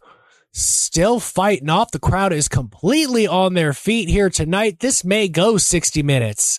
Still 0.52 1.18
fighting 1.18 1.70
off. 1.70 1.90
The 1.90 1.98
crowd 1.98 2.32
is 2.32 2.48
completely 2.48 3.26
on 3.26 3.54
their 3.54 3.72
feet 3.72 4.08
here 4.08 4.28
tonight. 4.28 4.80
This 4.80 5.04
may 5.04 5.28
go 5.28 5.56
60 5.56 6.02
minutes. 6.02 6.58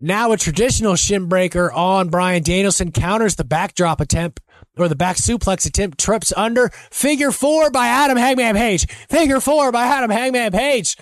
Now 0.00 0.32
a 0.32 0.36
traditional 0.36 0.94
shin 0.96 1.26
breaker 1.26 1.72
on 1.72 2.08
Bryan 2.10 2.42
Danielson 2.42 2.92
counters 2.92 3.36
the 3.36 3.44
backdrop 3.44 4.00
attempt 4.00 4.40
or 4.76 4.88
the 4.88 4.96
back 4.96 5.16
suplex 5.16 5.66
attempt, 5.66 5.98
trips 5.98 6.32
under. 6.36 6.68
Figure 6.90 7.32
four 7.32 7.70
by 7.70 7.86
Adam 7.86 8.18
Hangman 8.18 8.56
Page. 8.56 8.86
Figure 9.08 9.40
four 9.40 9.72
by 9.72 9.84
Adam 9.84 10.10
Hangman 10.10 10.52
Page. 10.52 10.96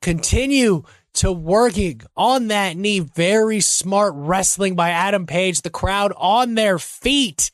Continue 0.00 0.82
to 1.18 1.32
working 1.32 2.00
on 2.16 2.48
that 2.48 2.76
knee. 2.76 3.00
Very 3.00 3.60
smart 3.60 4.14
wrestling 4.16 4.74
by 4.74 4.90
Adam 4.90 5.26
Page. 5.26 5.62
The 5.62 5.70
crowd 5.70 6.12
on 6.16 6.54
their 6.54 6.78
feet 6.78 7.50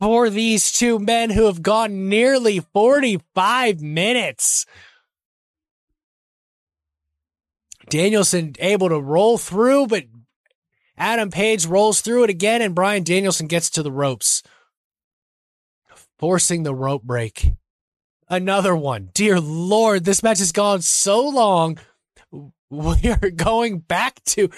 for 0.00 0.30
these 0.30 0.72
two 0.72 0.98
men 0.98 1.30
who 1.30 1.46
have 1.46 1.62
gone 1.62 2.08
nearly 2.08 2.60
45 2.72 3.80
minutes. 3.82 4.66
Danielson 7.88 8.54
able 8.58 8.88
to 8.88 9.00
roll 9.00 9.36
through, 9.36 9.88
but 9.88 10.04
Adam 10.96 11.30
Page 11.30 11.66
rolls 11.66 12.00
through 12.00 12.24
it 12.24 12.30
again, 12.30 12.62
and 12.62 12.74
Bryan 12.74 13.02
Danielson 13.02 13.46
gets 13.46 13.68
to 13.70 13.82
the 13.82 13.92
ropes, 13.92 14.42
forcing 16.18 16.62
the 16.62 16.74
rope 16.74 17.02
break. 17.02 17.52
Another 18.28 18.76
one. 18.76 19.10
Dear 19.12 19.40
Lord, 19.40 20.04
this 20.04 20.22
match 20.22 20.38
has 20.38 20.52
gone 20.52 20.82
so 20.82 21.28
long. 21.28 21.78
We 22.70 23.10
are 23.10 23.30
going 23.30 23.80
back 23.80 24.22
to 24.26 24.48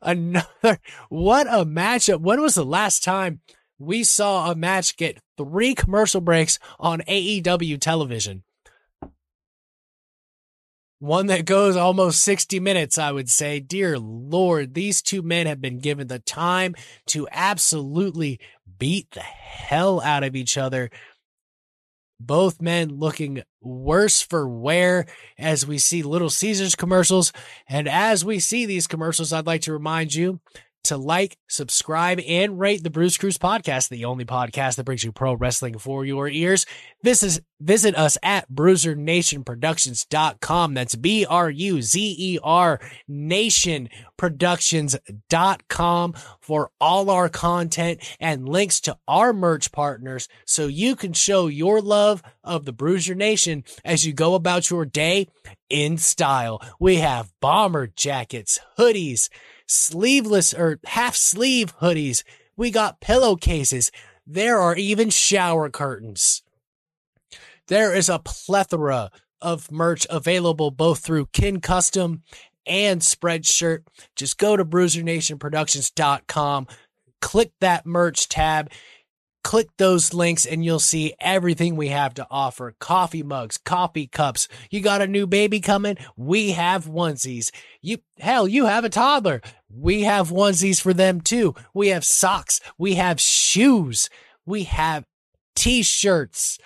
another. 0.00 0.78
What 1.10 1.46
a 1.46 1.66
matchup. 1.66 2.20
When 2.20 2.40
was 2.40 2.54
the 2.54 2.64
last 2.64 3.04
time 3.04 3.40
we 3.78 4.04
saw 4.04 4.50
a 4.50 4.54
match 4.54 4.96
get 4.96 5.20
three 5.36 5.74
commercial 5.74 6.22
breaks 6.22 6.58
on 6.78 7.02
AEW 7.02 7.78
television? 7.78 8.42
one 10.98 11.26
that 11.26 11.44
goes 11.44 11.76
almost 11.76 12.22
60 12.22 12.58
minutes, 12.60 12.98
I 12.98 13.12
would 13.12 13.28
say. 13.28 13.60
Dear 13.60 13.98
Lord, 13.98 14.74
these 14.74 15.02
two 15.02 15.22
men 15.22 15.46
have 15.46 15.60
been 15.60 15.78
given 15.78 16.08
the 16.08 16.18
time 16.18 16.74
to 17.08 17.28
absolutely 17.30 18.40
beat 18.78 19.10
the 19.12 19.20
hell 19.20 20.00
out 20.00 20.24
of 20.24 20.34
each 20.34 20.56
other. 20.56 20.90
Both 22.18 22.62
men 22.62 22.98
looking 22.98 23.42
worse 23.60 24.22
for 24.22 24.48
wear 24.48 25.06
as 25.38 25.66
we 25.66 25.78
see 25.78 26.02
Little 26.02 26.30
Caesars 26.30 26.74
commercials. 26.74 27.32
And 27.68 27.88
as 27.88 28.24
we 28.24 28.38
see 28.38 28.64
these 28.64 28.86
commercials, 28.86 29.32
I'd 29.32 29.46
like 29.46 29.62
to 29.62 29.72
remind 29.72 30.14
you 30.14 30.40
to 30.86 30.96
like, 30.96 31.36
subscribe, 31.48 32.18
and 32.26 32.58
rate 32.58 32.82
the 32.82 32.90
Bruise 32.90 33.16
Cruise 33.18 33.38
podcast, 33.38 33.88
the 33.88 34.04
only 34.04 34.24
podcast 34.24 34.74
that 34.76 34.84
brings 34.84 35.04
you 35.04 35.12
pro 35.12 35.34
wrestling 35.34 35.78
for 35.78 36.04
your 36.04 36.28
ears. 36.28 36.66
Visit, 37.02 37.44
visit 37.60 37.96
us 37.96 38.18
at 38.22 38.50
bruisernationproductions.com. 38.50 40.74
That's 40.74 40.96
B 40.96 41.24
R 41.24 41.48
U 41.50 41.80
Z 41.82 42.16
E 42.18 42.38
R 42.42 42.80
Nation 43.06 43.88
Productions.com 44.16 46.14
for 46.40 46.70
all 46.80 47.10
our 47.10 47.28
content 47.28 48.16
and 48.18 48.48
links 48.48 48.80
to 48.80 48.96
our 49.06 49.32
merch 49.32 49.70
partners 49.72 50.28
so 50.46 50.66
you 50.66 50.96
can 50.96 51.12
show 51.12 51.46
your 51.46 51.80
love 51.80 52.22
of 52.42 52.64
the 52.64 52.72
Bruiser 52.72 53.14
Nation 53.14 53.62
as 53.84 54.04
you 54.06 54.12
go 54.12 54.34
about 54.34 54.70
your 54.70 54.84
day 54.84 55.28
in 55.68 55.98
style. 55.98 56.60
We 56.80 56.96
have 56.96 57.32
bomber 57.40 57.86
jackets, 57.88 58.58
hoodies, 58.78 59.28
sleeveless 59.66 60.54
or 60.54 60.78
half 60.86 61.16
sleeve 61.16 61.76
hoodies. 61.78 62.22
We 62.56 62.70
got 62.70 63.00
pillowcases. 63.00 63.90
There 64.26 64.58
are 64.58 64.76
even 64.76 65.10
shower 65.10 65.68
curtains. 65.68 66.42
There 67.68 67.94
is 67.94 68.08
a 68.08 68.20
plethora 68.20 69.10
of 69.40 69.70
merch 69.70 70.06
available 70.08 70.70
both 70.70 71.00
through 71.00 71.26
Kin 71.26 71.60
Custom 71.60 72.22
and 72.66 73.00
Spreadshirt. 73.00 73.84
Just 74.14 74.38
go 74.38 74.56
to 74.56 74.64
bruisernationproductions.com, 74.64 76.66
click 77.20 77.52
that 77.60 77.86
merch 77.86 78.28
tab, 78.28 78.70
click 79.46 79.68
those 79.76 80.12
links 80.12 80.44
and 80.44 80.64
you'll 80.64 80.80
see 80.80 81.14
everything 81.20 81.76
we 81.76 81.86
have 81.86 82.12
to 82.12 82.26
offer. 82.32 82.74
Coffee 82.80 83.22
mugs, 83.22 83.56
coffee 83.56 84.08
cups. 84.08 84.48
You 84.72 84.80
got 84.80 85.02
a 85.02 85.06
new 85.06 85.24
baby 85.24 85.60
coming? 85.60 85.96
We 86.16 86.50
have 86.50 86.86
onesies. 86.86 87.52
You 87.80 87.98
hell, 88.18 88.48
you 88.48 88.66
have 88.66 88.84
a 88.84 88.88
toddler. 88.88 89.40
We 89.70 90.02
have 90.02 90.30
onesies 90.30 90.80
for 90.80 90.92
them 90.92 91.20
too. 91.20 91.54
We 91.72 91.88
have 91.88 92.04
socks. 92.04 92.60
We 92.76 92.94
have 92.94 93.20
shoes. 93.20 94.10
We 94.44 94.64
have 94.64 95.04
t-shirts. 95.54 96.58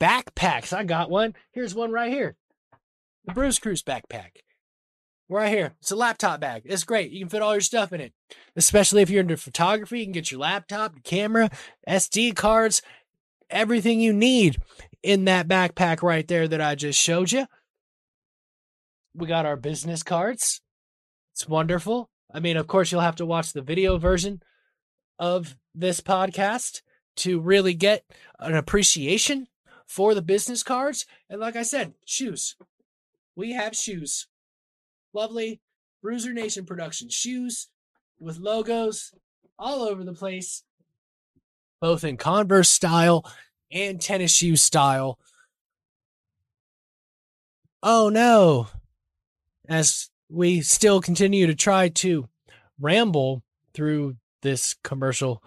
Backpacks. 0.00 0.72
I 0.72 0.84
got 0.84 1.10
one. 1.10 1.34
Here's 1.50 1.74
one 1.74 1.90
right 1.90 2.12
here. 2.12 2.36
The 3.24 3.32
Bruise 3.32 3.58
Cruise 3.58 3.82
backpack. 3.82 4.36
Right 5.32 5.48
here. 5.48 5.72
It's 5.80 5.90
a 5.90 5.96
laptop 5.96 6.40
bag. 6.40 6.60
It's 6.66 6.84
great. 6.84 7.10
You 7.10 7.20
can 7.20 7.30
fit 7.30 7.40
all 7.40 7.54
your 7.54 7.62
stuff 7.62 7.90
in 7.94 8.02
it. 8.02 8.12
Especially 8.54 9.00
if 9.00 9.08
you're 9.08 9.22
into 9.22 9.38
photography, 9.38 10.00
you 10.00 10.04
can 10.04 10.12
get 10.12 10.30
your 10.30 10.40
laptop, 10.40 10.94
your 10.94 11.02
camera, 11.02 11.48
SD 11.88 12.36
cards, 12.36 12.82
everything 13.48 13.98
you 13.98 14.12
need 14.12 14.58
in 15.02 15.24
that 15.24 15.48
backpack 15.48 16.02
right 16.02 16.28
there 16.28 16.46
that 16.46 16.60
I 16.60 16.74
just 16.74 17.00
showed 17.00 17.32
you. 17.32 17.46
We 19.14 19.26
got 19.26 19.46
our 19.46 19.56
business 19.56 20.02
cards. 20.02 20.60
It's 21.32 21.48
wonderful. 21.48 22.10
I 22.30 22.38
mean, 22.38 22.58
of 22.58 22.66
course, 22.66 22.92
you'll 22.92 23.00
have 23.00 23.16
to 23.16 23.26
watch 23.26 23.54
the 23.54 23.62
video 23.62 23.96
version 23.96 24.42
of 25.18 25.56
this 25.74 26.02
podcast 26.02 26.82
to 27.16 27.40
really 27.40 27.72
get 27.72 28.04
an 28.38 28.54
appreciation 28.54 29.48
for 29.86 30.12
the 30.14 30.20
business 30.20 30.62
cards. 30.62 31.06
And 31.30 31.40
like 31.40 31.56
I 31.56 31.62
said, 31.62 31.94
shoes. 32.04 32.54
We 33.34 33.52
have 33.52 33.74
shoes 33.74 34.26
lovely 35.12 35.60
Bruiser 36.02 36.32
Nation 36.32 36.64
production 36.66 37.08
shoes 37.08 37.68
with 38.18 38.38
logos 38.38 39.12
all 39.58 39.82
over 39.82 40.04
the 40.04 40.12
place, 40.12 40.64
both 41.80 42.04
in 42.04 42.16
Converse 42.16 42.70
style 42.70 43.24
and 43.70 44.00
tennis 44.00 44.32
shoe 44.32 44.56
style. 44.56 45.18
Oh 47.82 48.08
no, 48.08 48.68
as 49.68 50.10
we 50.28 50.60
still 50.60 51.00
continue 51.00 51.46
to 51.46 51.54
try 51.54 51.88
to 51.88 52.28
ramble 52.80 53.42
through 53.74 54.16
this 54.42 54.74
commercial 54.82 55.42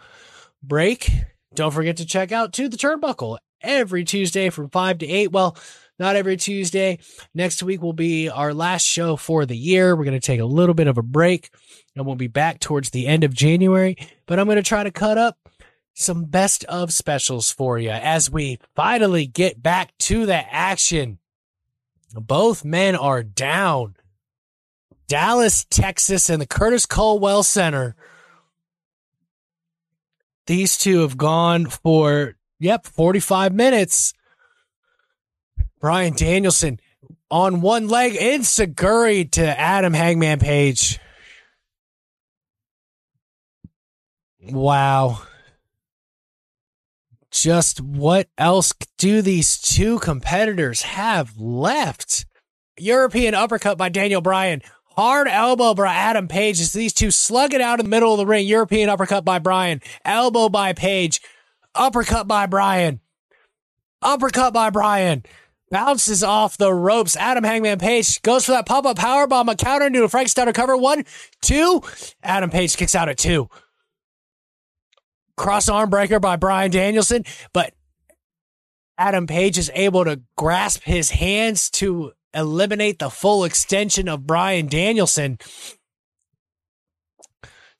break, 0.62 1.10
don't 1.54 1.74
forget 1.74 1.98
to 1.98 2.06
check 2.06 2.32
out 2.32 2.54
To 2.54 2.68
the 2.68 2.78
Turnbuckle 2.78 3.38
every 3.62 4.04
Tuesday 4.04 4.50
from 4.50 4.70
5 4.70 5.00
to 5.00 5.08
8. 5.08 5.32
Well, 5.32 5.58
not 6.00 6.16
every 6.16 6.38
Tuesday. 6.38 7.00
Next 7.34 7.64
week 7.64 7.82
will 7.82 7.94
be 7.94 8.30
our 8.30 8.54
last 8.54 8.84
show 8.84 9.16
for 9.16 9.46
the 9.46 9.58
year. 9.58 9.96
We're 9.96 10.04
going 10.04 10.20
to 10.20 10.26
take 10.26 10.40
a 10.40 10.46
little 10.46 10.76
bit 10.76 10.88
of 10.88 10.98
a 10.98 11.04
break 11.04 11.50
and 11.96 12.06
we'll 12.06 12.16
be 12.16 12.28
back 12.28 12.60
towards 12.60 12.90
the 12.90 13.08
end 13.08 13.24
of 13.24 13.34
January. 13.34 13.96
But 14.26 14.40
I'm 14.40 14.46
going 14.46 14.58
to 14.58 14.64
try 14.64 14.84
to 14.84 14.92
cut 14.92 15.18
up 15.18 15.38
some 15.94 16.26
best 16.26 16.66
of 16.66 16.92
specials 16.92 17.50
for 17.52 17.80
you 17.80 17.90
as 17.90 18.30
we 18.30 18.60
finally 18.76 19.26
get 19.26 19.64
back 19.64 19.98
to 20.00 20.26
the 20.26 20.54
action. 20.54 21.20
Both 22.14 22.66
men 22.66 22.96
are 22.96 23.24
down. 23.24 23.96
Dallas, 25.08 25.66
Texas, 25.66 26.30
and 26.30 26.42
the 26.42 26.48
Curtis 26.48 26.86
Culwell 26.86 27.44
Center. 27.44 27.96
These 30.48 30.78
two 30.78 31.02
have 31.02 31.18
gone 31.18 31.68
for, 31.68 32.36
yep, 32.60 32.86
45 32.86 33.54
minutes. 33.54 34.14
Bryan 35.86 36.16
Danielson 36.16 36.80
on 37.30 37.62
one 37.62 37.88
leg 37.88 38.14
enzuigiri 38.14 39.30
to 39.34 39.46
Adam 39.46 39.94
Hangman 39.94 40.40
Page. 40.40 41.00
Wow. 44.42 45.22
Just 47.30 47.82
what 47.82 48.28
else 48.36 48.74
do 48.98 49.22
these 49.22 49.60
two 49.60 50.00
competitors 50.00 50.82
have 50.82 51.38
left? 51.38 52.26
European 52.80 53.36
uppercut 53.36 53.78
by 53.78 53.90
Daniel 53.90 54.22
Bryan. 54.22 54.64
Hard 54.96 55.28
elbow 55.28 55.76
by 55.76 55.94
Adam 55.94 56.28
Page 56.28 56.60
as 56.60 56.74
these 56.74 56.94
two 56.94 57.12
slug 57.12 57.54
it 57.54 57.62
out 57.62 57.80
in 57.80 57.86
the 57.86 57.92
middle 57.92 58.12
of 58.12 58.18
the 58.18 58.26
ring. 58.26 58.48
European 58.48 58.90
uppercut 58.90 59.24
by 59.24 59.38
Bryan. 59.38 59.82
Elbow 60.04 60.50
by 60.50 60.74
Page. 60.74 61.22
Uppercut 61.76 62.28
by 62.28 62.48
Bryan. 62.48 63.02
Uppercut 64.02 64.52
by 64.52 64.72
Bryan 64.72 65.24
bounces 65.76 66.24
off 66.24 66.58
the 66.58 66.74
ropes. 66.74 67.18
Adam 67.18 67.44
Hangman 67.44 67.80
Page 67.80 68.22
goes 68.22 68.46
for 68.46 68.54
that 68.54 68.66
pop 68.66 68.86
up 68.86 68.96
power 68.96 69.28
bomb, 69.28 69.50
a 69.50 69.58
counter 69.58 69.88
into 69.88 70.06
a 70.06 70.08
Frank 70.08 70.34
cover. 70.54 70.78
One, 70.78 71.04
two. 71.42 71.82
Adam 72.24 72.50
Page 72.50 72.78
kicks 72.78 72.96
out 72.96 73.10
at 73.10 73.18
two. 73.18 73.50
Cross 75.36 75.68
arm 75.68 75.90
breaker 75.90 76.22
by 76.22 76.38
Bryan 76.38 76.72
Danielson, 76.72 77.26
but 77.52 77.74
Adam 78.98 79.28
Page 79.28 79.58
is 79.58 79.70
able 79.74 80.06
to 80.06 80.22
grasp 80.38 80.84
his 80.84 81.10
hands 81.10 81.70
to 81.72 82.14
eliminate 82.34 83.00
the 83.00 83.10
full 83.10 83.44
extension 83.44 84.08
of 84.08 84.26
Bryan 84.26 84.68
Danielson. 84.68 85.40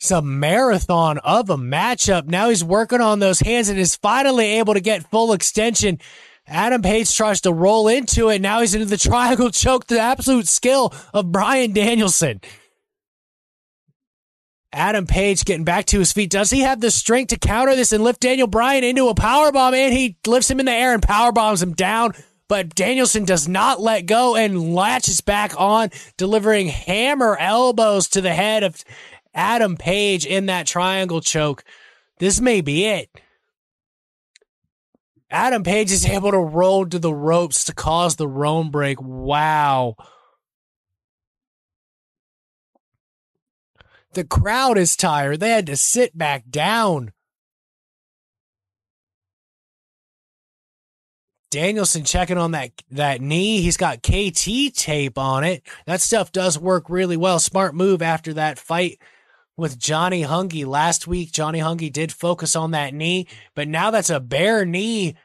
Some 0.02 0.42
marathon 0.42 1.18
of 1.20 1.50
a 1.50 1.56
matchup. 1.56 2.28
Now 2.28 2.50
he's 2.50 2.62
working 2.62 3.00
on 3.00 3.20
those 3.20 3.40
hands 3.40 3.70
and 3.70 3.80
is 3.80 3.96
finally 3.96 4.60
able 4.60 4.74
to 4.74 4.82
get 4.82 5.10
full 5.10 5.32
extension 5.32 6.02
Adam 6.48 6.82
Page 6.82 7.16
tries 7.16 7.42
to 7.42 7.52
roll 7.52 7.88
into 7.88 8.30
it. 8.30 8.42
Now 8.42 8.62
he's 8.62 8.76
into 8.76 8.86
the 8.86 8.98
triangle 8.98 9.50
choke, 9.52 9.88
the 9.88 10.00
absolute 10.00 10.48
skill 10.48 10.94
of 11.14 11.32
Bryan 11.32 11.74
Danielson. 11.74 12.42
Adam 14.72 15.08
Page 15.08 15.46
getting 15.46 15.64
back 15.64 15.86
to 15.86 16.00
his 16.00 16.12
feet. 16.12 16.30
Does 16.30 16.52
he 16.52 16.62
have 16.62 16.82
the 16.82 16.92
strength 16.92 17.30
to 17.30 17.40
counter 17.40 17.76
this 17.76 17.94
and 17.94 18.04
lift 18.04 18.20
Daniel 18.20 18.48
Bryan 18.48 18.84
into 18.84 19.08
a 19.08 19.16
power 19.16 19.52
bomb? 19.52 19.74
And 19.74 19.94
he 19.94 20.18
lifts 20.28 20.52
him 20.52 20.60
in 20.60 20.66
the 20.66 20.72
air 20.74 20.94
and 20.94 21.02
power 21.02 21.32
bombs 21.32 21.64
him 21.64 21.74
down. 21.74 22.12
But 22.48 22.76
Danielson 22.76 23.26
does 23.26 23.48
not 23.48 23.82
let 23.82 24.06
go 24.06 24.36
and 24.36 24.76
latches 24.76 25.22
back 25.22 25.60
on, 25.60 25.90
delivering 26.18 26.68
hammer 26.68 27.38
elbows 27.40 28.08
to 28.10 28.22
the 28.22 28.34
head 28.34 28.64
of 28.64 28.84
Adam 29.34 29.78
Page 29.78 30.26
in 30.26 30.46
that 30.48 30.68
triangle 30.68 31.22
choke. 31.22 31.64
This 32.20 32.40
may 32.40 32.62
be 32.62 32.86
it. 32.86 33.10
Adam 35.30 35.64
Page 35.64 35.92
is 35.92 36.06
able 36.06 36.32
to 36.32 36.40
roll 36.40 36.86
to 36.86 37.00
the 37.00 37.14
ropes 37.14 37.66
to 37.66 37.74
cause 37.74 38.16
the 38.16 38.28
Rome 38.28 38.70
break. 38.70 39.02
Wow. 39.02 39.96
The 44.14 44.24
crowd 44.24 44.78
is 44.78 44.96
tired. 44.96 45.40
They 45.40 45.50
had 45.50 45.66
to 45.66 45.76
sit 45.76 46.18
back 46.18 46.50
down. 46.50 47.12
Danielson 51.52 52.04
checking 52.04 52.38
on 52.38 52.52
that 52.52 52.72
that 52.92 53.22
knee. 53.22 53.62
He's 53.62 53.78
got 53.78 54.04
KT 54.04 54.74
tape 54.76 55.18
on 55.18 55.44
it. 55.44 55.66
That 55.86 56.02
stuff 56.02 56.32
does 56.32 56.60
work 56.60 56.90
really 56.90 57.18
well. 57.18 57.40
Smart 57.40 57.74
move 57.74 58.02
after 58.02 58.34
that 58.34 58.60
fight 58.60 59.00
with 59.58 59.80
Johnny 59.80 60.24
Hungee 60.24 60.66
last 60.66 61.08
week. 61.08 61.32
Johnny 61.32 61.60
Hungee 61.60 61.92
did 61.92 62.12
focus 62.12 62.56
on 62.56 62.72
that 62.72 62.94
knee, 62.94 63.28
but 63.54 63.68
now 63.68 63.92
that's 63.92 64.10
a 64.10 64.20
bare 64.20 64.66
knee 64.66 65.16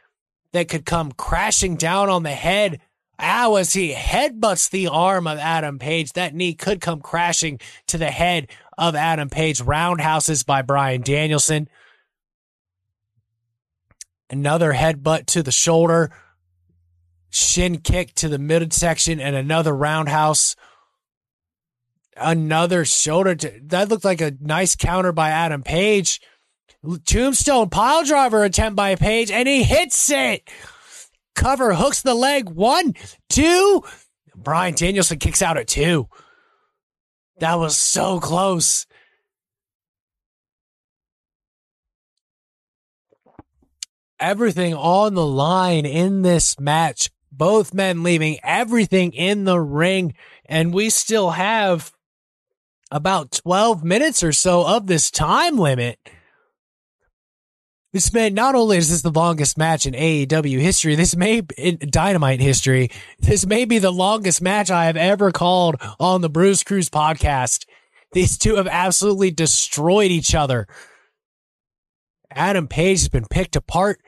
that 0.52 0.68
could 0.68 0.84
come 0.84 1.12
crashing 1.12 1.76
down 1.76 2.08
on 2.08 2.22
the 2.22 2.30
head. 2.30 2.80
Ow, 3.20 3.56
as 3.56 3.72
he 3.74 3.92
headbutts 3.92 4.70
the 4.70 4.88
arm 4.88 5.26
of 5.26 5.38
Adam 5.38 5.78
Page, 5.78 6.12
that 6.14 6.34
knee 6.34 6.54
could 6.54 6.80
come 6.80 7.00
crashing 7.00 7.60
to 7.86 7.98
the 7.98 8.10
head 8.10 8.48
of 8.78 8.94
Adam 8.94 9.28
Page. 9.28 9.60
Roundhouses 9.60 10.42
by 10.42 10.62
Bryan 10.62 11.02
Danielson. 11.02 11.68
Another 14.30 14.72
headbutt 14.72 15.26
to 15.26 15.42
the 15.42 15.52
shoulder. 15.52 16.10
Shin 17.30 17.78
kick 17.78 18.14
to 18.14 18.28
the 18.28 18.38
midsection 18.38 19.20
and 19.20 19.36
another 19.36 19.76
roundhouse. 19.76 20.56
Another 22.20 22.84
shoulder. 22.84 23.34
To, 23.34 23.60
that 23.64 23.88
looked 23.88 24.04
like 24.04 24.20
a 24.20 24.36
nice 24.40 24.76
counter 24.76 25.10
by 25.10 25.30
Adam 25.30 25.62
Page. 25.62 26.20
Tombstone 27.06 27.70
pile 27.70 28.04
driver 28.04 28.44
attempt 28.44 28.76
by 28.76 28.94
Page, 28.94 29.30
and 29.30 29.48
he 29.48 29.62
hits 29.62 30.10
it. 30.10 30.48
Cover 31.34 31.74
hooks 31.74 32.02
the 32.02 32.14
leg. 32.14 32.50
One, 32.50 32.94
two. 33.28 33.82
Bryan 34.34 34.74
Danielson 34.74 35.18
kicks 35.18 35.42
out 35.42 35.56
at 35.56 35.66
two. 35.66 36.08
That 37.38 37.58
was 37.58 37.76
so 37.76 38.20
close. 38.20 38.86
Everything 44.18 44.74
on 44.74 45.14
the 45.14 45.26
line 45.26 45.86
in 45.86 46.20
this 46.20 46.60
match. 46.60 47.10
Both 47.32 47.72
men 47.72 48.02
leaving 48.02 48.38
everything 48.42 49.12
in 49.12 49.44
the 49.44 49.58
ring. 49.58 50.14
And 50.44 50.74
we 50.74 50.90
still 50.90 51.30
have 51.30 51.92
about 52.90 53.32
12 53.32 53.84
minutes 53.84 54.22
or 54.22 54.32
so 54.32 54.66
of 54.66 54.86
this 54.86 55.10
time 55.10 55.58
limit. 55.58 55.98
This 57.92 58.12
may 58.12 58.30
not 58.30 58.54
only 58.54 58.76
is 58.76 58.88
this 58.88 59.02
the 59.02 59.10
longest 59.10 59.58
match 59.58 59.84
in 59.84 59.94
AEW 59.94 60.60
history, 60.60 60.94
this 60.94 61.16
may 61.16 61.42
in 61.58 61.78
Dynamite 61.78 62.40
history. 62.40 62.90
This 63.18 63.44
may 63.44 63.64
be 63.64 63.78
the 63.78 63.90
longest 63.90 64.40
match 64.40 64.70
I 64.70 64.84
have 64.84 64.96
ever 64.96 65.32
called 65.32 65.76
on 65.98 66.20
the 66.20 66.30
Bruise 66.30 66.62
Cruise 66.62 66.88
podcast. 66.88 67.66
These 68.12 68.38
two 68.38 68.56
have 68.56 68.68
absolutely 68.68 69.32
destroyed 69.32 70.12
each 70.12 70.36
other. 70.36 70.68
Adam 72.30 72.68
Page 72.68 73.00
has 73.00 73.08
been 73.08 73.26
picked 73.26 73.56
apart. 73.56 74.00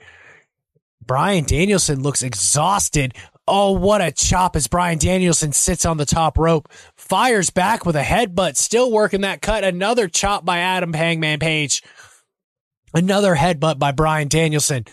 Bryan 1.05 1.45
Danielson 1.45 2.03
looks 2.03 2.23
exhausted. 2.23 3.15
Oh, 3.55 3.73
what 3.73 4.01
a 4.01 4.11
chop 4.11 4.57
as 4.57 4.67
Bryan 4.67 4.97
Danielson 4.97 5.53
sits 5.53 5.85
on 5.85 5.99
the 5.99 6.07
top 6.07 6.39
rope, 6.39 6.73
fires 6.97 7.51
back 7.51 7.85
with 7.85 7.97
a 7.97 8.03
headbutt, 8.03 8.57
still 8.57 8.91
working 8.91 9.21
that 9.21 9.43
cut. 9.43 9.63
Another 9.63 10.09
chop 10.09 10.43
by 10.43 10.61
Adam 10.61 10.95
Hangman 10.95 11.39
Page. 11.39 11.83
Another 12.95 13.37
headbutt 13.37 13.79
by 13.79 13.93
Bryan 13.93 14.29
Danielson. 14.29 14.87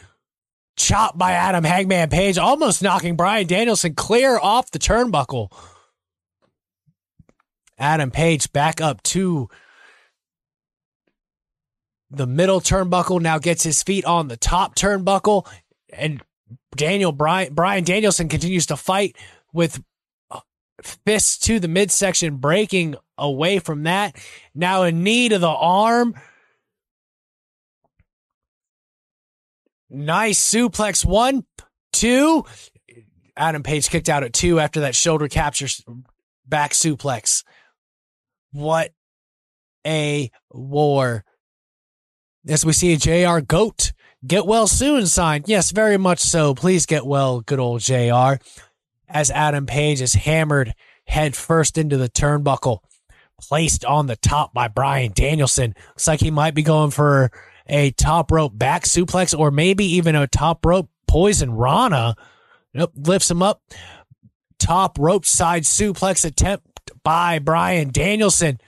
Chop 0.76 1.18
by 1.18 1.32
Adam 1.32 1.64
Hangman 1.64 2.10
Page, 2.10 2.38
almost 2.38 2.84
knocking 2.84 3.16
Bryan 3.16 3.48
Danielson 3.48 3.96
clear 3.96 4.38
off 4.38 4.72
the 4.72 4.80
turnbuckle. 4.80 5.54
Adam 7.78 8.12
Page 8.12 8.52
back 8.52 8.82
up 8.82 9.02
to 9.04 9.48
the 12.12 12.28
middle 12.28 12.60
turnbuckle, 12.60 13.22
now 13.22 13.40
gets 13.40 13.64
his 13.64 13.82
feet 13.84 14.04
on 14.04 14.28
the 14.28 14.36
top 14.36 14.76
turnbuckle, 14.76 15.48
and 15.94 16.22
Daniel 16.76 17.12
Brian, 17.12 17.54
Bryan 17.54 17.84
Danielson 17.84 18.30
continues 18.30 18.66
to 18.68 18.78
fight 18.78 19.16
with 19.54 19.82
uh, 20.32 20.40
fists 20.82 21.38
to 21.40 21.60
the 21.60 21.68
midsection, 21.68 22.38
breaking 22.38 22.96
away 23.18 23.60
from 23.60 23.84
that. 23.84 24.16
Now 24.56 24.84
a 24.84 24.92
knee 24.92 25.30
to 25.30 25.40
the 25.40 25.48
arm 25.48 26.16
Nice 29.90 30.40
suplex. 30.40 31.04
One, 31.04 31.46
two. 31.92 32.46
Adam 33.36 33.64
Page 33.64 33.90
kicked 33.90 34.10
out 34.10 34.24
at 34.24 34.34
two 34.34 34.60
after 34.60 34.82
that 34.82 34.96
shoulder 34.96 35.28
capture 35.28 35.68
back 36.46 36.72
suplex. 36.72 37.44
What 38.52 38.92
a 39.86 40.30
war. 40.52 41.24
As 42.48 42.66
we 42.66 42.74
see 42.74 42.94
a 42.94 42.98
JR 42.98 43.40
GOAT 43.40 43.94
get 44.26 44.46
well 44.46 44.68
soon 44.68 45.08
sign. 45.08 45.44
Yes, 45.46 45.72
very 45.72 45.98
much 45.98 46.20
so. 46.20 46.54
Please 46.54 46.86
get 46.86 47.06
well, 47.06 47.42
good 47.42 47.60
old 47.60 47.82
JR. 47.82 48.42
As 49.08 49.32
Adam 49.32 49.66
Page 49.66 50.02
is 50.02 50.14
hammered 50.14 50.74
head 51.06 51.36
first 51.36 51.78
into 51.78 51.98
the 51.98 52.10
turnbuckle, 52.10 52.80
placed 53.42 53.84
on 53.84 54.06
the 54.06 54.16
top 54.16 54.54
by 54.54 54.68
Bryan 54.68 55.12
Danielson. 55.14 55.74
Looks 55.90 56.08
like 56.08 56.20
he 56.20 56.32
might 56.32 56.54
be 56.54 56.62
going 56.62 56.92
for 56.92 57.32
a 57.68 57.92
top 57.92 58.32
rope 58.32 58.58
back 58.58 58.84
suplex 58.84 59.38
or 59.38 59.52
maybe 59.52 59.86
even 59.86 60.16
a 60.16 60.28
top 60.28 60.66
rope 60.66 60.90
poison 61.08 61.52
rana. 61.52 62.16
Nope, 62.74 62.94
lifts 62.96 63.32
him 63.32 63.42
up. 63.42 63.62
Top 64.60 65.00
rope 65.00 65.26
side 65.26 65.64
suplex 65.64 66.26
attempt 66.26 66.92
by 67.04 67.40
Bryan 67.40 67.92
Danielson. 67.92 68.60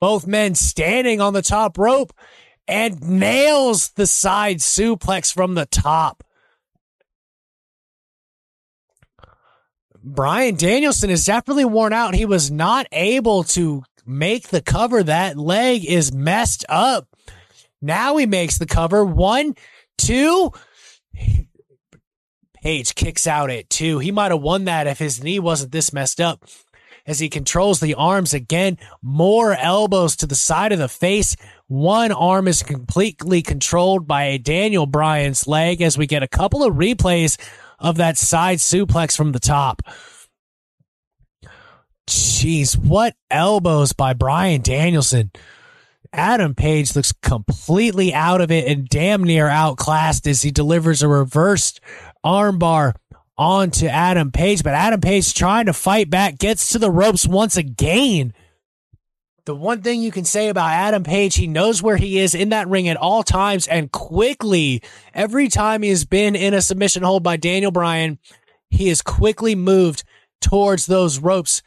Both 0.00 0.26
men 0.26 0.54
standing 0.54 1.20
on 1.20 1.32
the 1.32 1.42
top 1.42 1.76
rope 1.76 2.12
and 2.68 3.02
nails 3.02 3.88
the 3.96 4.06
side 4.06 4.58
suplex 4.58 5.32
from 5.32 5.54
the 5.54 5.66
top. 5.66 6.22
Bryan 10.04 10.54
Danielson 10.54 11.10
is 11.10 11.24
definitely 11.24 11.64
worn 11.64 11.92
out. 11.92 12.14
He 12.14 12.24
was 12.24 12.50
not 12.50 12.86
able 12.92 13.42
to 13.44 13.82
make 14.06 14.48
the 14.48 14.62
cover. 14.62 15.02
That 15.02 15.36
leg 15.36 15.84
is 15.84 16.12
messed 16.12 16.64
up. 16.68 17.08
Now 17.80 18.16
he 18.16 18.26
makes 18.26 18.58
the 18.58 18.66
cover. 18.66 19.04
One, 19.04 19.54
two. 19.96 20.52
Page 22.62 22.94
kicks 22.94 23.26
out 23.26 23.50
at 23.50 23.70
two. 23.70 23.98
He 23.98 24.10
might 24.10 24.30
have 24.30 24.42
won 24.42 24.64
that 24.64 24.86
if 24.86 24.98
his 24.98 25.22
knee 25.22 25.38
wasn't 25.38 25.72
this 25.72 25.92
messed 25.92 26.20
up. 26.20 26.44
As 27.06 27.20
he 27.20 27.28
controls 27.28 27.80
the 27.80 27.94
arms 27.94 28.34
again, 28.34 28.76
more 29.00 29.54
elbows 29.54 30.14
to 30.16 30.26
the 30.26 30.34
side 30.34 30.72
of 30.72 30.78
the 30.78 30.88
face. 30.88 31.36
One 31.68 32.12
arm 32.12 32.48
is 32.48 32.62
completely 32.62 33.42
controlled 33.42 34.08
by 34.08 34.24
a 34.24 34.38
Daniel 34.38 34.86
Bryan's 34.86 35.46
leg 35.46 35.82
as 35.82 35.98
we 35.98 36.06
get 36.06 36.22
a 36.22 36.28
couple 36.28 36.64
of 36.64 36.74
replays 36.74 37.38
of 37.78 37.98
that 37.98 38.16
side 38.16 38.58
suplex 38.58 39.14
from 39.14 39.32
the 39.32 39.38
top. 39.38 39.82
Jeez, 42.08 42.74
what 42.74 43.14
elbows 43.30 43.92
by 43.92 44.14
Bryan 44.14 44.62
Danielson. 44.62 45.30
Adam 46.10 46.54
Page 46.54 46.96
looks 46.96 47.12
completely 47.12 48.14
out 48.14 48.40
of 48.40 48.50
it 48.50 48.66
and 48.66 48.88
damn 48.88 49.22
near 49.22 49.46
outclassed 49.46 50.26
as 50.26 50.40
he 50.40 50.50
delivers 50.50 51.02
a 51.02 51.08
reversed 51.08 51.82
armbar 52.24 52.94
onto 53.36 53.86
Adam 53.86 54.32
Page. 54.32 54.62
But 54.62 54.72
Adam 54.72 55.02
Page 55.02 55.34
trying 55.34 55.66
to 55.66 55.74
fight 55.74 56.08
back, 56.08 56.38
gets 56.38 56.70
to 56.72 56.78
the 56.78 56.90
ropes 56.90 57.28
once 57.28 57.58
again. 57.58 58.32
The 59.48 59.54
one 59.54 59.80
thing 59.80 60.02
you 60.02 60.12
can 60.12 60.26
say 60.26 60.50
about 60.50 60.72
Adam 60.72 61.04
Page, 61.04 61.36
he 61.36 61.46
knows 61.46 61.82
where 61.82 61.96
he 61.96 62.18
is 62.18 62.34
in 62.34 62.50
that 62.50 62.68
ring 62.68 62.86
at 62.86 62.98
all 62.98 63.22
times 63.22 63.66
and 63.66 63.90
quickly, 63.90 64.82
every 65.14 65.48
time 65.48 65.80
he 65.80 65.88
has 65.88 66.04
been 66.04 66.36
in 66.36 66.52
a 66.52 66.60
submission 66.60 67.02
hold 67.02 67.22
by 67.22 67.38
Daniel 67.38 67.70
Bryan, 67.70 68.18
he 68.68 68.88
has 68.88 69.00
quickly 69.00 69.54
moved 69.54 70.04
towards 70.42 70.84
those 70.84 71.18
ropes 71.20 71.62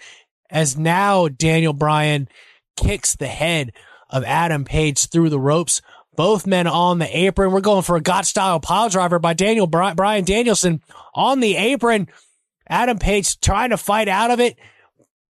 as 0.51 0.77
now 0.77 1.27
Daniel 1.27 1.73
Bryan 1.73 2.29
kicks 2.77 3.15
the 3.15 3.25
head 3.25 3.71
of 4.11 4.23
Adam 4.25 4.63
Page 4.63 5.07
through 5.07 5.29
the 5.31 5.39
ropes. 5.39 5.81
Both 6.15 6.45
men 6.45 6.67
on 6.67 6.99
the 6.99 7.17
apron. 7.17 7.51
We're 7.51 7.61
going 7.61 7.81
for 7.81 7.95
a 7.95 8.01
Gotch 8.01 8.27
style 8.27 8.59
pile 8.59 8.89
driver 8.89 9.17
by 9.17 9.33
Daniel 9.33 9.65
Bryan 9.65 10.23
Danielson 10.23 10.83
on 11.15 11.39
the 11.39 11.55
apron. 11.55 12.09
Adam 12.69 12.99
Page 12.99 13.39
trying 13.39 13.71
to 13.71 13.77
fight 13.77 14.07
out 14.07 14.29
of 14.29 14.39
it. 14.39 14.59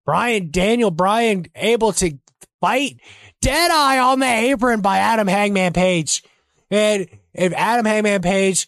Bryan 0.06 0.52
Daniel 0.52 0.92
Bryan 0.92 1.46
able 1.56 1.94
to 1.94 2.20
fight. 2.60 3.00
Dead 3.42 3.72
eye 3.72 4.00
on 4.00 4.20
the 4.20 4.26
apron 4.26 4.82
by 4.82 4.98
Adam 4.98 5.28
Hangman 5.28 5.74
Page. 5.74 6.24
And 6.70 7.08
if 7.34 7.54
Adam 7.54 7.86
Hangman 7.86 8.22
Page 8.22 8.68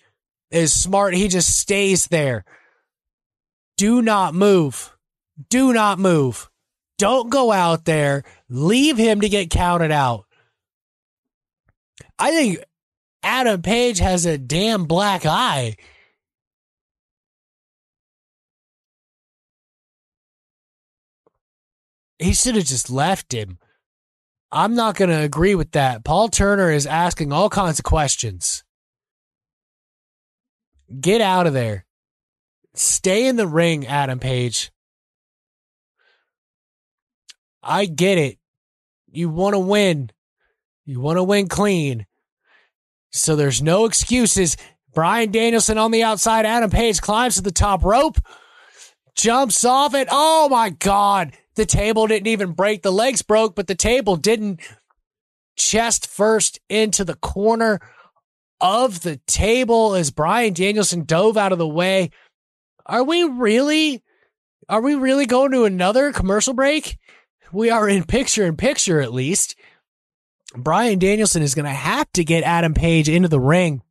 is 0.52 0.74
smart, 0.74 1.14
he 1.14 1.28
just 1.28 1.60
stays 1.60 2.08
there. 2.08 2.46
Do 3.78 4.02
not 4.02 4.34
move. 4.34 4.96
Do 5.50 5.74
not 5.74 6.00
move. 6.00 6.50
Don't 6.98 7.30
go 7.30 7.52
out 7.52 7.86
there. 7.86 8.24
Leave 8.50 8.98
him 8.98 9.22
to 9.22 9.30
get 9.30 9.50
counted 9.50 9.92
out. 9.92 10.26
I 12.20 12.32
think 12.32 12.64
Adam 13.24 13.62
Page 13.62 14.00
has 14.00 14.26
a 14.26 14.38
damn 14.38 14.86
black 14.86 15.26
eye. 15.26 15.76
He 22.20 22.34
should 22.34 22.56
have 22.56 22.66
just 22.66 22.90
left 22.90 23.34
him. 23.34 23.58
I'm 24.54 24.76
not 24.76 24.96
going 24.96 25.10
to 25.10 25.20
agree 25.20 25.56
with 25.56 25.72
that. 25.72 26.04
Paul 26.04 26.30
Turner 26.30 26.70
is 26.70 26.86
asking 26.86 27.34
all 27.34 27.50
kinds 27.50 27.80
of 27.80 27.86
questions. 27.86 28.64
Get 31.02 31.22
out 31.22 31.48
of 31.48 31.54
there. 31.54 31.86
Stay 32.76 33.26
in 33.26 33.36
the 33.36 33.48
ring, 33.48 33.88
Adam 33.88 34.20
Page. 34.20 34.72
I 37.64 37.86
get 37.86 38.20
it. 38.20 38.38
You 39.12 39.30
want 39.30 39.56
to 39.56 39.60
win. 39.60 40.12
You 40.86 41.00
want 41.00 41.18
to 41.18 41.24
win 41.24 41.48
clean. 41.48 42.06
So 43.12 43.36
there's 43.36 43.62
no 43.62 43.86
excuses. 43.86 44.56
Bryan 44.94 45.32
Danielson 45.32 45.80
on 45.80 45.90
the 45.90 46.04
outside. 46.04 46.46
Adam 46.46 46.70
Page 46.70 47.02
climbs 47.02 47.36
to 47.36 47.42
the 47.42 47.52
top 47.52 47.84
rope, 47.84 48.20
jumps 49.16 49.66
off 49.66 49.96
it. 49.96 50.08
Oh 50.12 50.48
my 50.50 50.70
God. 50.70 51.32
The 51.56 51.66
table 51.66 52.08
didn't 52.08 52.28
even 52.28 52.54
break. 52.54 52.82
The 52.82 52.92
legs 52.92 53.22
broke, 53.22 53.56
but 53.56 53.68
the 53.68 53.76
table 53.76 54.16
didn't. 54.16 54.62
Chest 55.56 56.08
first 56.08 56.60
into 56.68 57.06
the 57.06 57.16
corner 57.16 57.80
of 58.60 59.02
the 59.02 59.18
table 59.28 59.94
as 59.94 60.10
Bryan 60.10 60.54
Danielson 60.54 61.04
dove 61.04 61.38
out 61.38 61.52
of 61.52 61.60
the 61.60 61.68
way. 61.68 62.10
Are 62.88 63.04
we 63.04 63.24
really, 63.24 64.02
are 64.68 64.82
we 64.82 64.96
really 64.96 65.28
going 65.28 65.52
to 65.52 65.66
another 65.66 66.12
commercial 66.12 66.56
break? 66.56 66.98
we 67.54 67.70
are 67.70 67.88
in 67.88 68.04
picture 68.04 68.46
in 68.46 68.58
picture 68.58 69.00
at 69.00 69.14
least. 69.14 69.56
Bryan 70.56 71.00
Danielson 71.00 71.42
is 71.42 71.56
going 71.56 71.66
to 71.66 71.72
have 71.72 72.12
to 72.14 72.24
get 72.24 72.44
Adam 72.44 72.74
Page 72.74 73.08
into 73.08 73.30
the 73.30 73.40
ring. 73.40 73.82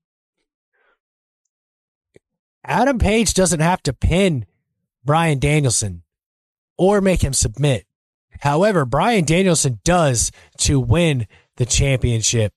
Adam 2.65 2.99
Page 2.99 3.35
doesn't 3.35 3.61
have 3.61 3.83
to 3.85 3.93
pin 3.93 4.45
Bryan 5.05 5.39
Danielson 5.39 6.03
or 6.83 7.01
make 7.01 7.22
him 7.22 7.33
submit. 7.33 7.87
However, 8.41 8.85
Bryan 8.85 9.24
Danielson 9.24 9.78
does 9.85 10.33
to 10.59 10.80
win 10.80 11.28
the 11.57 11.64
championship. 11.64 12.53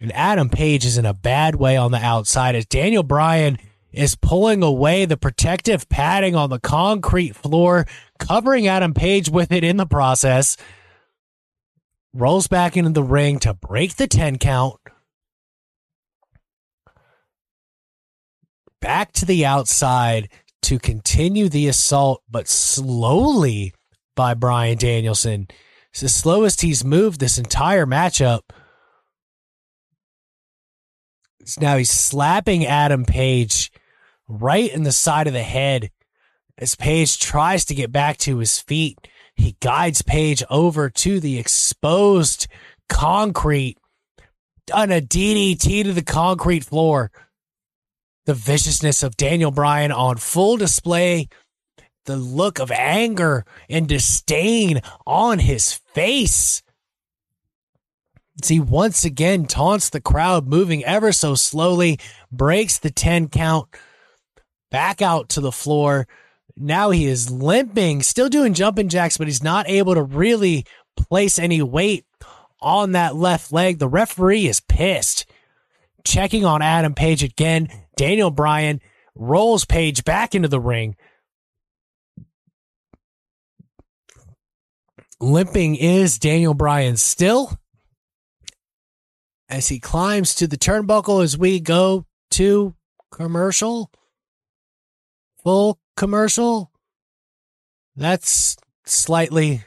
And 0.00 0.12
Adam 0.12 0.48
Page 0.48 0.84
is 0.84 0.96
in 0.96 1.04
a 1.04 1.12
bad 1.12 1.56
way 1.56 1.76
on 1.76 1.90
the 1.90 1.98
outside 1.98 2.54
as 2.54 2.64
Daniel 2.64 3.02
Bryan 3.02 3.58
is 3.90 4.14
pulling 4.14 4.62
away 4.62 5.04
the 5.04 5.16
protective 5.16 5.88
padding 5.88 6.36
on 6.36 6.48
the 6.50 6.60
concrete 6.60 7.34
floor, 7.34 7.86
covering 8.20 8.68
Adam 8.68 8.94
Page 8.94 9.28
with 9.28 9.50
it 9.50 9.64
in 9.64 9.78
the 9.78 9.86
process. 9.86 10.56
Rolls 12.14 12.46
back 12.46 12.76
into 12.76 12.90
the 12.90 13.02
ring 13.02 13.40
to 13.40 13.52
break 13.52 13.96
the 13.96 14.06
10 14.06 14.38
count. 14.38 14.76
Back 18.80 19.12
to 19.14 19.26
the 19.26 19.44
outside 19.44 20.28
to 20.62 20.78
continue 20.78 21.48
the 21.48 21.68
assault, 21.68 22.22
but 22.30 22.48
slowly 22.48 23.74
by 24.14 24.34
Bryan 24.34 24.78
Danielson. 24.78 25.48
It's 25.90 26.00
the 26.00 26.08
slowest 26.08 26.62
he's 26.62 26.84
moved 26.84 27.20
this 27.20 27.38
entire 27.38 27.86
matchup. 27.86 28.42
Now 31.58 31.76
he's 31.76 31.90
slapping 31.90 32.64
Adam 32.64 33.04
Page 33.04 33.72
right 34.28 34.72
in 34.72 34.84
the 34.84 34.92
side 34.92 35.26
of 35.26 35.32
the 35.32 35.42
head 35.42 35.90
as 36.56 36.74
Page 36.76 37.18
tries 37.18 37.64
to 37.66 37.74
get 37.74 37.90
back 37.90 38.16
to 38.18 38.38
his 38.38 38.58
feet. 38.58 38.96
He 39.34 39.56
guides 39.60 40.02
Page 40.02 40.42
over 40.48 40.88
to 40.88 41.20
the 41.20 41.38
exposed 41.38 42.46
concrete 42.88 43.76
on 44.72 44.92
a 44.92 45.00
DDT 45.00 45.84
to 45.84 45.92
the 45.92 46.02
concrete 46.02 46.64
floor. 46.64 47.10
The 48.24 48.34
viciousness 48.34 49.02
of 49.02 49.16
Daniel 49.16 49.50
Bryan 49.50 49.92
on 49.92 50.16
full 50.16 50.56
display. 50.56 51.28
The 52.04 52.16
look 52.16 52.58
of 52.58 52.70
anger 52.70 53.44
and 53.68 53.88
disdain 53.88 54.80
on 55.06 55.38
his 55.38 55.74
face. 55.94 56.62
As 58.42 58.48
he 58.48 58.60
once 58.60 59.04
again 59.04 59.46
taunts 59.46 59.90
the 59.90 60.00
crowd, 60.00 60.46
moving 60.46 60.84
ever 60.84 61.12
so 61.12 61.34
slowly, 61.34 61.98
breaks 62.30 62.78
the 62.78 62.90
10 62.90 63.28
count 63.28 63.68
back 64.70 65.02
out 65.02 65.28
to 65.30 65.40
the 65.40 65.52
floor. 65.52 66.08
Now 66.56 66.90
he 66.90 67.06
is 67.06 67.30
limping, 67.30 68.02
still 68.02 68.28
doing 68.28 68.54
jumping 68.54 68.88
jacks, 68.88 69.16
but 69.16 69.26
he's 69.26 69.42
not 69.42 69.68
able 69.68 69.94
to 69.94 70.02
really 70.02 70.64
place 70.96 71.38
any 71.38 71.62
weight 71.62 72.04
on 72.60 72.92
that 72.92 73.14
left 73.16 73.52
leg. 73.52 73.78
The 73.78 73.88
referee 73.88 74.46
is 74.46 74.60
pissed. 74.60 75.26
Checking 76.04 76.44
on 76.44 76.62
Adam 76.62 76.94
Page 76.94 77.22
again. 77.22 77.68
Daniel 77.96 78.30
Bryan 78.30 78.80
rolls 79.14 79.64
Page 79.64 80.04
back 80.04 80.34
into 80.34 80.48
the 80.48 80.60
ring. 80.60 80.96
Limping 85.20 85.76
is 85.76 86.18
Daniel 86.18 86.54
Bryan 86.54 86.96
still 86.96 87.58
as 89.48 89.68
he 89.68 89.78
climbs 89.78 90.34
to 90.34 90.46
the 90.46 90.56
turnbuckle 90.56 91.22
as 91.22 91.38
we 91.38 91.60
go 91.60 92.06
to 92.32 92.74
commercial 93.12 93.90
full 95.42 95.78
commercial. 95.96 96.70
That's 97.96 98.56
slightly 98.86 99.64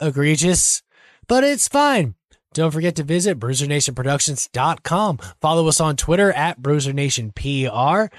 egregious, 0.00 0.82
but 1.26 1.44
it's 1.44 1.68
fine. 1.68 2.14
Don't 2.52 2.70
forget 2.70 2.96
to 2.96 3.02
visit 3.02 3.38
BruiserNationProductions.com. 3.38 5.18
Follow 5.40 5.68
us 5.68 5.80
on 5.80 5.96
Twitter 5.96 6.30
at 6.32 6.60
BruiserNationPR. 6.60 8.10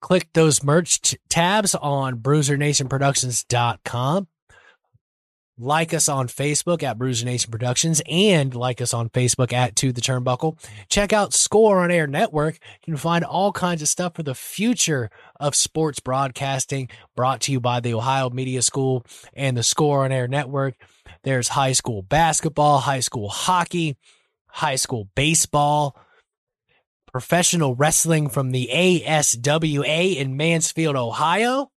Click 0.00 0.28
those 0.32 0.62
merch 0.62 1.00
t- 1.00 1.18
tabs 1.28 1.74
on 1.74 2.18
BruiserNationProductions.com. 2.18 4.28
Like 5.60 5.92
us 5.92 6.08
on 6.08 6.28
Facebook 6.28 6.84
at 6.84 6.98
Bruiser 6.98 7.24
Nation 7.24 7.50
Productions 7.50 8.00
and 8.08 8.54
like 8.54 8.80
us 8.80 8.94
on 8.94 9.08
Facebook 9.08 9.52
at 9.52 9.74
To 9.76 9.92
the 9.92 10.00
Turnbuckle. 10.00 10.56
Check 10.88 11.12
out 11.12 11.34
Score 11.34 11.80
on 11.80 11.90
Air 11.90 12.06
Network. 12.06 12.60
You 12.86 12.92
can 12.92 12.96
find 12.96 13.24
all 13.24 13.50
kinds 13.50 13.82
of 13.82 13.88
stuff 13.88 14.14
for 14.14 14.22
the 14.22 14.36
future 14.36 15.10
of 15.40 15.56
sports 15.56 15.98
broadcasting 15.98 16.88
brought 17.16 17.40
to 17.40 17.52
you 17.52 17.58
by 17.58 17.80
the 17.80 17.92
Ohio 17.92 18.30
Media 18.30 18.62
School 18.62 19.04
and 19.34 19.56
the 19.56 19.64
Score 19.64 20.04
on 20.04 20.12
Air 20.12 20.28
Network. 20.28 20.76
There's 21.22 21.48
high 21.48 21.72
school 21.72 22.02
basketball, 22.02 22.80
high 22.80 23.00
school 23.00 23.28
hockey, 23.28 23.96
high 24.46 24.76
school 24.76 25.08
baseball, 25.14 25.96
professional 27.10 27.74
wrestling 27.74 28.28
from 28.28 28.50
the 28.50 28.70
ASWA 28.72 30.16
in 30.16 30.36
Mansfield, 30.36 30.96
Ohio. 30.96 31.70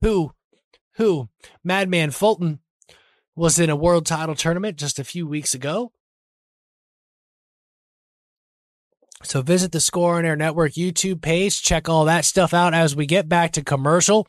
Who, 0.00 0.32
who, 0.96 1.28
Madman 1.62 2.10
Fulton 2.10 2.60
was 3.36 3.58
in 3.58 3.70
a 3.70 3.76
world 3.76 4.06
title 4.06 4.34
tournament 4.34 4.76
just 4.76 4.98
a 4.98 5.04
few 5.04 5.26
weeks 5.26 5.54
ago. 5.54 5.92
So 9.22 9.40
visit 9.40 9.72
the 9.72 9.80
Score 9.80 10.18
on 10.18 10.24
Air 10.24 10.36
Network 10.36 10.72
YouTube 10.72 11.22
page. 11.22 11.62
Check 11.62 11.88
all 11.88 12.04
that 12.06 12.24
stuff 12.24 12.52
out 12.52 12.74
as 12.74 12.96
we 12.96 13.06
get 13.06 13.28
back 13.28 13.52
to 13.52 13.62
commercial. 13.62 14.26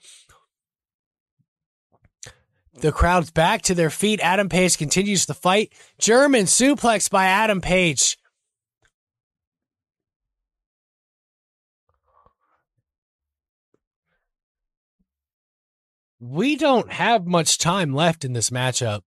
The 2.84 2.92
crowd's 2.92 3.32
back 3.32 3.62
to 3.62 3.74
their 3.74 3.90
feet. 3.90 4.20
Adam 4.20 4.50
Page 4.50 4.78
continues 4.78 5.26
the 5.26 5.34
fight. 5.34 5.72
German 6.00 6.44
suplex 6.48 7.10
by 7.10 7.28
Adam 7.28 7.62
Page. 7.62 8.18
we 16.20 16.58
don't 16.58 16.92
have 16.92 17.26
much 17.26 17.58
time 17.58 17.94
left 17.94 18.26
in 18.26 18.34
this 18.34 18.50
matchup. 18.50 19.02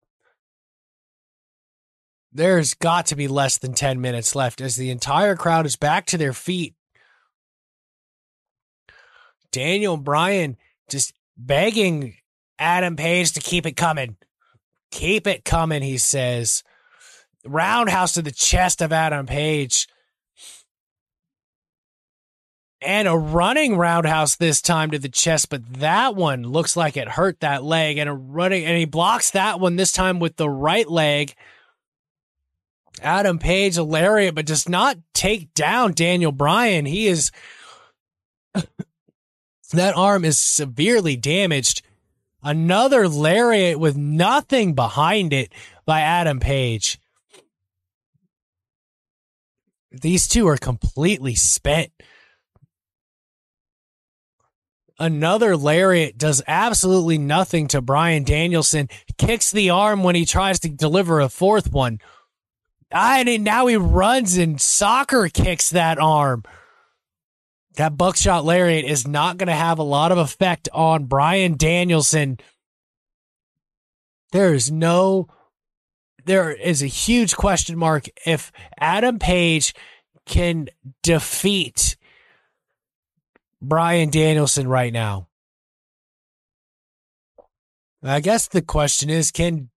There's 2.32 2.72
got 2.72 3.06
to 3.06 3.16
be 3.16 3.28
less 3.28 3.58
than 3.58 3.74
10 3.74 4.00
minutes 4.00 4.34
left 4.34 4.62
as 4.62 4.76
the 4.76 4.90
entire 4.90 5.36
crowd 5.36 5.66
is 5.66 5.76
back 5.76 6.06
to 6.06 6.18
their 6.18 6.32
feet. 6.32 6.74
Daniel 9.52 9.98
Bryan 9.98 10.56
just 10.88 11.12
begging 11.36 12.16
Adam 12.58 12.96
Page 12.96 13.32
to 13.32 13.40
keep 13.40 13.66
it 13.66 13.76
coming. 13.76 14.16
Keep 14.90 15.26
it 15.26 15.44
coming, 15.44 15.82
he 15.82 15.98
says. 15.98 16.62
Roundhouse 17.44 18.12
to 18.14 18.22
the 18.22 18.32
chest 18.32 18.80
of 18.80 18.92
Adam 18.92 19.26
Page 19.26 19.88
and 22.86 23.08
a 23.08 23.16
running 23.16 23.76
roundhouse 23.76 24.36
this 24.36 24.60
time 24.60 24.90
to 24.90 24.98
the 24.98 25.08
chest, 25.08 25.48
but 25.48 25.80
that 25.80 26.14
one 26.14 26.44
looks 26.44 26.76
like 26.76 26.96
it 26.96 27.08
hurt 27.08 27.40
that 27.40 27.64
leg 27.64 27.98
and 27.98 28.08
a 28.08 28.12
running 28.12 28.64
and 28.64 28.76
he 28.78 28.84
blocks 28.84 29.30
that 29.32 29.58
one 29.58 29.76
this 29.76 29.92
time 29.92 30.18
with 30.18 30.36
the 30.36 30.48
right 30.48 30.88
leg. 30.88 31.34
Adam 33.02 33.38
Page 33.38 33.76
a 33.76 33.82
lariat, 33.82 34.34
but 34.34 34.46
does 34.46 34.68
not 34.68 34.96
take 35.12 35.52
down 35.52 35.92
Daniel 35.92 36.32
Bryan. 36.32 36.86
He 36.86 37.08
is 37.08 37.30
that 38.54 39.96
arm 39.96 40.24
is 40.24 40.38
severely 40.38 41.16
damaged. 41.16 41.82
Another 42.42 43.08
lariat 43.08 43.78
with 43.78 43.96
nothing 43.96 44.74
behind 44.74 45.32
it 45.32 45.52
by 45.84 46.00
Adam 46.00 46.38
Page. 46.38 46.98
These 49.90 50.28
two 50.28 50.46
are 50.46 50.56
completely 50.56 51.34
spent. 51.34 51.90
Another 54.98 55.56
lariat 55.56 56.16
does 56.16 56.42
absolutely 56.46 57.18
nothing 57.18 57.68
to 57.68 57.82
Bryan 57.82 58.24
Danielson. 58.24 58.88
Kicks 59.18 59.50
the 59.50 59.70
arm 59.70 60.02
when 60.02 60.14
he 60.14 60.24
tries 60.24 60.60
to 60.60 60.68
deliver 60.68 61.20
a 61.20 61.28
fourth 61.28 61.72
one. 61.72 61.98
And 62.90 63.44
now 63.44 63.66
he 63.66 63.76
runs 63.76 64.36
and 64.36 64.60
soccer 64.60 65.28
kicks 65.28 65.70
that 65.70 65.98
arm. 65.98 66.44
That 67.76 67.96
buckshot 67.96 68.44
lariat 68.44 68.84
is 68.84 69.06
not 69.06 69.36
going 69.36 69.48
to 69.48 69.54
have 69.54 69.78
a 69.78 69.84
lot 69.84 70.12
of 70.12 70.18
effect 70.18 70.68
on 70.72 71.04
Bryan 71.04 71.56
Danielson. 71.56 72.38
There 74.32 74.54
is 74.54 74.70
no, 74.70 75.28
there 76.24 76.50
is 76.50 76.82
a 76.82 76.86
huge 76.86 77.36
question 77.36 77.78
mark 77.78 78.06
if 78.24 78.50
Adam 78.78 79.18
Page 79.18 79.74
can 80.26 80.68
defeat 81.02 81.96
Bryan 83.62 84.10
Danielson 84.10 84.68
right 84.68 84.92
now? 84.92 85.28
I 88.02 88.20
guess 88.20 88.46
the 88.48 88.62
question 88.62 89.10
is 89.10 89.30
can 89.30 89.70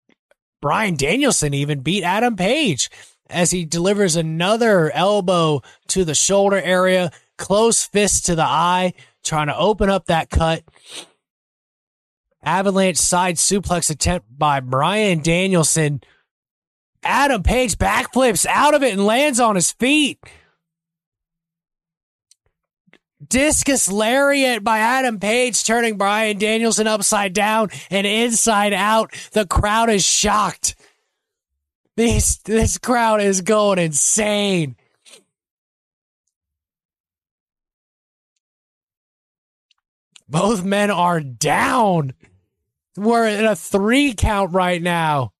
Bryan 0.62 0.96
Danielson 0.96 1.54
even 1.54 1.80
beat 1.80 2.04
Adam 2.04 2.36
Page 2.36 2.90
as 3.30 3.52
he 3.52 3.66
delivers 3.66 4.16
another 4.16 4.92
elbow 4.92 5.62
to 5.88 6.04
the 6.04 6.16
shoulder 6.16 6.60
area, 6.62 7.12
close 7.40 7.84
fist 7.84 8.28
to 8.28 8.36
the 8.36 8.44
eye, 8.44 8.94
trying 9.24 9.48
to 9.48 9.58
open 9.58 9.90
up 9.90 10.06
that 10.06 10.30
cut. 10.30 10.64
Avalanche 12.44 12.98
side 12.98 13.38
suplex 13.38 13.90
attempt 13.90 14.28
by 14.38 14.60
Bryan 14.60 15.22
Danielson. 15.22 16.02
Adam 17.02 17.42
Page 17.42 17.78
backflips 17.78 18.46
out 18.46 18.76
of 18.76 18.84
it 18.84 18.94
and 18.94 19.06
lands 19.06 19.40
on 19.40 19.56
his 19.56 19.72
feet. 19.72 20.20
Discus 23.26 23.92
lariat 23.92 24.64
by 24.64 24.80
Adam 24.80 25.20
Page, 25.20 25.64
turning 25.64 25.98
Bryan 25.98 26.38
Danielson 26.38 26.88
upside 26.88 27.34
down 27.34 27.70
and 27.90 28.06
inside 28.08 28.74
out. 28.74 29.14
The 29.32 29.46
crowd 29.46 29.90
is 29.90 30.06
shocked. 30.06 30.76
This, 31.96 32.38
this 32.38 32.78
crowd 32.78 33.22
is 33.22 33.42
going 33.42 33.78
insane. 33.80 34.78
Both 40.30 40.64
men 40.64 40.92
are 40.92 41.20
down. 41.20 42.14
We're 42.96 43.28
in 43.28 43.46
a 43.46 43.56
three 43.56 44.14
count 44.14 44.54
right 44.54 44.82
now. 44.82 45.34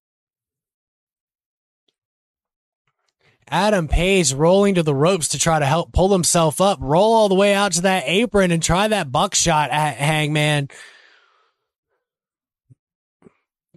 Adam 3.48 3.88
Page 3.88 4.32
rolling 4.32 4.76
to 4.76 4.82
the 4.82 4.94
ropes 4.94 5.28
to 5.28 5.38
try 5.38 5.58
to 5.58 5.66
help 5.66 5.92
pull 5.92 6.12
himself 6.12 6.60
up, 6.60 6.78
roll 6.80 7.12
all 7.12 7.28
the 7.28 7.34
way 7.34 7.52
out 7.52 7.72
to 7.72 7.82
that 7.82 8.04
apron 8.06 8.50
and 8.52 8.62
try 8.62 8.86
that 8.88 9.10
buckshot 9.10 9.70
at 9.70 9.96
Hangman. 9.96 10.68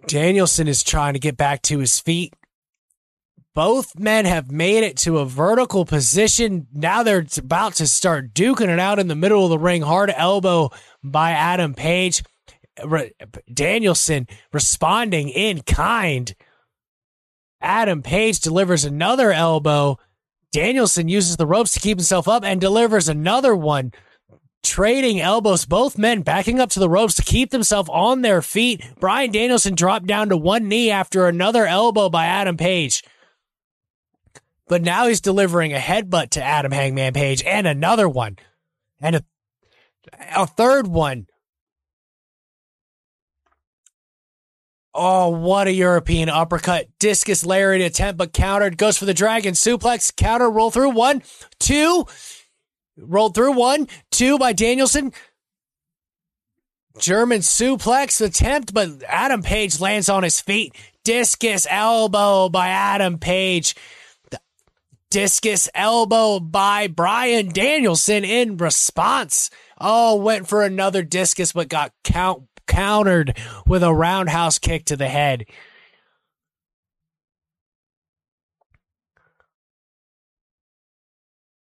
Danielson 0.07 0.68
is 0.68 0.84
trying 0.84 1.14
to 1.14 1.20
get 1.20 1.38
back 1.38 1.61
to 1.64 1.80
his 1.80 1.99
feet. 1.99 2.34
Both 3.56 3.99
men 3.99 4.26
have 4.26 4.51
made 4.51 4.84
it 4.84 4.97
to 4.97 5.20
a 5.20 5.26
vertical 5.26 5.86
position. 5.86 6.68
Now 6.74 7.04
they're 7.04 7.26
about 7.38 7.76
to 7.76 7.88
start 7.88 8.34
duking 8.34 8.70
it 8.70 8.80
out 8.80 8.97
in 8.97 9.08
the 9.08 9.16
middle 9.16 9.43
of 9.43 9.51
the 9.51 9.60
ring. 9.60 9.84
Hard 9.84 10.12
elbow 10.16 10.72
by 11.04 11.32
Adam 11.32 11.76
Page. 11.76 12.24
Danielson 13.54 14.28
responding 14.51 15.30
in 15.30 15.62
kind. 15.62 16.34
Adam 17.62 18.01
Page 18.01 18.39
delivers 18.39 18.86
another 18.86 19.32
elbow. 19.32 19.99
Danielson 20.51 21.08
uses 21.08 21.38
the 21.38 21.45
ropes 21.45 21.74
to 21.74 21.80
keep 21.80 21.99
himself 21.99 22.28
up 22.28 22.43
and 22.43 22.60
delivers 22.60 23.08
another 23.08 23.56
one. 23.56 23.91
Trading 24.64 25.20
elbows, 25.20 25.66
both 25.66 25.97
men 25.97 26.22
backing 26.22 26.60
up 26.60 26.70
to 26.72 26.80
the 26.80 26.89
ropes 26.89 27.14
to 27.16 27.22
keep 27.22 27.51
themselves 27.51 27.89
on 27.91 28.22
their 28.22 28.41
feet. 28.41 28.82
Bryan 28.99 29.32
Danielson 29.32 29.76
dropped 29.76 30.08
down 30.08 30.30
to 30.30 30.38
one 30.38 30.68
knee 30.68 30.89
after 30.89 31.28
another 31.28 31.68
elbow 31.68 32.10
by 32.10 32.26
Adam 32.26 32.58
Page. 32.58 33.04
But 34.68 34.82
now 34.82 35.07
he's 35.07 35.22
delivering 35.22 35.74
a 35.74 35.78
headbutt 35.78 36.32
to 36.32 36.43
Adam 36.43 36.72
Hangman 36.72 37.14
Page 37.14 37.43
and 37.43 37.68
another 37.68 38.07
one. 38.07 38.38
And 39.01 39.18
a, 39.18 39.24
a 40.36 40.47
third 40.47 40.88
one. 40.88 41.28
Oh, 44.95 45.30
what 45.30 45.68
a 45.68 45.74
European 45.74 46.30
uppercut. 46.30 46.88
Discus 46.99 47.45
lariat 47.45 47.82
attempt, 47.82 48.18
but 48.18 48.32
countered. 48.32 48.78
Goes 48.78 48.97
for 48.97 49.05
the 49.05 49.14
dragon 49.14 49.53
suplex. 49.53 50.16
Counter, 50.16 50.49
roll 50.49 50.70
through. 50.70 50.91
One, 50.91 51.24
two. 51.59 52.05
Rolled 52.95 53.34
through. 53.34 53.53
One, 53.53 53.88
two 54.11 54.38
by 54.38 54.53
Danielson. 54.53 55.11
German 56.99 57.39
suplex 57.39 58.24
attempt, 58.24 58.72
but 58.72 59.01
Adam 59.07 59.41
Page 59.41 59.80
lands 59.80 60.09
on 60.09 60.22
his 60.22 60.39
feet. 60.39 60.76
Discus 61.03 61.66
elbow 61.70 62.49
by 62.49 62.68
Adam 62.68 63.18
Page. 63.18 63.76
Discus 65.14 65.70
elbow 65.76 66.39
by 66.39 66.88
Bryan 66.88 67.49
Danielson 67.49 68.26
in 68.26 68.57
response. 68.57 69.51
Oh, 69.80 70.16
went 70.16 70.47
for 70.47 70.64
another 70.64 71.03
discus, 71.03 71.53
but 71.53 71.70
got 71.70 71.93
count 72.03 72.45
countered 72.66 73.38
with 73.68 73.84
a 73.84 73.93
roundhouse 73.93 74.57
kick 74.57 74.86
to 74.86 74.97
the 74.97 75.07
head. 75.07 75.45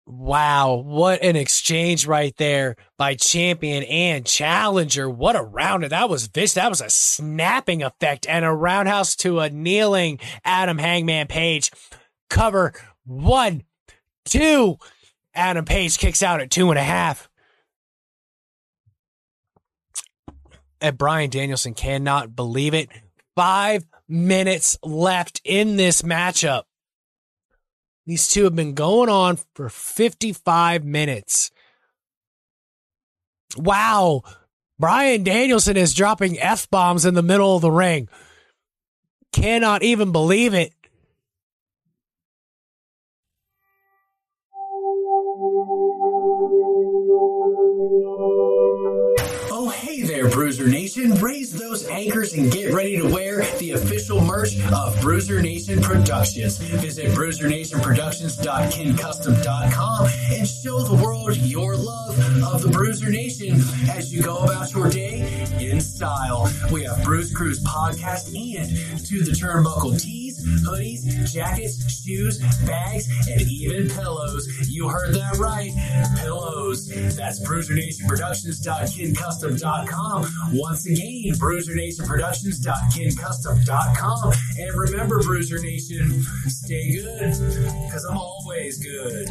Wow, 0.05 0.75
what 0.75 1.23
an 1.23 1.35
exchange 1.35 2.05
right 2.05 2.37
there 2.37 2.75
by 2.99 3.15
champion 3.15 3.81
and 3.85 4.23
challenger. 4.23 5.09
What 5.09 5.35
a 5.35 5.41
round. 5.41 5.83
That 5.85 6.09
was 6.09 6.27
vicious. 6.27 6.53
That 6.53 6.69
was 6.69 6.81
a 6.81 6.91
snapping 6.91 7.81
effect 7.81 8.27
and 8.29 8.45
a 8.45 8.53
roundhouse 8.53 9.15
to 9.15 9.39
a 9.39 9.49
kneeling 9.49 10.19
Adam 10.45 10.77
Hangman 10.77 11.25
Page. 11.25 11.71
Cover 12.29 12.73
one, 13.05 13.63
two. 14.25 14.77
Adam 15.33 15.65
Page 15.65 15.97
kicks 15.97 16.21
out 16.21 16.41
at 16.41 16.51
two 16.51 16.69
and 16.69 16.79
a 16.79 16.83
half. 16.83 17.29
And 20.81 20.97
Bryan 20.97 21.29
Danielson 21.29 21.73
cannot 21.73 22.35
believe 22.35 22.73
it. 22.73 22.89
Five 23.35 23.85
minutes 24.09 24.77
left 24.83 25.39
in 25.45 25.77
this 25.77 26.01
matchup. 26.01 26.63
These 28.05 28.29
two 28.29 28.45
have 28.45 28.55
been 28.55 28.73
going 28.73 29.09
on 29.09 29.37
for 29.55 29.69
55 29.69 30.83
minutes. 30.83 31.51
Wow. 33.55 34.23
Bryan 34.79 35.23
Danielson 35.23 35.77
is 35.77 35.93
dropping 35.93 36.39
F 36.39 36.69
bombs 36.69 37.05
in 37.05 37.13
the 37.13 37.21
middle 37.21 37.55
of 37.55 37.61
the 37.61 37.71
ring. 37.71 38.09
Cannot 39.31 39.83
even 39.83 40.11
believe 40.11 40.53
it. 40.53 40.73
Nation. 50.97 51.15
Raise 51.21 51.53
those 51.53 51.87
anchors 51.87 52.33
and 52.33 52.51
get 52.51 52.73
ready 52.73 52.97
to 52.97 53.07
wear 53.07 53.43
the 53.59 53.71
official 53.71 54.19
merch 54.19 54.59
of 54.73 54.99
Bruiser 54.99 55.41
Nation 55.41 55.81
Productions. 55.81 56.57
Visit 56.57 57.11
bruisernationproductions.kincustom.com 57.11 60.07
and 60.31 60.47
show 60.47 60.83
the 60.83 60.95
world 61.01 61.37
your 61.37 61.77
love 61.77 62.19
of 62.43 62.61
the 62.61 62.67
Bruiser 62.69 63.09
Nation 63.09 63.61
as 63.89 64.13
you 64.13 64.21
go 64.21 64.39
about 64.39 64.73
your 64.73 64.89
day 64.89 65.47
in 65.59 65.79
style. 65.79 66.51
We 66.71 66.83
have 66.83 67.01
Bruise 67.03 67.33
Cruise 67.33 67.63
podcast 67.63 68.35
and 68.35 68.67
to 69.05 69.23
the 69.23 69.31
turnbuckle 69.31 69.97
tees, 70.01 70.20
hoodies, 70.67 71.31
jackets, 71.31 72.03
shoes, 72.03 72.39
bags, 72.65 73.07
and 73.29 73.41
even 73.41 73.87
pillows. 73.89 74.47
You 74.67 74.89
heard 74.89 75.13
that 75.15 75.37
right. 75.37 75.71
Pillows. 76.19 76.87
That's 77.15 77.39
bruisernationproductions.kincustom.com 77.47 80.27
once 80.53 80.85
again, 80.85 81.33
BruiserNationProductions.KinCustom.com. 81.35 84.33
And 84.57 84.77
remember, 84.77 85.21
Bruiser 85.21 85.59
Nation, 85.59 86.23
stay 86.47 86.95
good, 86.95 87.19
because 87.19 88.05
I'm 88.05 88.17
always 88.17 88.79
good. 88.83 89.27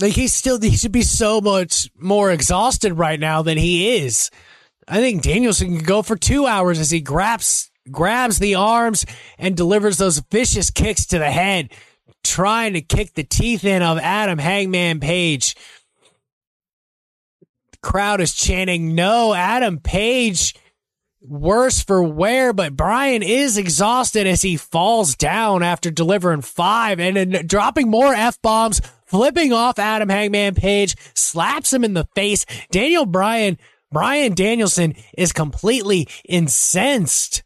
Like 0.00 0.12
he's 0.12 0.34
still 0.34 0.60
he 0.60 0.76
should 0.76 0.92
be 0.92 1.02
so 1.02 1.40
much 1.40 1.90
more 1.98 2.30
exhausted 2.30 2.92
right 2.94 3.18
now 3.18 3.42
than 3.42 3.56
he 3.56 3.96
is. 3.96 4.30
I 4.88 5.00
think 5.00 5.22
Danielson 5.22 5.76
can 5.76 5.84
go 5.84 6.02
for 6.02 6.16
two 6.16 6.46
hours 6.46 6.78
as 6.78 6.90
he 6.90 7.00
grabs 7.00 7.70
grabs 7.90 8.38
the 8.38 8.56
arms 8.56 9.06
and 9.38 9.56
delivers 9.56 9.96
those 9.96 10.18
vicious 10.30 10.70
kicks 10.70 11.06
to 11.06 11.18
the 11.18 11.30
head, 11.30 11.72
trying 12.24 12.74
to 12.74 12.80
kick 12.80 13.14
the 13.14 13.24
teeth 13.24 13.64
in 13.64 13.82
of 13.82 13.98
Adam 13.98 14.38
Hangman 14.38 15.00
Page. 15.00 15.56
The 17.72 17.78
crowd 17.78 18.20
is 18.20 18.34
chanting, 18.34 18.94
"No, 18.94 19.32
Adam 19.32 19.78
Page." 19.78 20.54
Worse 21.28 21.82
for 21.82 22.02
wear, 22.02 22.52
but 22.52 22.76
Bryan 22.76 23.22
is 23.22 23.58
exhausted 23.58 24.28
as 24.28 24.42
he 24.42 24.56
falls 24.56 25.16
down 25.16 25.64
after 25.64 25.90
delivering 25.90 26.42
five 26.42 27.00
and 27.00 27.48
dropping 27.48 27.88
more 27.88 28.14
F 28.14 28.40
bombs, 28.42 28.80
flipping 29.06 29.52
off 29.52 29.78
Adam 29.78 30.08
Hangman 30.08 30.54
Page, 30.54 30.94
slaps 31.14 31.72
him 31.72 31.82
in 31.82 31.94
the 31.94 32.06
face. 32.14 32.46
Daniel 32.70 33.06
Bryan 33.06 33.58
Brian 33.90 34.34
Danielson 34.34 34.94
is 35.16 35.32
completely 35.32 36.08
incensed. 36.28 37.42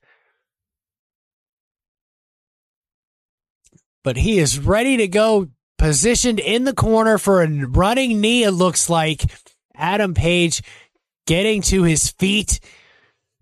But 4.02 4.16
he 4.16 4.38
is 4.38 4.58
ready 4.58 4.96
to 4.98 5.08
go, 5.08 5.48
positioned 5.78 6.40
in 6.40 6.64
the 6.64 6.74
corner 6.74 7.18
for 7.18 7.42
a 7.42 7.48
running 7.48 8.20
knee, 8.20 8.44
it 8.44 8.52
looks 8.52 8.90
like. 8.90 9.24
Adam 9.74 10.14
Page 10.14 10.62
getting 11.26 11.62
to 11.62 11.84
his 11.84 12.10
feet, 12.10 12.60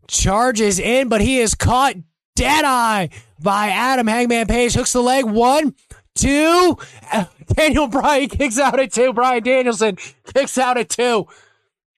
charges 0.08 0.78
in, 0.78 1.08
but 1.08 1.20
he 1.20 1.38
is 1.38 1.54
caught 1.54 1.94
dead 2.34 2.64
eye 2.64 3.10
by 3.40 3.68
Adam 3.68 4.06
Hangman 4.06 4.46
Page. 4.46 4.74
Hooks 4.74 4.92
the 4.92 5.02
leg. 5.02 5.24
One, 5.24 5.74
two. 6.14 6.78
Daniel 7.54 7.88
Bryan 7.88 8.28
kicks 8.28 8.58
out 8.58 8.80
at 8.80 8.92
two. 8.92 9.12
Bryan 9.12 9.42
Danielson 9.42 9.96
kicks 10.34 10.58
out 10.58 10.76
at 10.76 10.88
two. 10.88 11.26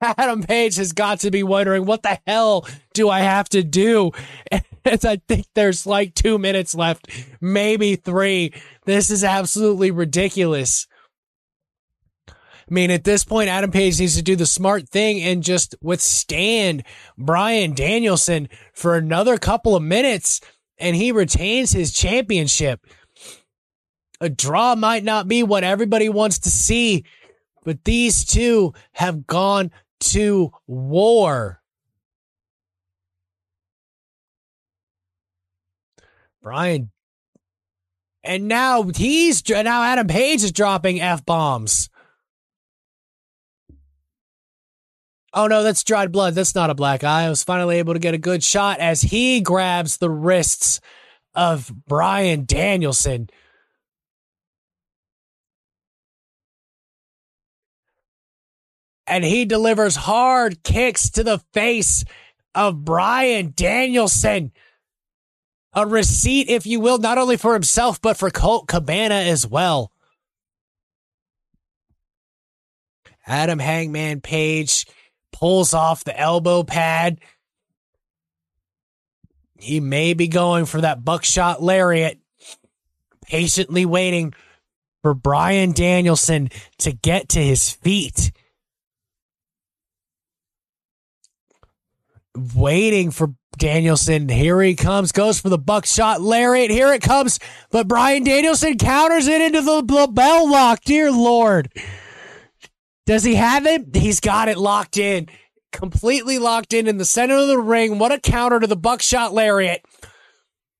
Adam 0.02 0.44
Page 0.44 0.76
has 0.76 0.91
got 0.91 1.22
to 1.22 1.32
be 1.32 1.44
wondering, 1.44 1.86
what 1.86 2.03
the 2.03 2.19
hell 2.27 2.68
do 2.94 3.10
I 3.10 3.22
have 3.22 3.49
to 3.49 3.64
do? 3.64 4.11
As 4.86 5.03
I 5.03 5.18
think 5.27 5.48
there's 5.56 5.88
like 5.88 6.14
two 6.14 6.38
minutes 6.38 6.76
left, 6.76 7.10
maybe 7.41 7.95
three. 7.95 8.53
This 8.86 9.10
is 9.10 9.23
absolutely 9.23 9.90
ridiculous. 9.90 10.86
I 12.70 12.74
mean, 12.74 12.90
at 12.90 13.04
this 13.04 13.24
point, 13.24 13.50
Adam 13.50 13.70
Page 13.70 14.00
needs 14.00 14.16
to 14.16 14.24
do 14.24 14.36
the 14.36 14.48
smart 14.48 14.90
thing 14.90 15.22
and 15.22 15.44
just 15.44 15.76
withstand 15.82 16.84
Bryan 17.16 17.74
Danielson 17.76 18.50
for 18.74 18.96
another 18.96 19.38
couple 19.38 19.76
of 19.76 19.84
minutes, 19.84 20.42
and 20.80 20.96
he 20.96 21.12
retains 21.12 21.72
his 21.72 21.94
championship. 21.94 22.86
A 24.20 24.30
draw 24.30 24.76
might 24.76 25.04
not 25.04 25.28
be 25.28 25.44
what 25.44 25.64
everybody 25.64 26.10
wants 26.10 26.40
to 26.40 26.50
see, 26.50 27.06
but 27.64 27.84
these 27.84 28.26
two 28.26 28.74
have 28.94 29.28
gone 29.28 29.70
to 30.00 30.52
war. 30.66 31.62
Bryan. 36.42 36.92
And 38.24 38.48
now 38.48 38.84
he's 38.96 39.48
now 39.48 39.84
Adam 39.84 40.08
Page 40.08 40.44
is 40.44 40.52
dropping 40.52 41.00
F 41.00 41.24
bombs. 41.26 41.90
Oh 45.36 45.48
no, 45.48 45.64
that's 45.64 45.84
dried 45.84 46.12
blood. 46.12 46.34
That's 46.34 46.56
not 46.56 46.70
a 46.70 46.76
black 46.76 47.03
eye. 47.03 47.26
I 47.26 47.30
was 47.30 47.44
finally 47.44 47.78
able 47.78 47.94
to 47.94 47.99
get 47.99 48.14
a 48.14 48.18
good 48.18 48.44
shot 48.44 48.80
as 48.80 49.02
he 49.02 49.41
grabs 49.41 49.98
the 49.98 50.10
wrists 50.10 50.80
of 51.36 51.72
Bryan 51.86 52.45
Danielson. 52.45 53.30
and 59.07 59.24
he 59.24 59.45
delivers 59.45 59.95
hard 59.95 60.64
kicks 60.64 61.10
to 61.12 61.24
the 61.24 61.40
face 61.53 62.03
of 62.53 62.84
Bryan 62.84 63.53
Danielson. 63.56 64.52
A 65.74 65.86
receipt, 65.86 66.49
if 66.49 66.66
you 66.66 66.80
will, 66.80 66.98
not 66.98 67.18
only 67.18 67.38
for 67.38 67.53
himself, 67.53 68.02
but 68.02 68.18
for 68.18 68.30
Colt 68.30 68.68
Cabana 68.68 69.16
as 69.16 69.45
well. 69.45 69.91
Adam 73.28 73.60
Hangman 73.60 74.22
Page 74.22 74.86
pulls 75.36 75.74
off 75.74 76.03
the 76.03 76.18
elbow 76.18 76.64
pad. 76.64 77.20
He 79.57 79.80
may 79.80 80.14
be 80.14 80.28
going 80.28 80.66
for 80.66 80.82
that 80.82 81.03
buckshot 81.03 81.62
lariat, 81.62 82.20
patiently 83.24 83.86
waiting 83.86 84.34
for 85.02 85.14
Bryan 85.14 85.74
Danielson 85.74 86.49
to 86.80 86.91
get 86.91 87.30
to 87.30 87.44
his 87.44 87.72
feet. 87.72 88.32
waiting 92.56 93.12
for 93.12 93.34
Danielson. 93.57 94.30
Here 94.30 94.62
he 94.62 94.76
comes, 94.76 95.12
goes 95.12 95.40
for 95.40 95.49
the 95.49 95.57
buckshot 95.57 96.22
lariat. 96.22 96.70
Here 96.70 96.94
it 96.94 97.02
comes, 97.02 97.40
but 97.70 97.88
Bryan 97.88 98.24
Danielson 98.24 98.78
counters 98.78 99.28
it 99.28 99.41
into 99.41 99.62
the, 99.62 100.10
bell 100.12 100.49
lock. 100.49 100.82
Dear 100.84 101.12
Lord. 101.12 101.70
Does 103.06 103.23
he 103.23 103.36
have 103.36 103.65
it? 103.65 103.95
He's 103.95 104.19
got 104.19 104.49
it 104.49 104.57
locked 104.57 104.98
in. 104.98 105.27
Completely 105.72 106.40
locked 106.40 106.73
in 106.73 106.88
in 106.88 106.98
the 106.98 107.06
center 107.06 107.36
of 107.36 107.48
the 107.48 107.60
ring. 107.60 107.99
What 107.99 108.11
a 108.11 108.19
counter 108.19 108.60
to 108.60 108.68
the 108.68 108.76
buckshot 108.76 109.34
lariat. 109.34 109.84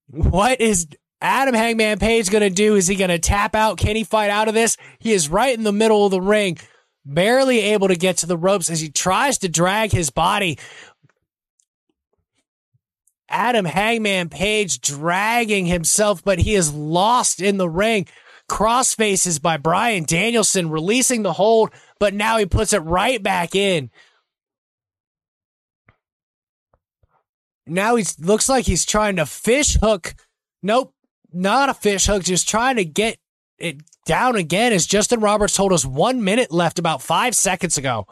What 0.08 0.62
is 0.62 0.88
Adam 1.22 1.54
Hangman 1.54 2.00
Page 2.00 2.30
going 2.30 2.42
to 2.42 2.50
do? 2.50 2.76
Is 2.76 2.88
he 2.88 2.96
going 2.96 3.10
to 3.10 3.20
tap 3.20 3.56
out? 3.56 3.78
Can 3.78 3.96
he 3.96 4.04
fight 4.04 4.30
out 4.30 4.48
of 4.48 4.54
this? 4.54 4.78
He 5.00 5.12
is 5.12 5.30
right 5.30 5.56
in 5.56 5.64
the 5.64 5.72
middle 5.72 6.06
of 6.06 6.12
the 6.12 6.22
ring, 6.22 6.58
barely 7.04 7.60
able 7.60 7.90
to 7.90 7.96
get 7.96 8.18
to 8.18 8.26
the 8.26 8.38
ropes 8.38 8.70
as 8.70 8.80
he 8.80 8.90
tries 8.90 9.38
to 9.40 9.50
drag 9.50 9.92
his 9.92 10.10
body 10.10 10.58
Adam 13.30 13.66
Hangman 13.66 14.30
Page 14.30 14.82
dragging 14.82 15.66
himself, 15.66 16.24
but 16.24 16.40
he 16.40 16.56
is 16.56 16.74
lost 16.74 17.42
in 17.42 17.58
the 17.58 17.70
ring. 17.70 18.08
Cross 18.48 18.96
faces 18.96 19.40
by 19.40 19.58
Bryan 19.58 20.04
Danielson 20.04 20.70
releasing 20.70 21.24
the 21.24 21.34
hold, 21.34 21.72
but 22.00 22.14
now 22.14 22.38
he 22.38 22.46
puts 22.46 22.74
it 22.74 22.80
right 22.80 23.22
back 23.22 23.56
in. 23.56 23.90
Now 27.68 27.96
he 27.96 28.06
looks 28.20 28.48
like 28.48 28.66
he's 28.66 28.86
trying 28.86 29.16
to 29.16 29.26
fish 29.26 29.78
hook. 29.82 30.14
Nope, 30.62 30.94
not 31.34 31.70
a 31.70 31.74
fish 31.74 32.06
hook, 32.06 32.24
just 32.24 32.48
trying 32.48 32.76
to 32.76 32.86
get 32.86 33.18
it 33.58 33.82
down 34.06 34.36
again 34.36 34.74
as 34.74 34.86
Justin 34.86 35.20
Roberts 35.20 35.56
told 35.56 35.74
us 35.74 35.86
one 35.86 36.24
minute 36.24 36.52
left 36.52 36.80
about 36.80 37.02
five 37.02 37.36
seconds 37.36 37.78
ago. 37.78 38.08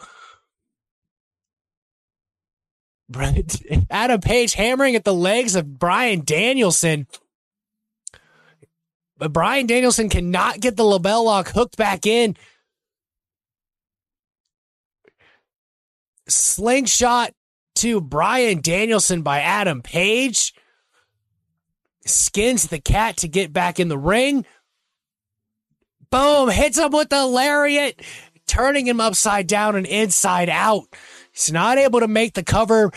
Adam 3.89 4.22
Page 4.22 4.53
hammering 4.53 4.95
at 4.95 5.03
the 5.03 5.14
legs 5.14 5.55
of 5.55 5.77
Bryan 5.77 6.23
Danielson. 6.26 7.07
But 9.18 9.34
Bryan 9.34 9.68
Danielson 9.68 10.10
cannot 10.10 10.60
get 10.60 10.76
the 10.76 10.84
LeBell 10.84 11.23
lock 11.23 11.49
hooked 11.49 11.77
back 11.77 12.05
in. 12.05 12.35
Slingshot 16.28 17.34
to 17.76 18.02
Bryan 18.02 18.62
Danielson 18.62 19.22
by 19.22 19.41
Adam 19.41 19.82
Page. 19.82 20.54
Skins 22.06 22.68
the 22.68 22.80
cat 22.80 23.18
to 23.18 23.28
get 23.28 23.54
back 23.54 23.80
in 23.80 23.88
the 23.88 23.98
ring. 23.98 24.45
Boom, 26.12 26.50
hits 26.50 26.78
him 26.78 26.91
with 26.91 27.10
the 27.10 27.26
lariat, 27.26 28.02
turning 28.45 28.88
him 28.88 29.00
upside 29.00 29.48
down 29.48 29.76
and 29.76 29.88
inside 29.88 30.50
out. 30.50 30.84
He's 31.32 31.52
not 31.52 31.78
able 31.78 32.02
to 32.02 32.08
make 32.08 32.34
the 32.34 32.44
cover, 32.44 32.91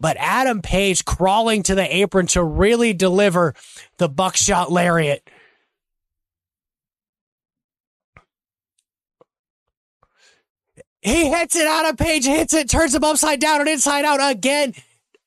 but 0.00 0.16
Adam 0.18 0.62
Page 0.62 1.04
crawling 1.04 1.62
to 1.64 1.74
the 1.74 1.96
apron 1.96 2.26
to 2.28 2.42
really 2.42 2.94
deliver 2.94 3.54
the 3.98 4.08
buckshot 4.08 4.72
lariat. 4.72 5.28
He 11.04 11.28
hits 11.28 11.54
it 11.54 11.66
out 11.66 11.88
of 11.88 11.96
Page, 11.96 12.24
hits 12.24 12.54
it, 12.54 12.68
turns 12.68 12.94
him 12.94 13.04
upside 13.04 13.38
down 13.38 13.60
and 13.60 13.68
inside 13.68 14.04
out 14.04 14.20
again. 14.22 14.74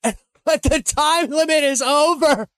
But 0.44 0.62
the 0.62 0.82
time 0.82 1.28
limit 1.28 1.62
is 1.62 1.82
over. 1.82 2.48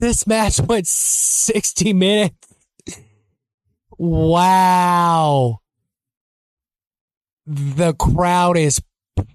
This 0.00 0.26
match 0.26 0.60
went 0.60 0.88
60 0.88 1.92
minutes. 1.92 2.54
Wow 3.96 5.60
the 7.48 7.94
crowd 7.94 8.58
is 8.58 8.82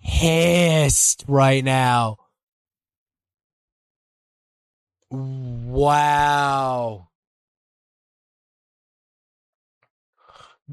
pissed 0.04 1.26
right 1.28 1.64
now. 1.64 2.18
Wow. 5.10 7.08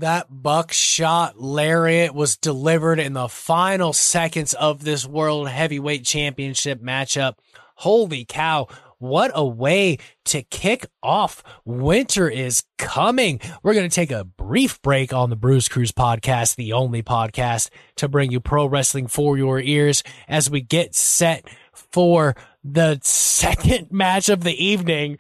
That 0.01 0.29
buckshot 0.31 1.39
lariat 1.43 2.15
was 2.15 2.39
delivered 2.39 2.99
in 2.99 3.13
the 3.13 3.29
final 3.29 3.93
seconds 3.93 4.55
of 4.55 4.83
this 4.83 5.05
World 5.07 5.51
Heavyweight 5.51 6.07
Championship 6.07 6.81
matchup. 6.81 7.35
Holy 7.75 8.25
cow. 8.25 8.69
What 8.97 9.31
a 9.35 9.45
way 9.45 9.99
to 10.25 10.43
kick 10.45 10.87
off. 11.03 11.43
Winter 11.67 12.31
is 12.31 12.63
coming. 12.79 13.43
We're 13.63 13.75
going 13.75 13.91
to 13.91 13.95
take 13.95 14.11
a 14.11 14.25
brief 14.25 14.81
break 14.81 15.13
on 15.13 15.29
the 15.29 15.37
Bruise 15.37 15.69
Cruise 15.69 15.93
podcast, 15.93 16.57
the 16.57 16.73
only 16.73 17.03
podcast 17.03 17.69
to 17.97 18.09
bring 18.09 18.31
you 18.31 18.41
pro 18.41 18.65
wrestling 18.65 19.07
for 19.07 19.37
your 19.37 19.61
ears 19.61 20.03
as 20.27 20.49
we 20.49 20.63
get 20.63 20.95
set 20.95 21.47
for 21.75 22.35
the 22.65 22.99
second 23.03 23.93
match 23.93 24.31
of 24.31 24.45
the 24.45 24.65
evening 24.65 25.19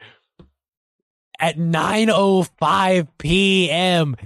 at 1.39 1.57
9:05 1.57 3.09
p.m. 3.19 4.17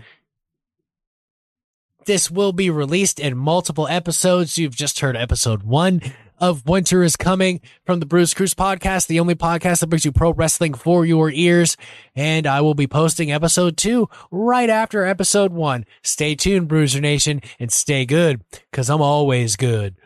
This 2.07 2.31
will 2.31 2.53
be 2.53 2.69
released 2.69 3.19
in 3.19 3.37
multiple 3.37 3.89
episodes. 3.89 4.59
You've 4.59 4.77
just 4.77 5.01
heard 5.01 5.17
episode 5.17 5.63
1 5.63 6.03
of 6.39 6.67
Winter 6.67 7.03
is 7.03 7.17
Coming 7.17 7.63
from 7.87 8.01
the 8.01 8.05
Bruise 8.05 8.35
Cruise 8.35 8.53
podcast, 8.53 9.07
the 9.07 9.21
only 9.21 9.35
podcast 9.35 9.81
that 9.81 9.87
brings 9.87 10.05
you 10.05 10.13
pro 10.13 10.33
wrestling 10.33 10.75
for 10.75 11.07
your 11.07 11.31
ears. 11.31 11.79
And 12.15 12.47
I 12.47 12.61
will 12.61 12.75
be 12.75 12.87
posting 12.87 13.33
episode 13.33 13.79
two 13.79 14.11
right 14.31 14.69
after 14.69 15.07
episode 15.07 15.53
one. 15.55 15.87
Stay 16.03 16.35
tuned, 16.35 16.69
Bruiser 16.69 17.01
Nation, 17.01 17.41
and 17.59 17.73
stay 17.73 18.05
good 18.05 18.43
because 18.71 18.91
I'm 18.91 19.01
always 19.01 19.57
good. 19.57 19.97